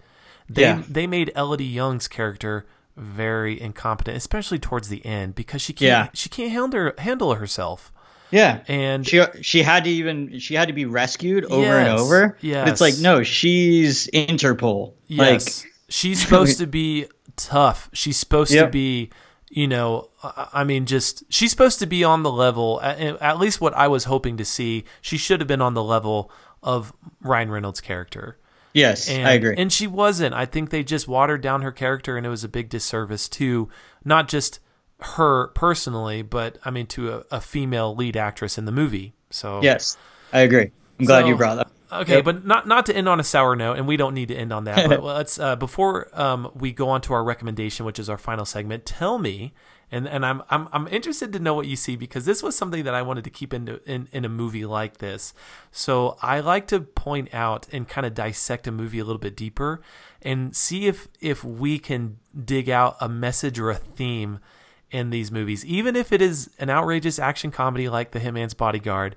They 0.49 0.63
Yeah. 0.63 0.83
they 0.89 1.07
made 1.07 1.33
Elodie 1.35 1.65
Yung's 1.65 2.09
character 2.09 2.67
very 2.97 3.59
incompetent, 3.61 4.17
especially 4.17 4.59
towards 4.59 4.89
the 4.89 5.05
end 5.07 5.35
because 5.35 5.63
she 5.63 5.73
can't 5.73 5.87
Yeah. 5.89 6.09
she 6.15 6.29
can't 6.29 6.51
handle 6.53 6.93
handle 6.99 7.35
herself. 7.35 7.93
Yeah. 8.31 8.61
And 8.69 9.07
she 9.07 9.23
she 9.41 9.63
had 9.63 9.85
to 9.85 9.91
even 9.91 10.39
she 10.39 10.55
had 10.55 10.69
to 10.69 10.75
be 10.75 10.85
rescued 10.85 11.45
over 11.47 11.79
and 11.79 11.89
over. 11.99 12.37
Yeah, 12.41 12.69
it's 12.69 12.81
like 12.81 12.99
no, 12.99 13.23
she's 13.23 14.07
Interpol. 14.09 14.95
Yes. 15.07 15.65
Like 15.65 15.73
she's 15.89 16.21
supposed 16.23 16.59
to 16.61 16.67
be 16.67 17.07
tough. 17.37 17.89
She's 17.93 18.17
supposed 18.17 18.53
to 18.53 18.67
be, 18.69 19.11
you 19.49 19.67
know, 19.67 20.11
I 20.23 20.49
I 20.53 20.65
mean, 20.65 20.87
just 20.87 21.23
she's 21.29 21.51
supposed 21.51 21.79
to 21.79 21.87
be 21.87 22.05
on 22.05 22.23
the 22.23 22.33
level. 22.33 22.81
At, 22.83 23.01
at 23.01 23.39
least 23.39 23.61
what 23.61 23.75
I 23.75 23.89
was 23.89 24.05
hoping 24.05 24.37
to 24.39 24.45
see, 24.45 24.85
she 25.01 25.17
should 25.17 25.41
have 25.41 25.49
been 25.49 25.63
on 25.63 25.75
the 25.75 25.83
level 25.85 26.31
of 26.63 26.93
Ryan 27.23 27.51
Reynolds' 27.51 27.81
character. 27.81 28.37
yes, 28.75 29.09
And, 29.09 29.27
I 29.27 29.33
agree. 29.33 29.55
And 29.57 29.73
she 29.73 29.87
wasn't. 29.87 30.35
I 30.35 30.45
think 30.45 30.71
they 30.71 30.83
just 30.83 31.07
watered 31.07 31.41
down 31.41 31.63
her 31.63 31.71
character, 31.73 32.17
and 32.17 32.27
it 32.27 32.31
was 32.31 32.43
a 32.43 32.49
big 32.49 32.69
disservice 32.69 33.29
to 33.31 33.69
not 34.05 34.29
just 34.29 34.59
her 35.01 35.49
personally, 35.49 36.23
but 36.23 36.59
I 36.65 36.71
mean 36.71 36.87
to 36.89 37.15
a, 37.15 37.25
a 37.33 37.41
female 37.41 37.95
lead 37.95 38.17
actress 38.17 38.59
in 38.59 38.65
the 38.65 38.73
movie. 38.73 39.15
So 39.31 39.61
yes, 39.63 39.97
I 40.33 40.41
agree. 40.41 40.71
I'm 40.99 41.07
glad 41.07 41.23
so- 41.23 41.29
you 41.29 41.37
brought 41.37 41.57
that. 41.57 41.67
Up. 41.67 41.73
Okay, 41.91 42.17
Yep. 42.17 42.25
but 42.27 42.45
not 42.45 42.69
not 42.69 42.85
to 42.87 42.95
end 42.95 43.09
on 43.09 43.19
a 43.19 43.25
sour 43.25 43.57
note, 43.57 43.79
and 43.79 43.89
we 43.89 43.97
don't 43.97 44.13
need 44.13 44.29
to 44.29 44.35
end 44.35 44.53
on 44.53 44.65
that. 44.65 44.89
but 44.91 45.03
let's 45.03 45.39
uh, 45.41 45.57
before 45.57 46.09
um, 46.13 46.51
we 46.55 46.71
go 46.71 46.91
on 46.91 47.01
to 47.03 47.15
our 47.15 47.25
recommendation, 47.25 47.87
which 47.87 47.99
is 47.99 48.11
our 48.11 48.19
final 48.19 48.45
segment. 48.45 48.85
Tell 48.85 49.17
me, 49.19 49.55
and 49.91 50.07
and 50.07 50.27
I'm 50.27 50.43
I'm 50.51 50.69
I'm 50.71 50.87
interested 50.89 51.33
to 51.33 51.39
know 51.39 51.55
what 51.55 51.67
you 51.67 51.77
see 51.77 51.97
because 51.97 52.27
this 52.27 52.43
was 52.43 52.55
something 52.55 52.85
that 52.85 52.93
I 52.93 53.01
wanted 53.01 53.25
to 53.25 53.31
keep 53.31 53.55
into 53.55 53.81
in, 53.91 54.07
in 54.13 54.27
a 54.27 54.29
movie 54.29 54.67
like 54.67 54.99
this. 54.99 55.33
So 55.73 56.19
I 56.21 56.41
like 56.41 56.67
to 56.67 56.81
point 56.81 57.33
out 57.33 57.67
and 57.73 57.89
kind 57.89 58.07
of 58.07 58.13
dissect 58.13 58.67
a 58.67 58.71
movie 58.71 58.99
a 58.99 59.05
little 59.07 59.19
bit 59.19 59.35
deeper 59.35 59.81
and 60.21 60.55
see 60.55 60.89
if 60.89 61.09
if 61.23 61.43
we 61.43 61.79
can 61.79 62.19
dig 62.45 62.69
out 62.69 62.99
a 63.01 63.09
message 63.09 63.59
or 63.59 63.71
a 63.71 63.77
theme 63.77 64.41
in 64.91 65.11
these 65.11 65.31
movies, 65.31 65.65
even 65.65 65.97
if 65.97 66.13
it 66.13 66.23
is 66.23 66.51
an 66.59 66.71
outrageous 66.71 67.19
action 67.19 67.51
comedy 67.51 67.89
like 67.89 68.13
The 68.13 68.21
Hitman's 68.21 68.55
Bodyguard. 68.55 69.17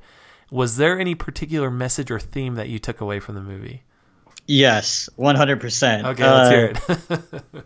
Was 0.50 0.76
there 0.76 1.00
any 1.00 1.16
particular 1.16 1.72
message 1.72 2.12
or 2.12 2.20
theme 2.20 2.56
that 2.56 2.68
you 2.68 2.78
took 2.78 3.00
away 3.00 3.20
from 3.22 3.36
the 3.36 3.42
movie? 3.42 3.84
Yes, 4.48 5.08
100%. 5.18 6.04
Okay, 6.06 6.24
let's 6.30 6.50
Uh, 6.50 6.50
hear 6.50 6.66
it. 6.66 7.66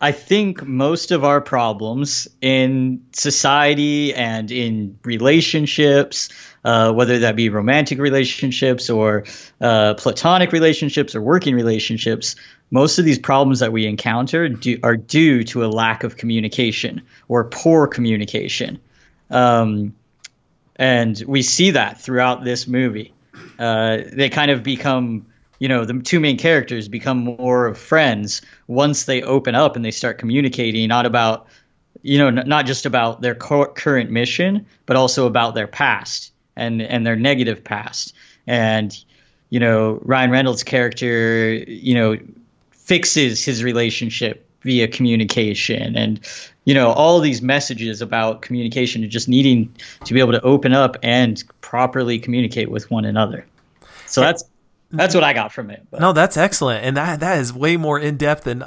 I 0.00 0.12
think 0.12 0.66
most 0.66 1.10
of 1.10 1.24
our 1.24 1.42
problems 1.42 2.26
in 2.40 3.04
society 3.12 4.14
and 4.14 4.50
in 4.50 4.98
relationships, 5.04 6.30
uh, 6.64 6.92
whether 6.92 7.18
that 7.20 7.36
be 7.36 7.50
romantic 7.50 7.98
relationships 7.98 8.88
or 8.88 9.24
uh, 9.60 9.94
platonic 9.94 10.52
relationships 10.52 11.14
or 11.14 11.20
working 11.20 11.54
relationships, 11.54 12.36
most 12.70 12.98
of 12.98 13.04
these 13.04 13.18
problems 13.18 13.60
that 13.60 13.72
we 13.72 13.86
encounter 13.86 14.48
do, 14.48 14.78
are 14.82 14.96
due 14.96 15.44
to 15.44 15.64
a 15.64 15.68
lack 15.68 16.02
of 16.02 16.16
communication 16.16 17.02
or 17.28 17.44
poor 17.44 17.86
communication. 17.86 18.80
Um, 19.28 19.94
and 20.76 21.22
we 21.26 21.42
see 21.42 21.72
that 21.72 22.00
throughout 22.00 22.42
this 22.42 22.66
movie. 22.66 23.12
Uh, 23.58 23.98
they 24.10 24.30
kind 24.30 24.50
of 24.50 24.62
become, 24.62 25.26
you 25.60 25.68
know, 25.68 25.84
the 25.84 26.00
two 26.00 26.18
main 26.18 26.38
characters 26.38 26.88
become 26.88 27.18
more 27.18 27.66
of 27.66 27.78
friends 27.78 28.42
once 28.66 29.04
they 29.04 29.22
open 29.22 29.54
up 29.54 29.76
and 29.76 29.84
they 29.84 29.90
start 29.92 30.18
communicating, 30.18 30.88
not 30.88 31.06
about, 31.06 31.46
you 32.02 32.18
know, 32.18 32.28
n- 32.28 32.48
not 32.48 32.66
just 32.66 32.86
about 32.86 33.20
their 33.20 33.34
cur- 33.34 33.68
current 33.68 34.10
mission, 34.10 34.66
but 34.86 34.96
also 34.96 35.26
about 35.26 35.54
their 35.54 35.68
past 35.68 36.32
and 36.56 36.82
and 36.82 37.06
their 37.06 37.14
negative 37.14 37.62
past. 37.62 38.14
And 38.46 38.92
you 39.50 39.60
know, 39.60 40.00
Ryan 40.02 40.30
Reynolds' 40.30 40.62
character, 40.64 41.52
you 41.52 41.94
know, 41.94 42.16
fixes 42.72 43.44
his 43.44 43.62
relationship 43.62 44.46
via 44.62 44.88
communication 44.88 45.96
and 45.96 46.20
you 46.64 46.74
know 46.74 46.90
all 46.90 47.20
these 47.20 47.40
messages 47.40 48.02
about 48.02 48.42
communication 48.42 49.02
and 49.02 49.10
just 49.10 49.28
needing 49.28 49.74
to 50.04 50.12
be 50.12 50.20
able 50.20 50.32
to 50.32 50.42
open 50.42 50.74
up 50.74 50.98
and 51.02 51.42
properly 51.62 52.18
communicate 52.18 52.70
with 52.70 52.90
one 52.90 53.06
another 53.06 53.46
so 54.04 54.20
that's 54.20 54.44
that's 54.90 55.14
what 55.14 55.24
i 55.24 55.32
got 55.32 55.52
from 55.52 55.70
it 55.70 55.86
but 55.90 56.00
no, 56.00 56.12
that's 56.12 56.36
excellent, 56.36 56.84
and 56.84 56.96
that 56.96 57.20
that 57.20 57.38
is 57.38 57.52
way 57.52 57.76
more 57.76 57.98
in 57.98 58.16
depth 58.16 58.44
than 58.44 58.60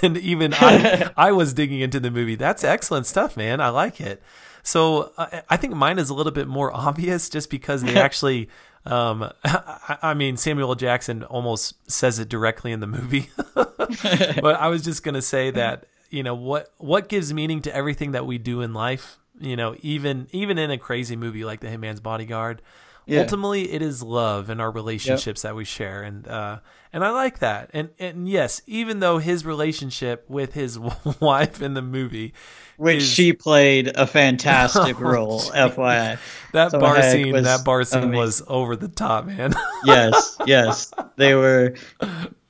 than 0.00 0.16
even 0.16 0.54
I, 0.54 1.10
I 1.16 1.32
was 1.32 1.52
digging 1.52 1.80
into 1.80 1.98
the 1.98 2.10
movie. 2.10 2.34
That's 2.34 2.64
excellent 2.64 3.06
stuff, 3.06 3.36
man. 3.36 3.60
I 3.60 3.70
like 3.70 4.00
it. 4.00 4.22
So 4.62 5.12
I, 5.18 5.42
I 5.50 5.56
think 5.56 5.74
mine 5.74 5.98
is 5.98 6.10
a 6.10 6.14
little 6.14 6.32
bit 6.32 6.48
more 6.48 6.72
obvious, 6.74 7.28
just 7.28 7.50
because 7.50 7.82
they 7.82 7.96
actually. 7.96 8.48
Um, 8.84 9.32
I, 9.44 9.98
I 10.00 10.14
mean, 10.14 10.36
Samuel 10.36 10.76
Jackson 10.76 11.24
almost 11.24 11.74
says 11.90 12.20
it 12.20 12.28
directly 12.28 12.70
in 12.70 12.78
the 12.78 12.86
movie, 12.86 13.30
but 13.54 14.60
I 14.60 14.68
was 14.68 14.82
just 14.82 15.02
gonna 15.02 15.22
say 15.22 15.50
that 15.50 15.86
you 16.10 16.22
know 16.22 16.36
what 16.36 16.72
what 16.78 17.08
gives 17.08 17.34
meaning 17.34 17.62
to 17.62 17.74
everything 17.74 18.12
that 18.12 18.26
we 18.26 18.38
do 18.38 18.60
in 18.60 18.74
life. 18.74 19.18
You 19.40 19.56
know, 19.56 19.74
even 19.80 20.28
even 20.30 20.56
in 20.56 20.70
a 20.70 20.78
crazy 20.78 21.16
movie 21.16 21.44
like 21.44 21.60
The 21.60 21.66
Hitman's 21.66 21.98
Bodyguard, 21.98 22.62
Yeah. 23.06 23.20
ultimately 23.20 23.72
it 23.72 23.82
is 23.82 24.02
love 24.02 24.50
and 24.50 24.60
our 24.60 24.70
relationships 24.70 25.42
that 25.42 25.54
we 25.54 25.64
share, 25.64 26.02
and 26.02 26.26
uh, 26.26 26.58
and 26.92 27.04
I 27.04 27.10
like 27.10 27.38
that. 27.38 27.70
And 27.72 27.90
and 28.00 28.28
yes, 28.28 28.60
even 28.66 28.98
though 29.00 29.18
his 29.18 29.44
relationship 29.46 30.24
with 30.28 30.54
his 30.54 30.76
wife 31.20 31.62
in 31.62 31.74
the 31.74 31.82
movie, 31.82 32.34
which 32.76 32.96
is- 32.98 33.08
she 33.08 33.32
played 33.32 33.92
a 33.94 34.06
fantastic 34.08 34.96
Oh, 35.00 35.04
role 35.04 35.40
fyi 35.40 36.18
that 36.52 36.70
So 36.72 36.80
bar 36.80 37.00
scene, 37.02 37.32
was 37.32 37.44
that 37.44 37.64
bar 37.64 37.84
scene 37.84 38.02
amazing. 38.02 38.18
was 38.18 38.42
over 38.48 38.74
the 38.76 38.88
top, 38.88 39.26
man. 39.26 39.54
yes 39.84 40.36
yes 40.46 40.92
they 41.16 41.34
were 41.36 41.74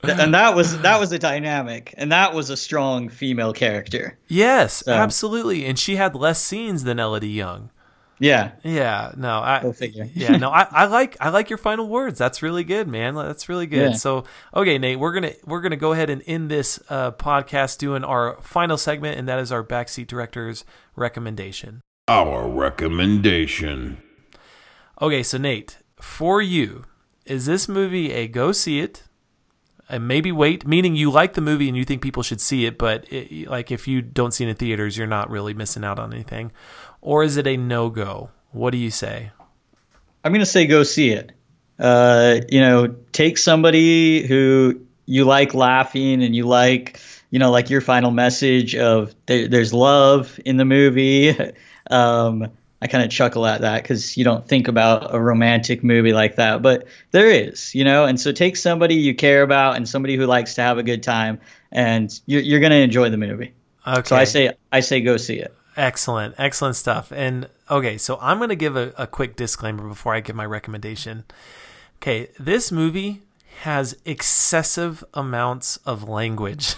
and 0.03 0.33
that 0.33 0.55
was 0.55 0.79
that 0.81 0.99
was 0.99 1.11
a 1.11 1.19
dynamic 1.19 1.93
and 1.97 2.11
that 2.11 2.33
was 2.33 2.49
a 2.49 2.57
strong 2.57 3.09
female 3.09 3.53
character 3.53 4.17
yes, 4.27 4.83
So- 4.85 4.91
absolutely. 4.93 5.65
And 5.65 5.77
she 5.77 5.97
had 5.97 6.15
less 6.15 6.41
scenes 6.41 6.83
than 6.83 6.97
Elodie 6.99 7.29
Yung. 7.29 7.69
Yeah. 8.19 8.51
Yeah, 8.63 9.11
no, 9.15 9.39
I 9.39 9.61
Go 9.61 9.73
figure. 9.73 10.09
yeah, 10.13 10.37
no, 10.37 10.49
I, 10.49 10.67
I 10.71 10.85
like 10.85 11.17
I 11.19 11.29
like 11.29 11.49
your 11.49 11.57
final 11.57 11.87
words. 11.87 12.17
That's 12.17 12.41
really 12.41 12.63
good, 12.63 12.87
man. 12.87 13.15
That's 13.15 13.47
really 13.47 13.67
good. 13.67 13.91
Yeah. 13.91 13.97
So, 13.97 14.23
okay, 14.55 14.77
Nate, 14.77 14.99
we're 14.99 15.13
gonna 15.13 15.33
we're 15.45 15.61
gonna 15.61 15.75
go 15.75 15.91
ahead 15.91 16.09
and 16.09 16.23
end 16.25 16.49
this 16.49 16.79
uh, 16.89 17.11
podcast 17.11 17.77
doing 17.77 18.03
our 18.03 18.41
final 18.41 18.77
segment, 18.77 19.19
and 19.19 19.27
that 19.27 19.39
is 19.39 19.51
our 19.51 19.63
backseat 19.63 20.07
director's 20.07 20.65
recommendation. 20.95 21.81
Our 22.07 22.47
recommendation. 22.47 23.97
Okay, 25.01 25.21
so 25.21 25.37
Nate, 25.37 25.77
for 25.99 26.41
you, 26.41 26.85
is 27.25 27.45
this 27.45 27.67
movie 27.67 28.11
a 28.13 28.27
go 28.27 28.51
see 28.51 28.79
it? 28.79 29.03
And 29.89 30.05
maybe 30.05 30.33
wait, 30.33 30.67
meaning 30.67 30.95
you 30.95 31.09
like 31.09 31.33
the 31.33 31.41
movie 31.41 31.69
and 31.69 31.77
you 31.77 31.85
think 31.85 32.01
people 32.01 32.21
should 32.21 32.41
see 32.41 32.65
it, 32.65 32.77
but 32.77 33.05
it, 33.11 33.47
like 33.47 33.71
if 33.71 33.87
you 33.87 34.01
don't 34.01 34.33
see 34.33 34.43
it 34.43 34.49
in 34.49 34.55
theaters, 34.55 34.97
you're 34.97 35.07
not 35.07 35.29
really 35.29 35.53
missing 35.53 35.85
out 35.85 35.97
on 35.97 36.11
anything. 36.11 36.51
Or 37.07 37.23
is 37.23 37.37
it 37.37 37.47
a 37.47 37.55
no 37.55 37.89
go? 37.89 38.31
What 38.51 38.71
do 38.71 38.77
you 38.77 38.91
say? 38.91 39.31
I'm 40.25 40.33
gonna 40.33 40.45
say 40.45 40.67
go 40.67 40.83
see 40.83 41.11
it. 41.11 41.31
Uh, 41.79 42.41
you 42.49 42.59
know, 42.59 42.95
take 43.13 43.37
somebody 43.37 44.27
who 44.27 44.81
you 45.05 45.23
like 45.23 45.53
laughing 45.53 46.21
and 46.21 46.35
you 46.35 46.45
like, 46.45 46.99
you 47.29 47.39
know, 47.39 47.49
like 47.49 47.69
your 47.69 47.79
final 47.79 48.11
message 48.11 48.75
of 48.75 49.15
there, 49.25 49.47
there's 49.47 49.73
love 49.73 50.37
in 50.43 50.57
the 50.57 50.65
movie. 50.65 51.29
um, 51.89 52.49
I 52.81 52.87
kind 52.87 53.05
of 53.05 53.09
chuckle 53.09 53.45
at 53.45 53.61
that 53.61 53.83
because 53.83 54.17
you 54.17 54.25
don't 54.25 54.45
think 54.45 54.67
about 54.67 55.15
a 55.15 55.21
romantic 55.21 55.85
movie 55.85 56.11
like 56.11 56.35
that, 56.35 56.61
but 56.61 56.87
there 57.11 57.31
is, 57.31 57.73
you 57.73 57.85
know. 57.85 58.03
And 58.03 58.19
so 58.19 58.33
take 58.33 58.57
somebody 58.57 58.95
you 58.95 59.15
care 59.15 59.43
about 59.43 59.77
and 59.77 59.87
somebody 59.87 60.17
who 60.17 60.25
likes 60.25 60.55
to 60.55 60.61
have 60.61 60.77
a 60.77 60.83
good 60.83 61.03
time, 61.03 61.39
and 61.71 62.11
you're, 62.25 62.41
you're 62.41 62.59
gonna 62.59 62.75
enjoy 62.75 63.09
the 63.09 63.17
movie. 63.17 63.53
Okay. 63.87 64.09
So 64.09 64.17
I 64.17 64.25
say 64.25 64.51
I 64.73 64.81
say 64.81 64.99
go 64.99 65.15
see 65.15 65.39
it. 65.39 65.53
Excellent, 65.77 66.35
excellent 66.39 66.75
stuff. 66.75 67.11
And 67.11 67.47
okay, 67.69 67.97
so 67.97 68.17
I'm 68.19 68.37
going 68.37 68.49
to 68.49 68.55
give 68.55 68.75
a, 68.75 68.93
a 68.97 69.05
quick 69.05 69.35
disclaimer 69.35 69.87
before 69.87 70.15
I 70.15 70.19
give 70.19 70.35
my 70.35 70.45
recommendation. 70.45 71.23
Okay, 71.97 72.29
this 72.39 72.71
movie 72.71 73.21
has 73.61 73.97
excessive 74.05 75.03
amounts 75.13 75.77
of 75.77 76.07
language. 76.07 76.75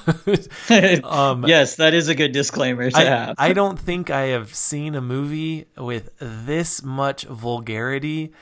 um, 1.04 1.46
yes, 1.46 1.76
that 1.76 1.94
is 1.94 2.08
a 2.08 2.16
good 2.16 2.32
disclaimer 2.32 2.90
to 2.90 2.98
I, 2.98 3.04
have. 3.04 3.36
I 3.38 3.54
don't 3.54 3.80
think 3.80 4.10
I 4.10 4.28
have 4.28 4.54
seen 4.54 4.96
a 4.96 5.02
movie 5.02 5.68
with 5.78 6.12
this 6.20 6.84
much 6.84 7.24
vulgarity 7.24 8.34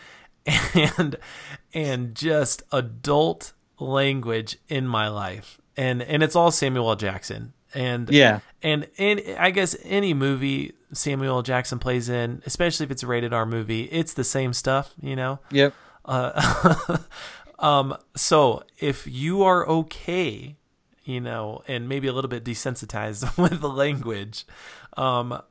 and 0.76 1.18
and 1.74 2.16
just 2.16 2.64
adult 2.72 3.54
language 3.80 4.58
in 4.68 4.88
my 4.88 5.08
life. 5.08 5.60
And 5.76 6.02
and 6.02 6.22
it's 6.22 6.36
all 6.36 6.52
Samuel 6.52 6.90
L. 6.90 6.96
Jackson. 6.96 7.54
And 7.74 8.10
Yeah. 8.10 8.40
and 8.64 8.88
and 8.98 9.22
I 9.38 9.52
guess 9.52 9.76
any 9.84 10.14
movie 10.14 10.74
Samuel 10.94 11.42
Jackson 11.44 11.80
plays 11.80 12.08
in, 12.10 12.42
especially 12.46 12.86
if 12.86 12.92
it's 12.92 13.04
a 13.04 13.08
rated 13.08 13.34
R 13.34 13.46
movie, 13.46 13.84
it's 13.84 14.14
the 14.14 14.24
same 14.24 14.54
stuff, 14.54 14.94
you 15.02 15.16
know. 15.16 15.40
Yep. 15.52 15.74
Uh, 16.06 16.98
um, 17.60 17.98
so 18.16 18.64
if 18.80 19.06
you 19.08 19.44
are 19.44 19.68
okay, 19.68 20.56
you 21.04 21.20
know, 21.20 21.62
and 21.68 21.90
maybe 21.90 22.08
a 22.08 22.14
little 22.14 22.30
bit 22.30 22.44
desensitized 22.46 23.38
with 23.42 23.60
the 23.62 23.70
language, 23.70 24.46
um, 24.96 25.42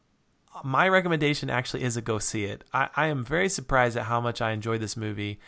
my 0.64 0.88
recommendation 0.88 1.50
actually 1.50 1.82
is 1.82 1.96
a 1.98 2.02
go 2.02 2.18
see 2.18 2.44
it. 2.44 2.64
I, 2.72 2.88
I 2.96 3.06
am 3.08 3.22
very 3.24 3.50
surprised 3.50 3.96
at 3.98 4.04
how 4.04 4.20
much 4.22 4.40
I 4.40 4.52
enjoyed 4.52 4.80
this 4.80 4.96
movie, 4.96 5.38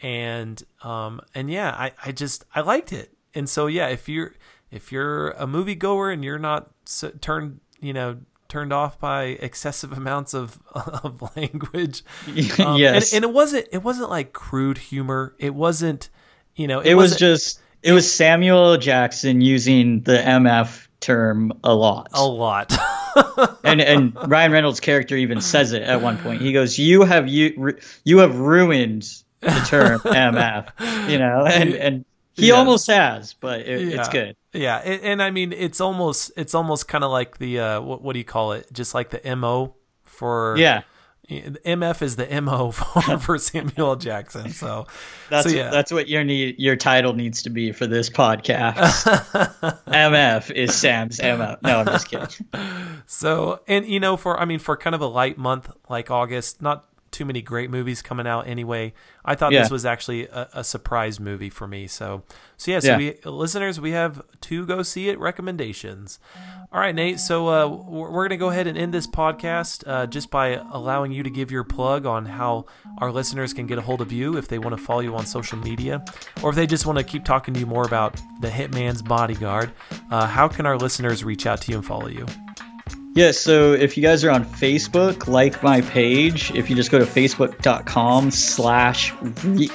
and 0.00 0.62
um, 0.82 1.20
and 1.34 1.50
yeah, 1.50 1.70
I, 1.70 1.92
I 2.04 2.12
just 2.12 2.44
I 2.54 2.62
liked 2.62 2.92
it. 2.92 3.12
And 3.34 3.48
so 3.48 3.66
yeah, 3.66 3.88
if 3.88 4.08
you're 4.08 4.32
if 4.70 4.90
you're 4.92 5.30
a 5.30 5.46
moviegoer 5.46 6.12
and 6.12 6.24
you're 6.24 6.38
not 6.38 6.70
s 6.86 7.04
turned 7.20 7.60
you 7.80 7.92
know 7.92 8.18
turned 8.48 8.72
off 8.72 8.98
by 9.00 9.24
excessive 9.24 9.92
amounts 9.96 10.34
of 10.34 10.58
of 10.74 11.22
language, 11.36 12.02
um, 12.60 12.76
Yes. 12.78 13.12
and, 13.12 13.24
and 13.24 13.30
it 13.30 13.34
wasn't 13.34 13.66
it 13.72 13.82
wasn't 13.82 14.10
like 14.10 14.32
crude 14.32 14.78
humor. 14.78 15.34
It 15.38 15.54
wasn't 15.54 16.08
you 16.56 16.66
know 16.68 16.80
it 16.80 16.94
was 16.94 17.12
wasn't- 17.12 17.20
just 17.20 17.60
it 17.82 17.92
was 17.92 18.10
Samuel 18.12 18.76
Jackson 18.78 19.40
using 19.42 20.00
the 20.02 20.16
MF 20.16 20.88
term 21.00 21.52
a 21.62 21.74
lot. 21.74 22.08
a 22.14 22.24
lot. 22.26 22.72
and 23.64 23.80
and 23.80 24.16
Ryan 24.30 24.52
Reynolds' 24.52 24.80
character 24.80 25.16
even 25.16 25.40
says 25.42 25.72
it 25.72 25.82
at 25.82 26.00
one 26.00 26.16
point. 26.18 26.40
He 26.40 26.52
goes, 26.54 26.78
"You 26.78 27.02
have 27.02 27.28
you 27.28 27.76
you 28.04 28.18
have 28.18 28.38
ruined 28.38 29.02
the 29.40 29.50
term 29.68 30.00
MF," 30.00 31.10
you 31.10 31.18
know, 31.18 31.44
and 31.46 31.74
and 31.74 32.04
he 32.34 32.48
Yes. 32.48 32.56
almost 32.56 32.86
has, 32.88 33.32
but 33.34 33.60
it, 33.60 33.92
it's 33.94 34.08
good. 34.08 34.36
Yeah, 34.52 34.76
and, 34.78 35.02
and 35.02 35.22
I 35.22 35.30
mean 35.30 35.52
it's 35.52 35.80
almost 35.80 36.32
it's 36.36 36.54
almost 36.54 36.88
kind 36.88 37.04
of 37.04 37.10
like 37.10 37.38
the 37.38 37.60
uh, 37.60 37.80
what 37.80 38.02
what 38.02 38.12
do 38.12 38.18
you 38.18 38.24
call 38.24 38.52
it? 38.52 38.72
Just 38.72 38.94
like 38.94 39.10
the 39.10 39.36
mo 39.36 39.74
for 40.02 40.56
Yeah, 40.58 40.82
MF 41.28 42.02
is 42.02 42.16
the 42.16 42.40
mo 42.40 42.70
for, 42.72 43.18
for 43.18 43.38
Samuel 43.38 43.90
L. 43.90 43.96
Jackson. 43.96 44.50
So 44.50 44.86
that's 45.30 45.48
so 45.48 45.56
yeah. 45.56 45.70
that's 45.70 45.92
what 45.92 46.08
your 46.08 46.22
need 46.24 46.56
your 46.58 46.76
title 46.76 47.12
needs 47.14 47.42
to 47.42 47.50
be 47.50 47.72
for 47.72 47.86
this 47.86 48.10
podcast. 48.10 48.74
MF 49.86 50.50
is 50.50 50.74
Sam's 50.74 51.18
MF. 51.18 51.62
No, 51.62 51.80
I'm 51.80 51.86
just 51.86 52.08
kidding. 52.08 52.46
So, 53.06 53.60
and 53.68 53.84
you 53.86 54.00
know, 54.00 54.16
for 54.16 54.40
I 54.40 54.44
mean, 54.46 54.58
for 54.58 54.76
kind 54.78 54.94
of 54.94 55.02
a 55.02 55.06
light 55.06 55.36
month 55.36 55.70
like 55.90 56.10
August, 56.10 56.62
not 56.62 56.86
too 57.14 57.24
many 57.24 57.40
great 57.40 57.70
movies 57.70 58.02
coming 58.02 58.26
out 58.26 58.46
anyway. 58.46 58.92
I 59.24 59.34
thought 59.36 59.52
Yeah. 59.52 59.62
this 59.62 59.70
was 59.70 59.86
actually 59.86 60.26
a, 60.26 60.48
a 60.52 60.64
surprise 60.64 61.18
movie 61.18 61.48
for 61.48 61.66
me. 61.66 61.86
So, 61.86 62.22
so 62.58 62.70
yeah, 62.72 62.80
so 62.80 62.88
Yeah. 62.88 62.96
we 62.98 63.14
listeners, 63.30 63.80
we 63.80 63.92
have 63.92 64.20
two 64.42 64.66
go 64.66 64.82
see 64.82 65.08
it 65.08 65.18
recommendations. 65.18 66.18
All 66.72 66.80
right, 66.80 66.94
Nate. 66.94 67.20
So 67.20 67.48
uh, 67.48 67.68
we're, 67.68 68.10
we're 68.10 68.24
gonna 68.28 68.36
go 68.36 68.50
ahead 68.50 68.66
and 68.66 68.76
end 68.76 68.92
this 68.92 69.06
podcast 69.06 69.84
uh, 69.86 70.06
just 70.06 70.30
by 70.30 70.60
allowing 70.72 71.12
you 71.12 71.22
to 71.22 71.30
give 71.30 71.50
your 71.50 71.64
plug 71.64 72.04
on 72.04 72.26
how 72.26 72.66
our 72.98 73.10
listeners 73.12 73.54
can 73.54 73.66
get 73.66 73.78
a 73.78 73.82
hold 73.82 74.00
of 74.00 74.12
you 74.12 74.36
if 74.36 74.48
they 74.48 74.58
want 74.58 74.76
to 74.76 74.82
follow 74.82 75.00
you 75.00 75.14
on 75.14 75.24
social 75.24 75.56
media, 75.58 76.04
or 76.42 76.50
if 76.50 76.56
they 76.56 76.66
just 76.66 76.84
want 76.84 76.98
to 76.98 77.04
keep 77.04 77.24
talking 77.24 77.54
to 77.54 77.60
you 77.60 77.66
more 77.66 77.86
about 77.86 78.20
the 78.40 78.48
Hitman's 78.48 79.00
Bodyguard. 79.02 79.70
Uh, 80.10 80.26
how 80.26 80.48
can 80.48 80.66
our 80.66 80.76
listeners 80.76 81.22
reach 81.24 81.46
out 81.46 81.60
to 81.62 81.70
you 81.70 81.78
and 81.78 81.86
follow 81.86 82.08
you? 82.08 82.26
Yeah, 83.14 83.30
so 83.30 83.74
if 83.74 83.96
you 83.96 84.02
guys 84.02 84.24
are 84.24 84.30
on 84.30 84.44
Facebook, 84.44 85.28
like 85.28 85.62
my 85.62 85.82
page. 85.82 86.50
If 86.52 86.68
you 86.68 86.74
just 86.74 86.90
go 86.90 86.98
to 86.98 87.04
facebook.com 87.04 88.32
slash 88.32 89.12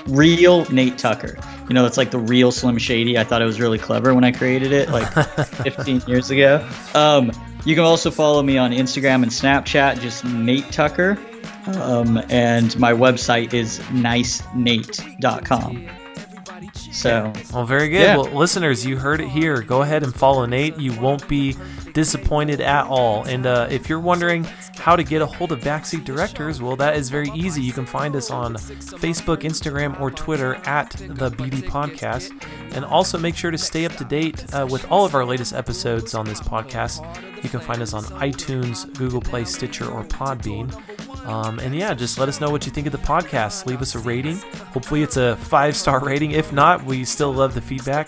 real 0.07 0.65
Nate 0.69 0.97
Tucker. 0.97 1.37
You 1.69 1.73
know, 1.73 1.85
it's 1.85 1.95
like 1.95 2.11
the 2.11 2.19
real 2.19 2.51
Slim 2.51 2.77
Shady. 2.77 3.17
I 3.17 3.23
thought 3.23 3.41
it 3.41 3.45
was 3.45 3.61
really 3.61 3.77
clever 3.77 4.13
when 4.13 4.25
I 4.25 4.33
created 4.33 4.73
it 4.73 4.89
like 4.89 5.07
15 5.63 6.01
years 6.05 6.29
ago. 6.31 6.67
Um, 6.93 7.31
you 7.63 7.75
can 7.75 7.85
also 7.85 8.11
follow 8.11 8.43
me 8.43 8.57
on 8.57 8.71
Instagram 8.71 9.23
and 9.23 9.31
Snapchat, 9.31 10.01
just 10.01 10.25
Nate 10.25 10.69
Tucker. 10.71 11.17
Um, 11.67 12.21
and 12.29 12.77
my 12.77 12.91
website 12.91 13.53
is 13.53 13.79
nicenate.com. 13.91 15.87
So, 16.91 17.31
Well, 17.53 17.65
very 17.65 17.87
good. 17.89 18.01
Yeah. 18.01 18.17
Well, 18.17 18.31
listeners, 18.31 18.85
you 18.85 18.97
heard 18.97 19.21
it 19.21 19.29
here. 19.29 19.61
Go 19.61 19.81
ahead 19.81 20.03
and 20.03 20.13
follow 20.13 20.45
Nate. 20.45 20.77
You 20.77 20.99
won't 20.99 21.25
be 21.27 21.55
disappointed 21.99 22.61
at 22.61 22.85
all. 22.85 23.23
And 23.25 23.45
uh, 23.45 23.67
if 23.69 23.89
you're 23.89 23.99
wondering 23.99 24.45
how 24.77 24.95
to 24.95 25.03
get 25.03 25.21
a 25.21 25.25
hold 25.25 25.51
of 25.51 25.59
Backseat 25.59 26.05
Directors, 26.05 26.61
well, 26.61 26.77
that 26.77 26.95
is 26.95 27.09
very 27.09 27.29
easy. 27.31 27.61
You 27.61 27.73
can 27.73 27.85
find 27.85 28.15
us 28.15 28.31
on 28.31 28.53
Facebook, 28.53 29.39
Instagram, 29.39 29.99
or 29.99 30.09
Twitter 30.09 30.55
at 30.63 30.91
the 30.91 31.29
BD 31.29 31.61
Podcast. 31.63 32.31
And 32.71 32.85
also 32.85 33.17
make 33.17 33.35
sure 33.35 33.51
to 33.51 33.57
stay 33.57 33.85
up 33.85 33.97
to 33.97 34.05
date 34.05 34.45
uh, 34.53 34.65
with 34.71 34.89
all 34.89 35.03
of 35.03 35.13
our 35.13 35.25
latest 35.25 35.53
episodes 35.53 36.15
on 36.15 36.25
this 36.25 36.39
podcast. 36.39 37.03
You 37.43 37.49
can 37.49 37.59
find 37.59 37.81
us 37.81 37.91
on 37.93 38.03
iTunes, 38.03 38.91
Google 38.97 39.19
Play, 39.19 39.43
Stitcher, 39.43 39.91
or 39.91 40.05
Podbean. 40.05 40.73
Um, 41.25 41.59
and 41.59 41.75
yeah, 41.75 41.93
just 41.93 42.17
let 42.17 42.29
us 42.29 42.39
know 42.39 42.49
what 42.49 42.65
you 42.65 42.71
think 42.71 42.87
of 42.87 42.93
the 42.93 42.99
podcast. 42.99 43.65
Leave 43.65 43.81
us 43.81 43.93
a 43.93 43.99
rating. 43.99 44.37
Hopefully, 44.71 45.03
it's 45.03 45.17
a 45.17 45.35
five 45.35 45.75
star 45.75 45.99
rating. 45.99 46.31
If 46.31 46.53
not, 46.53 46.85
we 46.85 47.03
still 47.03 47.33
love 47.33 47.55
the 47.55 47.61
feedback. 47.61 48.07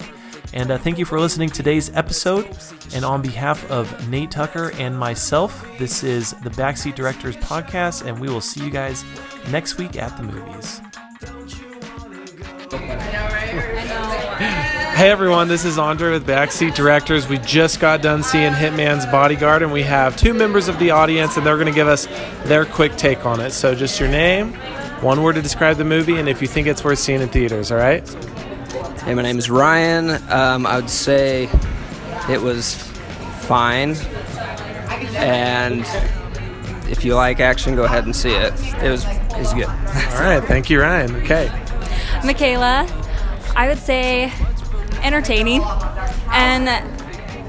And 0.54 0.70
uh, 0.72 0.78
thank 0.78 0.98
you 0.98 1.06
for 1.06 1.20
listening 1.20 1.50
to 1.50 1.56
today's 1.56 1.90
episode. 1.96 2.46
And 2.94 3.06
on 3.06 3.22
behalf 3.22 3.70
of 3.72 4.10
Nate 4.10 4.32
Tucker 4.32 4.72
and 4.74 4.98
myself, 4.98 5.66
this 5.78 6.04
is 6.04 6.32
the 6.44 6.50
Backseat 6.50 6.96
Directors 6.96 7.38
Podcast, 7.38 8.06
and 8.06 8.20
we 8.20 8.28
will 8.28 8.42
see 8.42 8.64
you 8.64 8.70
guys 8.70 9.06
next 9.50 9.78
week 9.78 9.96
at 9.96 10.16
the 10.18 10.24
movies. 10.24 10.82
Hey 15.02 15.10
everyone, 15.10 15.48
this 15.48 15.66
is 15.66 15.78
Andre 15.78 16.12
with 16.12 16.28
Backseat 16.28 16.76
Directors. 16.76 17.28
We 17.28 17.38
just 17.40 17.80
got 17.80 18.02
done 18.02 18.22
seeing 18.22 18.52
Hitman's 18.52 19.06
Bodyguard, 19.06 19.64
and 19.64 19.72
we 19.72 19.84
have 19.84 20.18
two 20.18 20.34
members 20.34 20.68
of 20.68 20.78
the 20.80 20.92
audience, 20.92 21.38
and 21.38 21.46
they're 21.46 21.56
going 21.56 21.68
to 21.68 21.74
give 21.74 21.88
us 21.88 22.08
their 22.44 22.66
quick 22.66 22.98
take 22.98 23.26
on 23.26 23.40
it. 23.40 23.52
So, 23.52 23.74
just 23.74 24.00
your 24.00 24.10
name, 24.10 24.54
one 25.02 25.24
word 25.24 25.36
to 25.36 25.42
describe 25.42 25.78
the 25.78 25.86
movie, 25.86 26.18
and 26.18 26.28
if 26.30 26.42
you 26.42 26.48
think 26.48 26.68
it's 26.68 26.84
worth 26.84 27.00
seeing 27.00 27.22
in 27.22 27.30
theaters, 27.30 27.72
all 27.72 27.78
right? 27.78 28.06
Hey, 29.04 29.16
my 29.16 29.24
name 29.24 29.40
is 29.40 29.50
Ryan. 29.50 30.12
Um, 30.32 30.68
I 30.68 30.76
would 30.76 30.90
say 30.90 31.50
it 32.30 32.40
was 32.40 32.76
fine. 33.42 33.96
And 35.16 35.84
if 36.88 37.04
you 37.04 37.16
like 37.16 37.40
action, 37.40 37.76
go 37.76 37.84
ahead 37.84 38.06
and 38.06 38.16
see 38.16 38.30
it. 38.30 38.54
It 38.84 38.92
was 38.92 39.04
it 39.06 39.38
was 39.38 39.54
good. 39.56 39.66
All 39.66 40.22
right, 40.24 40.44
thank 40.44 40.70
you, 40.70 40.80
Ryan. 40.80 41.16
Okay. 41.24 41.50
Michaela, 42.24 42.88
I 43.56 43.68
would 43.68 43.80
say 43.80 44.32
entertaining, 45.02 45.64
and 46.32 46.70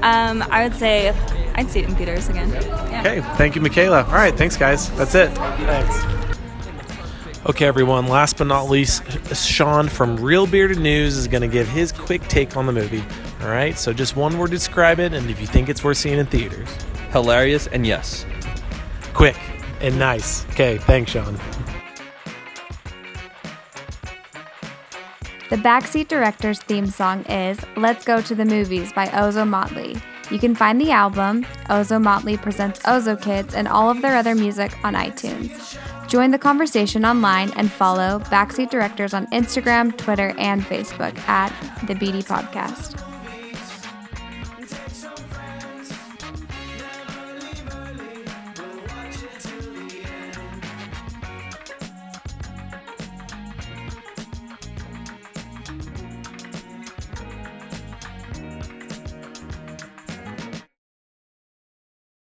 um, 0.03 0.41
I 0.49 0.63
would 0.67 0.75
say 0.75 1.09
I'd 1.53 1.69
see 1.69 1.81
it 1.81 1.89
in 1.89 1.95
theaters 1.95 2.29
again. 2.29 2.49
Yeah. 2.51 3.01
Okay, 3.01 3.21
thank 3.37 3.55
you, 3.55 3.61
Michaela. 3.61 4.05
All 4.05 4.13
right, 4.13 4.35
thanks, 4.35 4.57
guys. 4.57 4.89
That's 4.97 5.13
it. 5.13 5.29
Thanks. 5.35 6.22
Okay, 7.45 7.65
everyone. 7.65 8.07
Last 8.07 8.37
but 8.37 8.47
not 8.47 8.69
least, 8.69 9.03
Sean 9.35 9.89
from 9.89 10.15
Real 10.15 10.47
Bearded 10.47 10.79
News 10.79 11.17
is 11.17 11.27
going 11.27 11.41
to 11.41 11.47
give 11.49 11.67
his 11.67 11.91
quick 11.91 12.25
take 12.29 12.55
on 12.55 12.65
the 12.65 12.71
movie. 12.71 13.03
All 13.41 13.49
right, 13.49 13.77
so 13.77 13.91
just 13.91 14.15
one 14.15 14.37
word 14.37 14.47
to 14.47 14.53
describe 14.53 14.97
it, 15.01 15.13
and 15.13 15.29
if 15.29 15.41
you 15.41 15.47
think 15.47 15.67
it's 15.67 15.83
worth 15.83 15.97
seeing 15.97 16.19
in 16.19 16.25
theaters, 16.25 16.69
Hilarious 17.11 17.67
and 17.67 17.85
yes. 17.85 18.25
quick 19.13 19.35
and 19.81 19.99
nice. 19.99 20.45
Okay, 20.51 20.77
thanks, 20.77 21.11
Sean. 21.11 21.37
The 25.49 25.57
Backseat 25.57 26.07
Director's 26.07 26.59
theme 26.59 26.87
song 26.87 27.25
is 27.25 27.59
Let's 27.75 28.05
Go 28.05 28.21
to 28.21 28.33
the 28.33 28.45
Movies 28.45 28.93
by 28.93 29.07
Ozomatli. 29.07 30.01
You 30.31 30.39
can 30.39 30.55
find 30.55 30.79
the 30.79 30.91
album, 30.91 31.43
Ozomatli 31.65 32.41
Presents 32.41 32.79
OzoKidz, 32.83 33.53
and 33.53 33.67
all 33.67 33.89
of 33.89 34.01
their 34.01 34.15
other 34.15 34.33
music 34.33 34.73
on 34.85 34.93
iTunes. 34.93 35.77
Join 36.13 36.29
the 36.29 36.37
conversation 36.37 37.05
online 37.05 37.49
and 37.55 37.71
follow 37.71 38.19
Backseat 38.25 38.69
Directors 38.69 39.15
on 39.15 39.25
Instagram, 39.31 39.97
Twitter, 39.97 40.35
and 40.37 40.61
Facebook 40.61 41.17
at 41.27 41.49
the 41.87 41.95
BD 41.95 42.23
Podcast. 42.23 43.12